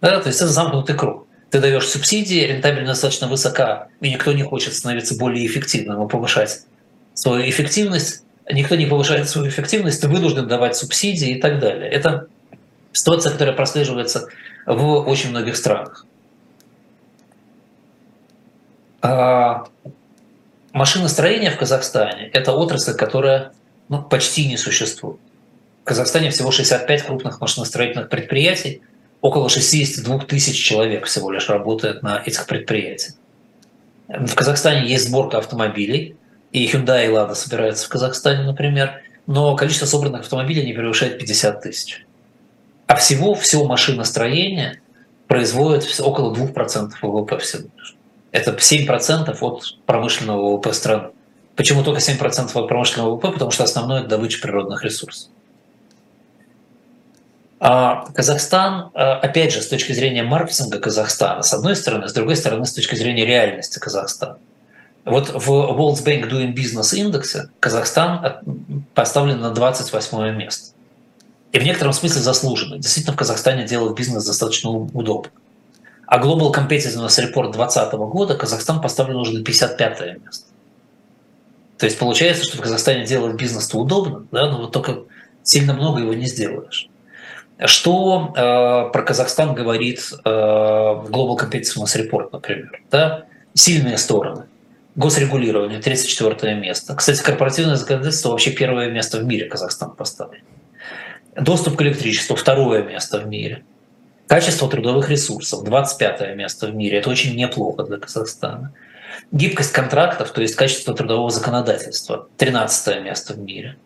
Да, 0.00 0.20
то 0.20 0.28
есть 0.28 0.40
это 0.40 0.48
замкнутый 0.48 0.96
круг. 0.96 1.26
Ты 1.50 1.60
даешь 1.60 1.88
субсидии, 1.88 2.40
рентабельность 2.40 2.88
достаточно 2.88 3.26
высока, 3.28 3.88
и 4.00 4.10
никто 4.10 4.32
не 4.32 4.42
хочет 4.42 4.74
становиться 4.74 5.16
более 5.16 5.46
эффективным 5.46 6.04
и 6.04 6.08
повышать 6.08 6.64
свою 7.14 7.48
эффективность. 7.48 8.22
Никто 8.50 8.74
не 8.74 8.86
повышает 8.86 9.28
свою 9.28 9.48
эффективность, 9.48 10.00
ты 10.00 10.08
вынужден 10.08 10.46
давать 10.46 10.76
субсидии 10.76 11.30
и 11.30 11.40
так 11.40 11.60
далее. 11.60 11.88
Это 11.88 12.26
ситуация, 12.92 13.32
которая 13.32 13.54
прослеживается 13.54 14.28
в 14.66 15.08
очень 15.08 15.30
многих 15.30 15.56
странах. 15.56 16.06
Машиностроение 20.74 21.52
в 21.52 21.56
Казахстане– 21.56 22.28
это 22.32 22.52
отрасль, 22.52 22.94
которая 22.94 23.52
ну, 23.88 24.02
почти 24.02 24.44
не 24.48 24.56
существует. 24.56 25.20
В 25.82 25.84
Казахстане 25.84 26.30
всего 26.30 26.50
65 26.50 27.04
крупных 27.04 27.40
машиностроительных 27.40 28.08
предприятий, 28.08 28.82
около 29.20 29.48
62 29.48 30.18
тысяч 30.24 30.60
человек 30.60 31.06
всего 31.06 31.30
лишь 31.30 31.48
работает 31.48 32.02
на 32.02 32.20
этих 32.26 32.46
предприятиях. 32.46 33.14
В 34.08 34.34
Казахстане 34.34 34.88
есть 34.88 35.06
сборка 35.06 35.38
автомобилей, 35.38 36.16
и 36.50 36.66
Hyundai 36.66 37.06
и 37.06 37.08
Lada 37.08 37.36
собираются 37.36 37.86
в 37.86 37.88
Казахстане, 37.88 38.42
например, 38.42 39.00
но 39.28 39.54
количество 39.54 39.86
собранных 39.86 40.22
автомобилей 40.22 40.66
не 40.66 40.72
превышает 40.72 41.20
50 41.20 41.62
тысяч. 41.62 42.04
А 42.88 42.96
всего, 42.96 43.36
всего 43.36 43.64
машиностроение 43.66 44.80
производит 45.28 46.00
около 46.00 46.34
2% 46.34 46.90
ВВП 47.00 47.38
всего 47.38 47.68
лишь. 47.78 47.96
Это 48.34 48.50
7% 48.50 49.38
от 49.42 49.62
промышленного 49.86 50.56
ВВП 50.56 50.72
страны. 50.72 51.10
Почему 51.54 51.84
только 51.84 52.00
7% 52.00 52.50
от 52.52 52.68
промышленного 52.68 53.14
ВВП? 53.14 53.30
Потому 53.30 53.52
что 53.52 53.62
основное– 53.62 54.00
это 54.00 54.08
добыча 54.08 54.40
природных 54.42 54.82
ресурсов. 54.82 55.30
А 57.60 58.06
Казахстан, 58.12 58.90
а, 58.92 59.20
опять 59.20 59.52
же, 59.52 59.62
с 59.62 59.68
точки 59.68 59.92
зрения 59.92 60.24
маркетинга 60.24 60.80
Казахстана, 60.80 61.42
с 61.42 61.54
одной 61.54 61.76
стороны, 61.76 62.08
с 62.08 62.12
другой 62.12 62.34
стороны, 62.34 62.66
с 62.66 62.72
точки 62.72 62.96
зрения 62.96 63.24
реальности 63.24 63.78
Казахстана. 63.78 64.38
Вот 65.04 65.28
в 65.28 65.48
World 65.48 66.04
Bank 66.04 66.28
Doing 66.28 66.54
Business 66.54 66.92
индексе 66.96 67.50
Казахстан 67.60 68.40
поставлен 68.94 69.40
на 69.40 69.50
28 69.50 70.36
место. 70.36 70.74
И 71.52 71.60
в 71.60 71.62
некотором 71.62 71.92
смысле 71.92 72.20
заслуженно. 72.20 72.78
Действительно, 72.78 73.14
в 73.14 73.16
Казахстане 73.16 73.64
делать 73.64 73.96
бизнес 73.96 74.26
достаточно 74.26 74.70
удобно. 74.70 75.30
А 76.06 76.22
Global 76.22 76.52
Competitiveness 76.52 77.18
Report 77.18 77.52
2020 77.52 77.92
года 77.94 78.34
Казахстан 78.36 78.80
поставлен 78.80 79.16
уже 79.16 79.32
на 79.32 79.44
55 79.44 80.22
место. 80.22 80.46
То 81.78 81.86
есть 81.86 81.98
получается, 81.98 82.44
что 82.44 82.58
в 82.58 82.60
Казахстане 82.60 83.04
делать 83.04 83.36
бизнес-то 83.36 83.78
удобно, 83.78 84.26
да, 84.30 84.50
но 84.50 84.58
вот 84.58 84.72
только 84.72 85.04
сильно 85.42 85.74
много 85.74 86.00
его 86.00 86.14
не 86.14 86.26
сделаешь. 86.26 86.88
Что 87.66 88.32
э, 88.34 88.92
про 88.92 89.02
Казахстан 89.02 89.54
говорит 89.54 90.00
э, 90.24 90.28
Global 90.28 91.38
Competitiveness 91.38 91.96
Report, 91.96 92.30
например? 92.32 92.82
Да? 92.90 93.24
Сильные 93.54 93.98
стороны. 93.98 94.44
Госрегулирование, 94.96 95.80
34 95.80 96.54
место. 96.54 96.94
Кстати, 96.94 97.22
корпоративное 97.22 97.76
законодательство 97.76 98.30
вообще 98.30 98.50
первое 98.50 98.90
место 98.90 99.18
в 99.18 99.24
мире 99.24 99.46
Казахстан 99.46 99.90
поставлен. 99.90 100.42
Доступ 101.36 101.76
к 101.76 101.82
электричеству, 101.82 102.36
второе 102.36 102.82
место 102.82 103.18
в 103.18 103.26
мире. 103.26 103.64
Качество 104.34 104.68
трудовых 104.68 105.10
ресурсов, 105.10 105.62
25 105.62 106.34
место 106.34 106.66
в 106.66 106.74
мире. 106.74 106.98
Это 106.98 107.08
очень 107.08 107.36
неплохо 107.36 107.84
для 107.84 107.98
Казахстана. 107.98 108.72
Гибкость 109.30 109.70
контрактов, 109.70 110.32
то 110.32 110.42
есть 110.42 110.56
качество 110.56 110.92
трудового 110.92 111.30
законодательства, 111.30 112.26
13 112.38 113.00
место 113.04 113.34
в 113.34 113.38
мире. 113.38 113.76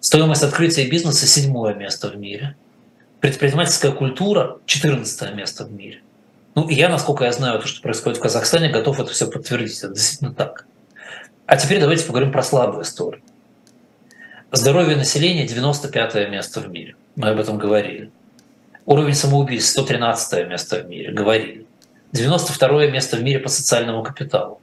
Стоимость 0.00 0.42
открытия 0.42 0.84
бизнеса, 0.88 1.28
седьмое 1.28 1.74
место 1.74 2.08
в 2.08 2.16
мире. 2.16 2.56
Предпринимательская 3.20 3.92
культура, 3.92 4.58
14 4.66 5.32
место 5.32 5.64
в 5.64 5.72
мире. 5.72 6.02
Ну, 6.56 6.68
и 6.68 6.74
я, 6.74 6.88
насколько 6.88 7.24
я 7.24 7.30
знаю 7.30 7.60
то, 7.60 7.68
что 7.68 7.80
происходит 7.80 8.18
в 8.18 8.22
Казахстане, 8.22 8.70
готов 8.70 8.98
это 8.98 9.12
все 9.12 9.30
подтвердить. 9.30 9.78
Это 9.78 9.94
действительно 9.94 10.34
так. 10.34 10.66
А 11.46 11.56
теперь 11.56 11.78
давайте 11.78 12.04
поговорим 12.04 12.32
про 12.32 12.42
слабые 12.42 12.84
стороны. 12.84 13.22
Здоровье 14.50 14.96
населения 14.96 15.46
95 15.46 16.30
место 16.30 16.58
в 16.58 16.68
мире. 16.68 16.96
Мы 17.14 17.28
об 17.28 17.38
этом 17.38 17.58
говорили. 17.58 18.10
Уровень 18.86 19.14
самоубийств 19.14 19.70
113 19.70 20.48
место 20.48 20.82
в 20.82 20.88
мире. 20.88 21.12
Говорили. 21.12 21.66
92 22.12 22.86
место 22.88 23.16
в 23.16 23.22
мире 23.22 23.38
по 23.38 23.48
социальному 23.48 24.02
капиталу. 24.02 24.60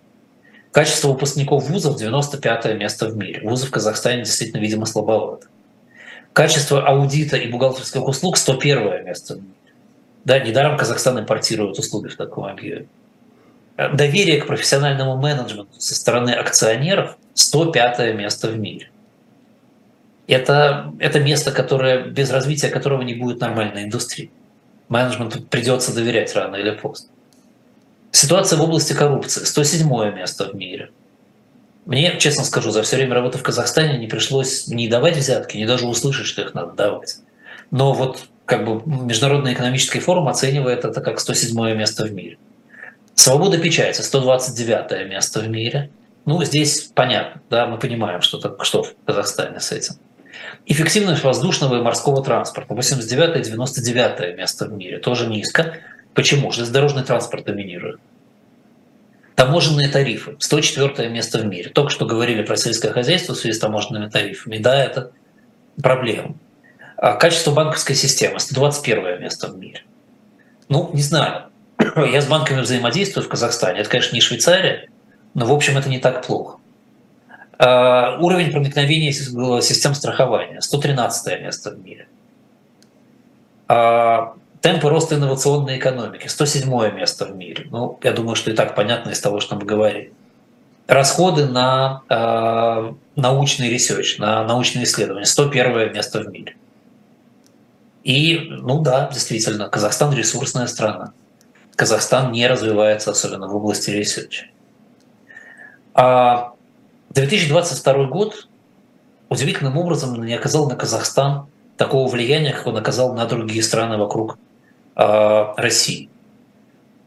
Качество 0.71 1.09
выпускников 1.09 1.67
вузов 1.69 1.97
95 1.97 2.77
место 2.77 3.07
в 3.07 3.17
мире. 3.17 3.41
Вузы 3.43 3.65
в 3.65 3.71
Казахстане 3.71 4.23
действительно, 4.23 4.61
видимо, 4.61 4.85
слабовато. 4.85 5.47
Качество 6.33 6.87
аудита 6.87 7.35
и 7.35 7.49
бухгалтерских 7.49 8.07
услуг 8.07 8.37
101 8.37 9.05
место 9.05 9.35
в 9.35 9.37
мире. 9.37 9.55
Да, 10.23 10.39
недаром 10.39 10.77
Казахстан 10.77 11.19
импортирует 11.19 11.77
услуги 11.79 12.07
в 12.07 12.15
таком 12.15 12.45
объеме. 12.45 12.85
Доверие 13.75 14.39
к 14.39 14.47
профессиональному 14.47 15.17
менеджменту 15.17 15.79
со 15.79 15.95
стороны 15.95 16.29
акционеров 16.29 17.17
105 17.33 18.15
место 18.15 18.49
в 18.49 18.57
мире. 18.57 18.90
Это, 20.31 20.93
это 20.99 21.19
место, 21.19 21.51
которое, 21.51 22.05
без 22.05 22.31
развития 22.31 22.69
которого 22.69 23.01
не 23.01 23.15
будет 23.15 23.41
нормальной 23.41 23.83
индустрии. 23.83 24.31
Менеджменту 24.87 25.41
придется 25.41 25.93
доверять 25.93 26.33
рано 26.33 26.55
или 26.55 26.71
поздно. 26.71 27.09
Ситуация 28.11 28.57
в 28.57 28.61
области 28.61 28.93
коррупции. 28.93 29.43
107 29.43 29.89
место 30.15 30.45
в 30.45 30.55
мире. 30.55 30.91
Мне, 31.85 32.17
честно 32.17 32.45
скажу, 32.45 32.71
за 32.71 32.81
все 32.83 32.95
время 32.95 33.15
работы 33.15 33.39
в 33.39 33.43
Казахстане 33.43 33.97
не 33.97 34.07
пришлось 34.07 34.67
не 34.67 34.87
давать 34.87 35.17
взятки, 35.17 35.57
не 35.57 35.65
даже 35.65 35.85
услышать, 35.85 36.27
что 36.27 36.43
их 36.43 36.53
надо 36.53 36.71
давать. 36.71 37.17
Но 37.69 37.91
вот 37.91 38.23
как 38.45 38.63
бы 38.65 38.81
Международный 38.85 39.51
экономический 39.51 39.99
форум 39.99 40.29
оценивает 40.29 40.85
это 40.85 41.01
как 41.01 41.19
107 41.19 41.75
место 41.75 42.05
в 42.05 42.13
мире. 42.13 42.37
Свобода 43.15 43.57
печати 43.57 43.99
129 43.99 45.09
место 45.09 45.41
в 45.41 45.49
мире. 45.49 45.91
Ну, 46.23 46.41
здесь 46.45 46.89
понятно, 46.95 47.41
да, 47.49 47.67
мы 47.67 47.77
понимаем, 47.77 48.21
что, 48.21 48.37
так, 48.37 48.63
что 48.63 48.83
в 48.83 48.93
Казахстане 49.05 49.59
с 49.59 49.73
этим. 49.73 49.95
Эффективность 50.65 51.23
воздушного 51.23 51.79
и 51.79 51.81
морского 51.81 52.23
транспорта 52.23 52.73
89 52.73 53.41
99 53.41 54.37
место 54.37 54.65
в 54.65 54.73
мире, 54.73 54.99
тоже 54.99 55.27
низко. 55.27 55.77
Почему? 56.13 56.51
Железнодорожный 56.51 57.03
транспорт 57.03 57.45
доминирует. 57.45 57.99
Таможенные 59.35 59.89
тарифы. 59.89 60.35
104 60.39 61.09
место 61.09 61.39
в 61.39 61.45
мире. 61.45 61.69
Только 61.69 61.89
что 61.89 62.05
говорили 62.05 62.43
про 62.43 62.57
сельское 62.57 62.91
хозяйство 62.91 63.33
в 63.33 63.37
связи 63.37 63.55
с 63.55 63.59
таможенными 63.59 64.07
тарифами. 64.07 64.57
Да, 64.59 64.83
это 64.83 65.11
проблема. 65.81 66.35
А 66.95 67.13
качество 67.13 67.51
банковской 67.51 67.95
системы. 67.95 68.39
121 68.39 69.19
место 69.19 69.47
в 69.47 69.57
мире. 69.57 69.83
Ну, 70.69 70.91
не 70.93 71.01
знаю. 71.01 71.45
Я 71.95 72.21
с 72.21 72.27
банками 72.27 72.61
взаимодействую 72.61 73.25
в 73.25 73.29
Казахстане. 73.29 73.79
Это, 73.79 73.89
конечно, 73.89 74.13
не 74.13 74.21
Швейцария, 74.21 74.89
но, 75.33 75.45
в 75.45 75.51
общем, 75.51 75.77
это 75.77 75.89
не 75.89 75.99
так 75.99 76.25
плохо. 76.25 76.59
А, 77.63 78.17
уровень 78.19 78.51
проникновения 78.51 79.11
систем 79.11 79.93
страхования. 79.93 80.61
113 80.61 81.41
место 81.41 81.69
в 81.69 81.79
мире. 81.85 82.07
А, 83.67 84.33
Темпы 84.61 84.89
роста 84.89 85.15
инновационной 85.15 85.77
экономики. 85.77 86.27
107 86.27 86.95
место 86.95 87.25
в 87.25 87.35
мире. 87.35 87.67
Ну, 87.69 87.99
я 88.01 88.13
думаю, 88.13 88.35
что 88.35 88.49
и 88.51 88.55
так 88.55 88.75
понятно 88.75 89.11
из 89.11 89.19
того, 89.19 89.39
что 89.39 89.55
мы 89.55 89.65
говорили. 89.65 90.13
Расходы 90.87 91.47
на 91.47 92.03
э, 92.09 92.93
научный 93.15 93.69
research, 93.69 94.19
на 94.19 94.43
научные 94.43 94.83
исследования. 94.83 95.25
101 95.25 95.93
место 95.93 96.19
в 96.19 96.27
мире. 96.27 96.55
И, 98.03 98.49
ну 98.49 98.81
да, 98.81 99.09
действительно, 99.11 99.67
Казахстан 99.67 100.13
ресурсная 100.13 100.67
страна. 100.67 101.13
Казахстан 101.75 102.31
не 102.31 102.45
развивается, 102.45 103.11
особенно 103.11 103.47
в 103.47 103.55
области 103.55 103.89
ресерча. 103.89 104.45
А 105.95 106.53
2022 107.13 108.05
год 108.05 108.47
удивительным 109.29 109.77
образом 109.77 110.23
не 110.23 110.33
оказал 110.33 110.69
на 110.69 110.75
Казахстан 110.75 111.47
такого 111.77 112.09
влияния, 112.09 112.53
как 112.53 112.67
он 112.67 112.77
оказал 112.77 113.13
на 113.13 113.25
другие 113.25 113.63
страны 113.63 113.97
вокруг 113.97 114.37
а, 114.95 115.53
России. 115.57 116.09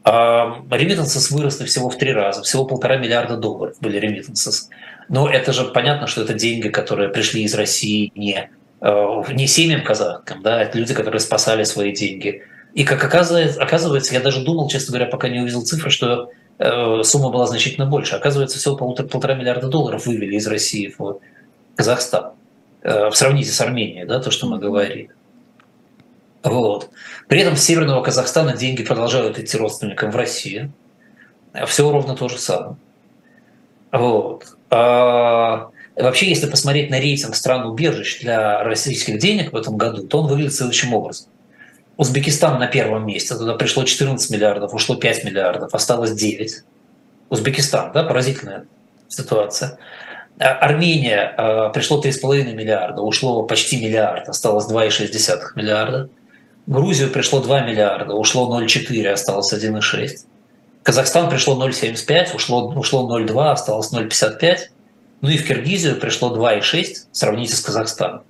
А 0.03 0.63
remittances 0.71 1.31
выросли 1.31 1.65
всего 1.65 1.89
в 1.89 1.97
три 1.97 2.13
раза, 2.13 2.43
всего 2.43 2.67
полтора 2.67 2.97
миллиарда 2.97 3.37
долларов 3.37 3.77
были 3.81 3.99
remittances. 3.99 4.69
Но 5.09 5.29
это 5.29 5.53
же 5.53 5.65
понятно, 5.65 6.07
что 6.07 6.23
это 6.23 6.35
деньги, 6.35 6.69
которые 6.69 7.09
пришли 7.09 7.43
из 7.43 7.55
России 7.55 8.13
не 8.15 8.51
не 9.33 9.47
семьям 9.47 9.83
казахским, 9.83 10.43
да, 10.43 10.63
это 10.63 10.79
люди, 10.79 10.93
которые 10.93 11.19
спасали 11.21 11.65
свои 11.65 11.95
деньги. 11.95 12.43
И 12.75 12.85
как 12.85 13.03
оказывается, 13.03 13.63
оказывается, 13.63 14.13
я 14.13 14.21
даже 14.21 14.45
думал, 14.45 14.69
честно 14.69 14.93
говоря, 14.93 15.11
пока 15.11 15.29
не 15.29 15.41
увидел 15.41 15.63
цифры, 15.63 15.91
что 15.91 16.29
сумма 16.59 17.31
была 17.31 17.47
значительно 17.47 17.87
больше. 17.87 18.17
Оказывается, 18.17 18.59
всего 18.59 18.77
полтора, 18.77 19.09
полтора 19.09 19.35
миллиарда 19.35 19.69
долларов 19.69 20.07
вывели 20.07 20.37
из 20.37 20.47
России 20.47 20.95
в 20.97 21.21
Казахстан. 21.75 22.33
В 22.83 23.13
сравнении 23.13 23.45
с 23.45 23.61
Арменией, 23.61 24.05
да, 24.05 24.21
то, 24.21 24.31
что 24.31 24.47
мы 24.47 24.59
говорили. 24.59 25.11
Вот. 26.43 26.91
При 27.29 27.41
этом 27.41 27.57
с 27.57 27.63
Северного 27.63 28.03
Казахстана 28.03 28.55
деньги 28.55 28.85
продолжают 28.85 29.39
идти 29.39 29.57
родственникам 29.57 30.11
в 30.11 30.17
Россию. 30.17 30.71
Все 31.67 31.91
ровно 31.91 32.15
то 32.15 32.29
же 32.29 32.37
самое. 32.37 32.77
Вот. 33.91 34.57
А 34.69 35.71
вообще, 35.97 36.29
если 36.29 36.51
посмотреть 36.51 36.91
на 36.91 37.01
рейтинг 37.01 37.35
стран-убежищ 37.35 38.21
для 38.21 38.63
российских 38.63 39.19
денег 39.19 39.53
в 39.55 39.57
этом 39.57 39.79
году, 39.79 40.07
то 40.07 40.21
он 40.21 40.27
выглядит 40.27 40.53
следующим 40.53 40.93
образом. 40.93 41.29
Узбекистан 41.97 42.59
на 42.59 42.67
первом 42.67 43.07
месте, 43.07 43.35
туда 43.35 43.55
пришло 43.55 43.85
14 43.85 44.31
миллиардов, 44.31 44.75
ушло 44.75 44.97
5 44.97 45.25
миллиардов, 45.25 45.75
осталось 45.75 46.13
9. 46.13 46.63
Узбекистан, 47.31 47.93
да, 47.93 48.03
поразительная 48.03 48.67
ситуация. 49.09 49.79
А 50.41 50.55
Армения 50.55 51.33
э, 51.37 51.71
пришло 51.73 52.03
3,5 52.03 52.53
миллиарда, 52.53 53.03
ушло 53.03 53.45
почти 53.45 53.81
миллиард, 53.81 54.29
осталось 54.29 54.67
2,6 54.67 55.39
миллиарда. 55.55 56.09
Грузию 56.67 57.11
пришло 57.11 57.41
2 57.41 57.61
миллиарда, 57.61 58.15
ушло 58.15 58.61
0,4, 58.61 59.07
осталось 59.09 59.53
1,6. 59.53 60.27
Казахстан 60.83 61.31
пришло 61.31 61.55
0,75, 61.65 62.35
ушло, 62.35 62.69
ушло 62.71 63.19
0,2, 63.19 63.51
осталось 63.53 63.93
0,55. 63.93 64.59
Ну 65.21 65.29
и 65.29 65.39
в 65.39 65.47
Киргизию 65.47 66.01
пришло 66.01 66.37
2,6, 66.37 67.07
сравните 67.13 67.55
с 67.55 67.61
Казахстаном. 67.61 68.23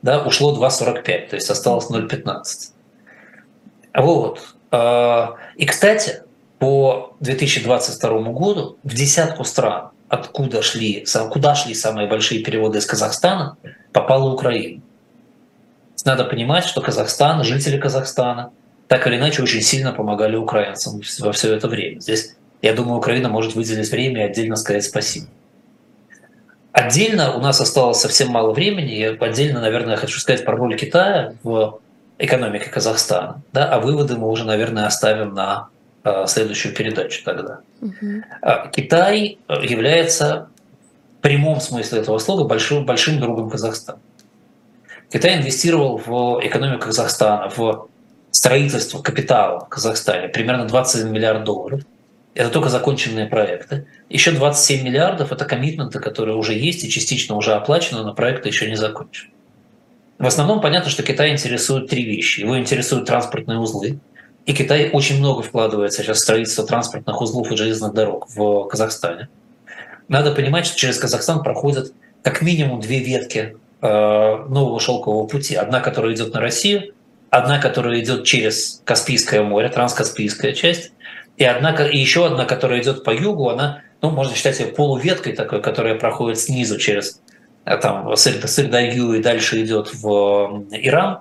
Да, 0.00 0.22
ушло 0.22 0.56
2,45, 0.56 1.02
то 1.28 1.36
есть 1.36 1.50
осталось 1.50 1.90
0,15. 1.90 2.72
Вот. 3.94 4.54
А, 4.70 5.36
и, 5.56 5.66
кстати, 5.66 6.22
по 6.58 7.16
2022 7.20 8.10
году 8.32 8.76
в 8.82 8.94
десятку 8.94 9.44
стран, 9.44 9.90
откуда 10.08 10.62
шли, 10.62 11.04
куда 11.30 11.54
шли 11.54 11.74
самые 11.74 12.08
большие 12.08 12.42
переводы 12.42 12.78
из 12.78 12.86
Казахстана, 12.86 13.56
попала 13.92 14.30
Украина. 14.32 14.82
Надо 16.04 16.24
понимать, 16.24 16.64
что 16.64 16.80
Казахстан, 16.80 17.44
жители 17.44 17.78
Казахстана, 17.78 18.52
так 18.88 19.06
или 19.06 19.16
иначе 19.16 19.42
очень 19.42 19.62
сильно 19.62 19.92
помогали 19.92 20.36
украинцам 20.36 21.00
во 21.20 21.32
все 21.32 21.54
это 21.54 21.68
время. 21.68 22.00
Здесь, 22.00 22.34
я 22.62 22.72
думаю, 22.72 22.98
Украина 22.98 23.28
может 23.28 23.54
выделить 23.54 23.90
время 23.90 24.22
и 24.22 24.30
отдельно 24.30 24.56
сказать 24.56 24.84
спасибо. 24.84 25.26
Отдельно 26.72 27.34
у 27.34 27.40
нас 27.40 27.60
осталось 27.60 27.98
совсем 27.98 28.28
мало 28.28 28.52
времени, 28.52 28.96
и 28.96 29.04
отдельно, 29.04 29.60
наверное, 29.60 29.92
я 29.92 29.96
хочу 29.96 30.18
сказать 30.18 30.44
про 30.44 30.56
роль 30.56 30.76
Китая 30.76 31.34
в 31.42 31.80
экономике 32.20 32.70
Казахстана. 32.70 33.42
Да, 33.52 33.68
а 33.68 33.80
выводы 33.80 34.16
мы 34.16 34.28
уже, 34.28 34.44
наверное, 34.44 34.86
оставим 34.86 35.34
на 35.34 35.68
э, 36.04 36.26
следующую 36.26 36.74
передачу 36.74 37.22
тогда. 37.24 37.60
Угу. 37.80 38.70
Китай 38.72 39.38
является 39.48 40.48
в 41.18 41.22
прямом 41.22 41.60
смысле 41.60 42.00
этого 42.00 42.18
слова 42.18 42.46
большим, 42.46 42.86
большим 42.86 43.20
другом 43.20 43.50
Казахстана. 43.50 43.98
Китай 45.12 45.38
инвестировал 45.38 45.96
в 45.98 46.40
экономику 46.46 46.86
Казахстана, 46.86 47.50
в 47.54 47.88
строительство 48.30 49.02
капитала 49.02 49.60
в 49.60 49.68
Казахстане 49.68 50.28
примерно 50.28 50.66
21 50.66 51.12
миллиард 51.12 51.44
долларов. 51.44 51.82
Это 52.34 52.48
только 52.50 52.68
законченные 52.68 53.26
проекты. 53.26 53.86
Еще 54.08 54.30
27 54.30 54.84
миллиардов– 54.84 55.32
это 55.32 55.44
коммитменты, 55.44 55.98
которые 55.98 56.36
уже 56.36 56.54
есть 56.54 56.84
и 56.84 56.90
частично 56.90 57.34
уже 57.34 57.54
оплачены, 57.54 58.02
но 58.02 58.14
проекты 58.14 58.48
еще 58.48 58.68
не 58.68 58.76
закончены. 58.76 59.32
В 60.20 60.26
основном 60.26 60.60
понятно, 60.60 60.90
что 60.90 61.02
Китай 61.02 61.32
интересует 61.32 61.88
три 61.88 62.04
вещи. 62.04 62.40
Его 62.40 62.56
интересуют 62.56 63.06
транспортные 63.06 63.58
узлы. 63.58 63.98
И 64.46 64.52
Китай 64.52 64.90
очень 64.90 65.18
много 65.18 65.42
вкладывается 65.42 66.02
сейчас 66.02 66.18
в 66.18 66.20
строительство 66.20 66.64
транспортных 66.64 67.20
узлов 67.20 67.50
и 67.50 67.56
железных 67.56 67.92
дорог 67.92 68.28
в 68.28 68.68
Казахстане. 68.68 69.28
Надо 70.06 70.32
понимать, 70.32 70.66
что 70.66 70.76
через 70.76 70.98
Казахстан 70.98 71.42
проходят 71.42 71.92
как 72.22 72.42
минимум 72.42 72.80
две 72.80 73.00
ветки 73.00 73.56
Э, 73.82 74.44
нового 74.46 74.78
шелкового 74.78 75.26
пути. 75.26 75.54
Одна, 75.54 75.80
которая 75.80 76.12
идет 76.14 76.34
на 76.34 76.40
Россию, 76.40 76.92
одна, 77.30 77.58
которая 77.58 77.98
идет 78.00 78.24
через 78.24 78.82
Каспийское 78.84 79.42
море, 79.42 79.70
транскаспийская 79.70 80.52
часть, 80.52 80.92
и, 81.38 81.44
одна, 81.44 81.70
и 81.88 81.96
еще 81.96 82.26
одна, 82.26 82.44
которая 82.44 82.82
идет 82.82 83.04
по 83.04 83.10
югу, 83.10 83.48
она, 83.48 83.80
ну, 84.02 84.10
можно 84.10 84.34
считать 84.34 84.60
ее 84.60 84.66
полуветкой 84.66 85.32
такой, 85.32 85.62
которая 85.62 85.94
проходит 85.94 86.38
снизу 86.38 86.76
через 86.76 87.22
э, 87.64 87.76
там, 87.76 88.16
Сырдарью 88.16 89.14
и 89.14 89.22
дальше 89.22 89.62
идет 89.62 89.92
в 89.94 90.66
Иран. 90.70 91.20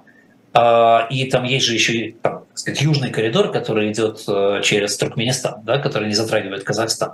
А, 0.54 1.08
и 1.10 1.26
там 1.26 1.44
есть 1.44 1.66
же 1.66 1.74
еще 1.74 2.16
там, 2.22 2.46
сказать, 2.54 2.82
южный 2.82 3.12
коридор, 3.12 3.52
который 3.52 3.92
идет 3.92 4.24
э, 4.28 4.62
через 4.64 4.98
Туркменистан, 4.98 5.62
да, 5.64 5.78
который 5.78 6.08
не 6.08 6.16
затрагивает 6.16 6.64
Казахстан. 6.64 7.14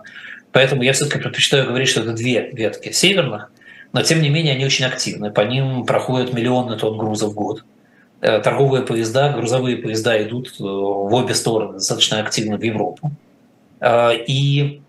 Поэтому 0.52 0.84
я 0.84 0.94
все-таки 0.94 1.20
предпочитаю 1.20 1.68
говорить, 1.68 1.90
что 1.90 2.02
это 2.02 2.14
две 2.14 2.50
ветки 2.52 2.92
северных– 2.92 3.52
но 3.96 4.02
тем 4.02 4.22
не 4.22 4.28
менее 4.28 4.56
они 4.56 4.66
очень 4.66 4.84
активны. 4.84 5.32
По 5.32 5.40
ним 5.40 5.86
проходят 5.86 6.34
миллионы 6.34 6.78
тонн 6.78 6.98
грузов 6.98 7.32
в 7.32 7.34
год. 7.34 7.64
Э, 8.20 8.42
торговые 8.42 8.84
поезда, 8.84 9.32
грузовые 9.32 9.78
поезда 9.78 10.22
идут 10.22 10.50
э, 10.60 10.64
в 10.64 11.14
обе 11.14 11.34
стороны 11.34 11.76
достаточно 11.76 12.20
активно 12.20 12.58
в 12.58 12.62
Европу. 12.62 13.12
И 13.82 14.82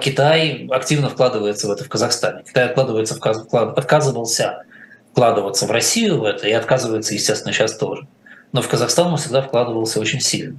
Китай 0.00 0.68
активно 0.70 1.08
вкладывается 1.08 1.66
в 1.66 1.70
это 1.70 1.84
в 1.84 1.88
Казахстане. 1.88 2.42
Китай 2.46 2.66
откладывается 2.66 3.14
в, 3.14 3.54
отказывался 3.54 4.64
вкладываться 5.12 5.66
в 5.66 5.70
Россию 5.70 6.20
в 6.20 6.24
это 6.24 6.46
и 6.46 6.52
отказывается, 6.52 7.14
естественно, 7.14 7.52
сейчас 7.52 7.76
тоже. 7.76 8.06
Но 8.52 8.62
в 8.62 8.68
Казахстан 8.68 9.08
он 9.08 9.16
всегда 9.16 9.42
вкладывался 9.42 10.00
очень 10.00 10.20
сильно. 10.20 10.58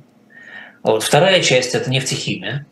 Вот. 0.84 1.03
Вторая 1.03 1.41
часть– 1.41 1.76
это 1.76 1.89
нефтехимия. 1.89 2.66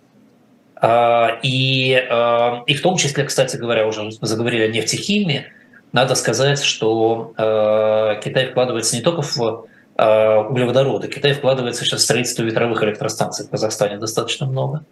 А, 0.75 1.39
и, 1.41 1.95
а, 2.09 2.63
и 2.67 2.73
в 2.73 2.81
том 2.81 2.97
числе, 2.97 3.23
кстати 3.23 3.57
говоря, 3.57 3.87
уже 3.87 4.11
заговорили 4.21 4.63
о 4.63 4.67
нефтехимии, 4.67 5.45
надо 5.91 6.15
сказать, 6.15 6.61
что 6.61 7.33
а, 7.37 8.15
Китай 8.15 8.51
вкладывается 8.51 8.95
не 8.95 9.01
только 9.01 9.21
в 9.21 9.67
углеводороды, 9.99 11.07
Китай 11.07 11.33
вкладывается 11.33 11.83
сейчас 11.83 12.01
в 12.01 12.03
строительство 12.03 12.43
ветровых 12.43 12.83
электростанций 12.83 13.47
в 13.47 13.49
Казахстане 13.49 13.97
достаточно 13.97 14.45
много. 14.45 14.85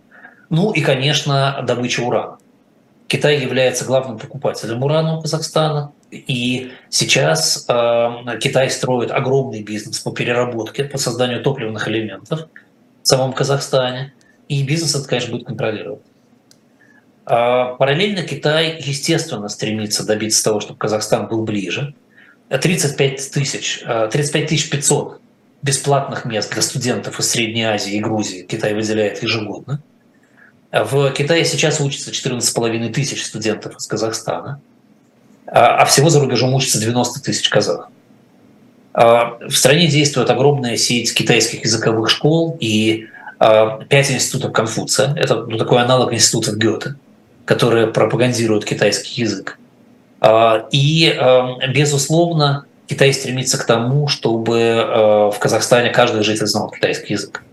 Ну 0.50 0.72
и, 0.72 0.82
конечно, 0.82 1.64
добыча 1.66 2.02
урана. 2.02 2.38
Китай 3.08 3.40
является 3.40 3.86
главным 3.86 4.18
покупателем 4.18 4.84
урана 4.84 5.18
у 5.18 5.22
Казахстана, 5.22 5.92
и 6.12 6.72
сейчас 6.90 7.66
э, 7.68 8.40
Китай 8.40 8.70
строит 8.70 9.12
огромный 9.12 9.62
бизнес 9.62 10.00
по 10.00 10.12
переработке, 10.12 10.86
по 10.86 10.98
созданию 10.98 11.44
топливных 11.44 11.88
элементов 11.88 12.48
в 13.04 13.08
самом 13.08 13.34
Казахстане 13.34 14.14
и 14.48 14.64
бизнес 14.64 14.96
это, 14.96 15.08
конечно, 15.08 15.32
будет 15.32 15.48
контролировать. 15.48 16.02
А 17.26 17.76
параллельно 17.76 18.24
Китай, 18.24 18.78
естественно, 18.80 19.50
стремится 19.50 20.06
добиться 20.06 20.44
того, 20.44 20.60
чтобы 20.60 20.80
Казахстан 20.80 21.28
был 21.28 21.44
ближе. 21.44 21.96
35 22.50 23.32
тысяч, 23.32 23.84
35 23.84 24.48
тысяч 24.48 24.70
500 24.70 25.20
бесплатных 25.64 26.26
мест 26.26 26.54
для 26.54 26.62
студентов 26.62 27.20
из 27.20 27.30
Средней 27.30 27.64
Азии 27.64 27.96
и 27.96 28.00
Грузии 28.00 28.44
Китай 28.44 28.76
выделяет 28.76 29.24
ежегодно. 29.24 29.82
В 30.72 31.12
Китае 31.12 31.46
сейчас 31.46 31.80
учатся 31.80 32.12
14,5 32.12 32.92
тысяч 32.92 33.24
студентов 33.24 33.78
из 33.78 33.88
Казахстана, 33.88 34.60
а, 35.48 35.78
а 35.78 35.86
всего 35.86 36.10
за 36.10 36.20
рубежом 36.20 36.54
учатся 36.54 36.80
90 36.80 37.22
тысяч 37.22 37.48
казахов. 37.50 37.92
А 38.94 39.38
в 39.48 39.56
стране 39.56 39.88
действует 39.88 40.30
огромная 40.30 40.78
сеть 40.78 41.14
китайских 41.14 41.64
языковых 41.64 42.10
школ, 42.10 42.58
и 42.60 43.08
а, 43.40 43.84
пять 43.86 44.12
институтов 44.12 44.52
Конфуция. 44.52 45.14
Это 45.16 45.46
ну, 45.46 45.58
такой 45.58 45.82
аналог 45.82 46.14
института 46.14 46.52
Гёте, 46.56 46.96
которые 47.46 47.88
пропагандируют 47.88 48.66
китайский 48.66 49.22
язык. 49.22 49.60
И, 50.72 51.20
безусловно, 51.72 52.66
Китай 52.88 53.14
стремится 53.14 53.60
к 53.60 53.66
тому, 53.66 54.08
чтобы 54.08 55.30
в 55.32 55.38
Казахстане 55.38 55.92
каждый 55.92 56.24
житель 56.24 56.48
знал 56.48 56.72
китайский 56.72 57.14
язык. 57.14 57.44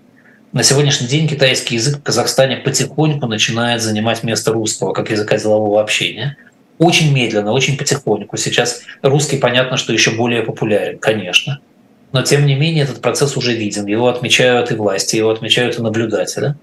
На 0.53 0.63
сегодняшний 0.63 1.09
день 1.09 1.29
китайский 1.29 1.77
язык 1.77 1.99
в 1.99 2.03
Казахстане 2.03 2.59
потихоньку 2.59 3.27
начинает 3.27 3.83
занимать 3.83 4.23
место 4.23 4.53
русского 4.53 4.93
как 4.93 5.11
языка 5.11 5.39
делового 5.39 5.81
общения. 5.81 6.37
Очень 6.79 7.13
медленно, 7.13 7.53
очень 7.53 7.77
потихоньку. 7.77 8.37
Сейчас 8.37 8.83
русский, 9.03 9.39
понятно, 9.39 9.77
что 9.77 9.93
еще 9.93 10.11
более 10.11 10.43
популярен, 10.43 10.99
конечно– 10.99 11.61
но 12.13 12.23
тем 12.23 12.45
не 12.45 12.55
менее 12.55 12.85
этот 12.85 13.01
процесс 13.01 13.37
уже 13.37 13.55
виден, 13.55 13.87
его 13.87 14.09
отмечают 14.09 14.71
и 14.71 14.75
власти, 14.75 15.17
его 15.17 15.31
отмечают 15.31 15.79
и 15.79 15.83
наблюдатели. 15.83 16.55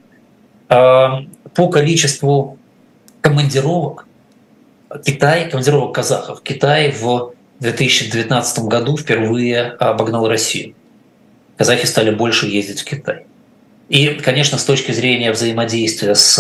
А, 0.69 1.23
по 1.55 1.69
количеству 1.69 2.57
командировок 3.21 4.05
Китай, 5.03 5.49
командировок 5.49 5.95
казахов, 5.95 6.41
Китай 6.41 6.91
в 6.91 7.33
2019 7.59 8.59
году 8.65 8.95
впервые 8.95 9.71
обогнал 9.79 10.27
Россию. 10.27 10.75
Казахи 11.57 11.85
стали 11.87 12.11
больше 12.11 12.47
ездить 12.47 12.81
в 12.81 12.85
Китай. 12.85 13.25
И, 13.89 14.19
конечно, 14.23 14.57
с 14.57 14.63
точки 14.63 14.91
зрения 14.91 15.31
взаимодействия 15.31 16.13
с 16.13 16.39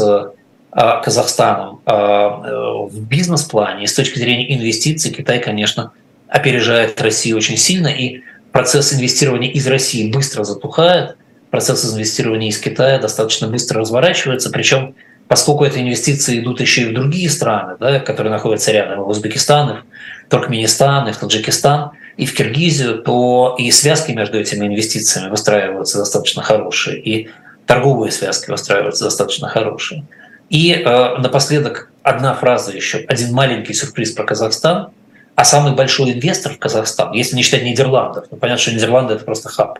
а, 0.71 1.01
Казахстаном 1.01 1.81
а, 1.85 2.87
в 2.87 3.01
бизнес-плане 3.07 3.87
с 3.87 3.93
точки 3.93 4.19
зрения 4.19 4.55
инвестиций 4.55 5.11
Китай, 5.11 5.39
конечно, 5.39 5.91
опережает 6.27 7.01
Россию 7.01 7.37
очень 7.37 7.57
сильно, 7.57 7.87
и 7.87 8.21
процесс 8.51 8.93
инвестирования 8.93 9.49
из 9.49 9.67
России 9.67 10.11
быстро 10.11 10.43
затухает, 10.43 11.17
процесс 11.49 11.91
инвестирования 11.91 12.49
из 12.49 12.59
Китая 12.59 12.99
достаточно 12.99 13.47
быстро 13.47 13.81
разворачивается, 13.81 14.51
причем 14.51 14.93
поскольку 15.27 15.65
эти 15.65 15.79
инвестиции 15.79 16.39
идут 16.39 16.61
еще 16.61 16.83
и 16.83 16.85
в 16.85 16.93
другие 16.93 17.29
страны, 17.31 17.77
да, 17.79 17.99
которые 17.99 18.31
находятся 18.31 18.71
рядом, 18.71 19.03
в 19.03 19.07
Узбекистан, 19.07 19.83
в 20.27 20.29
Туркменистан, 20.29 21.07
и 21.07 21.11
в 21.13 21.17
Таджикистан, 21.17 21.91
и 22.19 22.25
в 22.25 22.33
Киргизию, 22.33 23.01
то 23.01 23.55
и 23.57 23.71
связки 23.71 24.11
между 24.11 24.37
этими 24.37 24.67
инвестициями 24.67 25.29
выстраиваются 25.29 25.99
достаточно 25.99 26.43
хорошие, 26.43 26.99
и 26.99 27.29
торговые 27.65 28.11
связки 28.11 28.51
выстраиваются 28.51 29.05
достаточно 29.05 29.47
хорошие. 29.47 30.03
И 30.49 30.73
э, 30.73 31.17
напоследок 31.17 31.89
одна 32.03 32.33
фраза 32.33 32.73
еще, 32.73 33.05
один 33.07 33.33
маленький 33.33 33.73
сюрприз 33.73 34.11
про 34.11 34.25
Казахстан, 34.25 34.89
а 35.35 35.45
самый 35.45 35.75
большой 35.75 36.11
инвестор 36.11 36.55
в 36.55 36.59
Казахстан, 36.59 37.13
если 37.13 37.37
не 37.37 37.41
считать 37.41 37.63
Нидерландов, 37.63 38.25
ну 38.31 38.37
понятно, 38.37 38.61
что 38.61 38.73
Нидерланды 38.73 39.13
это 39.13 39.23
просто 39.23 39.47
хаб, 39.47 39.79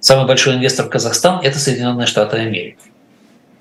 самый 0.00 0.26
большой 0.26 0.54
инвестор 0.54 0.86
в 0.86 0.88
Казахстан– 0.88 1.40
это 1.42 1.58
Соединенные 1.58 2.06
Штаты 2.06 2.38
Америки. 2.38 2.78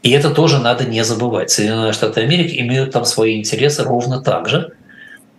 И 0.03 0.11
это 0.11 0.29
тоже 0.29 0.59
надо 0.59 0.85
не 0.85 1.03
забывать. 1.03 1.51
Соединенные 1.51 1.91
Штаты 1.91 2.21
Америки 2.21 2.61
имеют 2.61 2.91
там 2.91 3.03
свои 3.03 3.37
интересы 3.37 3.83
ровно 3.83 4.21
так 4.21 4.47
же. 4.47 4.71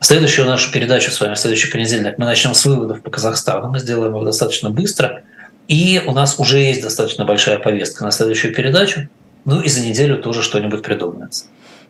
Следующую 0.00 0.46
нашу 0.46 0.70
передачу 0.70 1.10
с 1.10 1.20
вами, 1.20 1.34
следующий 1.34 1.70
понедельник, 1.70 2.18
мы 2.18 2.26
начнем 2.26 2.54
с 2.54 2.64
выводов 2.66 3.02
по 3.02 3.10
Казахстану. 3.10 3.70
Мы 3.70 3.78
сделаем 3.78 4.16
их 4.16 4.24
достаточно 4.24 4.70
быстро. 4.70 5.22
И 5.68 6.02
у 6.06 6.12
нас 6.12 6.38
уже 6.38 6.58
есть 6.58 6.82
достаточно 6.82 7.24
большая 7.24 7.58
повестка 7.58 8.04
на 8.04 8.10
следующую 8.10 8.54
передачу. 8.54 9.08
Ну 9.44 9.60
и 9.60 9.68
за 9.68 9.80
неделю 9.80 10.18
тоже 10.18 10.42
что-нибудь 10.42 10.82
придумается. 10.82 11.46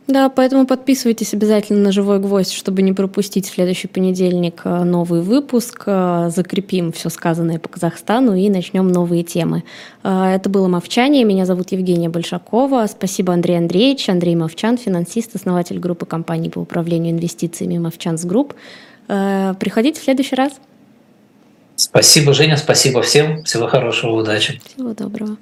Да, 0.06 0.28
поэтому 0.28 0.66
подписывайтесь 0.66 1.34
обязательно 1.34 1.80
на 1.80 1.92
«Живой 1.92 2.20
гвоздь», 2.20 2.52
чтобы 2.52 2.82
не 2.82 2.92
пропустить 2.92 3.48
в 3.48 3.54
следующий 3.54 3.88
понедельник 3.88 4.60
э, 4.64 4.84
новый 4.84 5.20
выпуск. 5.20 5.82
Э, 5.86 6.30
закрепим 6.34 6.92
все 6.92 7.08
сказанное 7.08 7.58
по 7.58 7.68
Казахстану 7.68 8.36
и 8.36 8.48
начнем 8.48 8.86
новые 8.86 9.24
темы. 9.24 9.64
Э, 10.04 10.26
это 10.36 10.48
было 10.48 10.68
«Мовчание». 10.68 11.24
Меня 11.24 11.44
зовут 11.44 11.72
Евгения 11.72 12.08
Большакова. 12.08 12.86
Спасибо, 12.86 13.32
Андрей 13.32 13.58
Андреевич. 13.58 14.08
Андрей 14.08 14.36
Мовчан, 14.36 14.78
финансист, 14.78 15.34
основатель 15.34 15.80
группы 15.80 16.06
компаний 16.06 16.50
по 16.50 16.60
управлению 16.60 17.12
инвестициями 17.12 17.78
«Movchan's 17.78 18.24
Group». 18.24 18.54
Приходите 19.08 20.00
в 20.00 20.04
следующий 20.04 20.34
раз. 20.36 20.52
Спасибо, 21.76 22.32
Женя. 22.32 22.56
Спасибо 22.56 23.02
всем. 23.02 23.44
Всего 23.44 23.66
хорошего, 23.66 24.12
удачи. 24.12 24.60
Всего 24.64 24.94
доброго. 24.94 25.36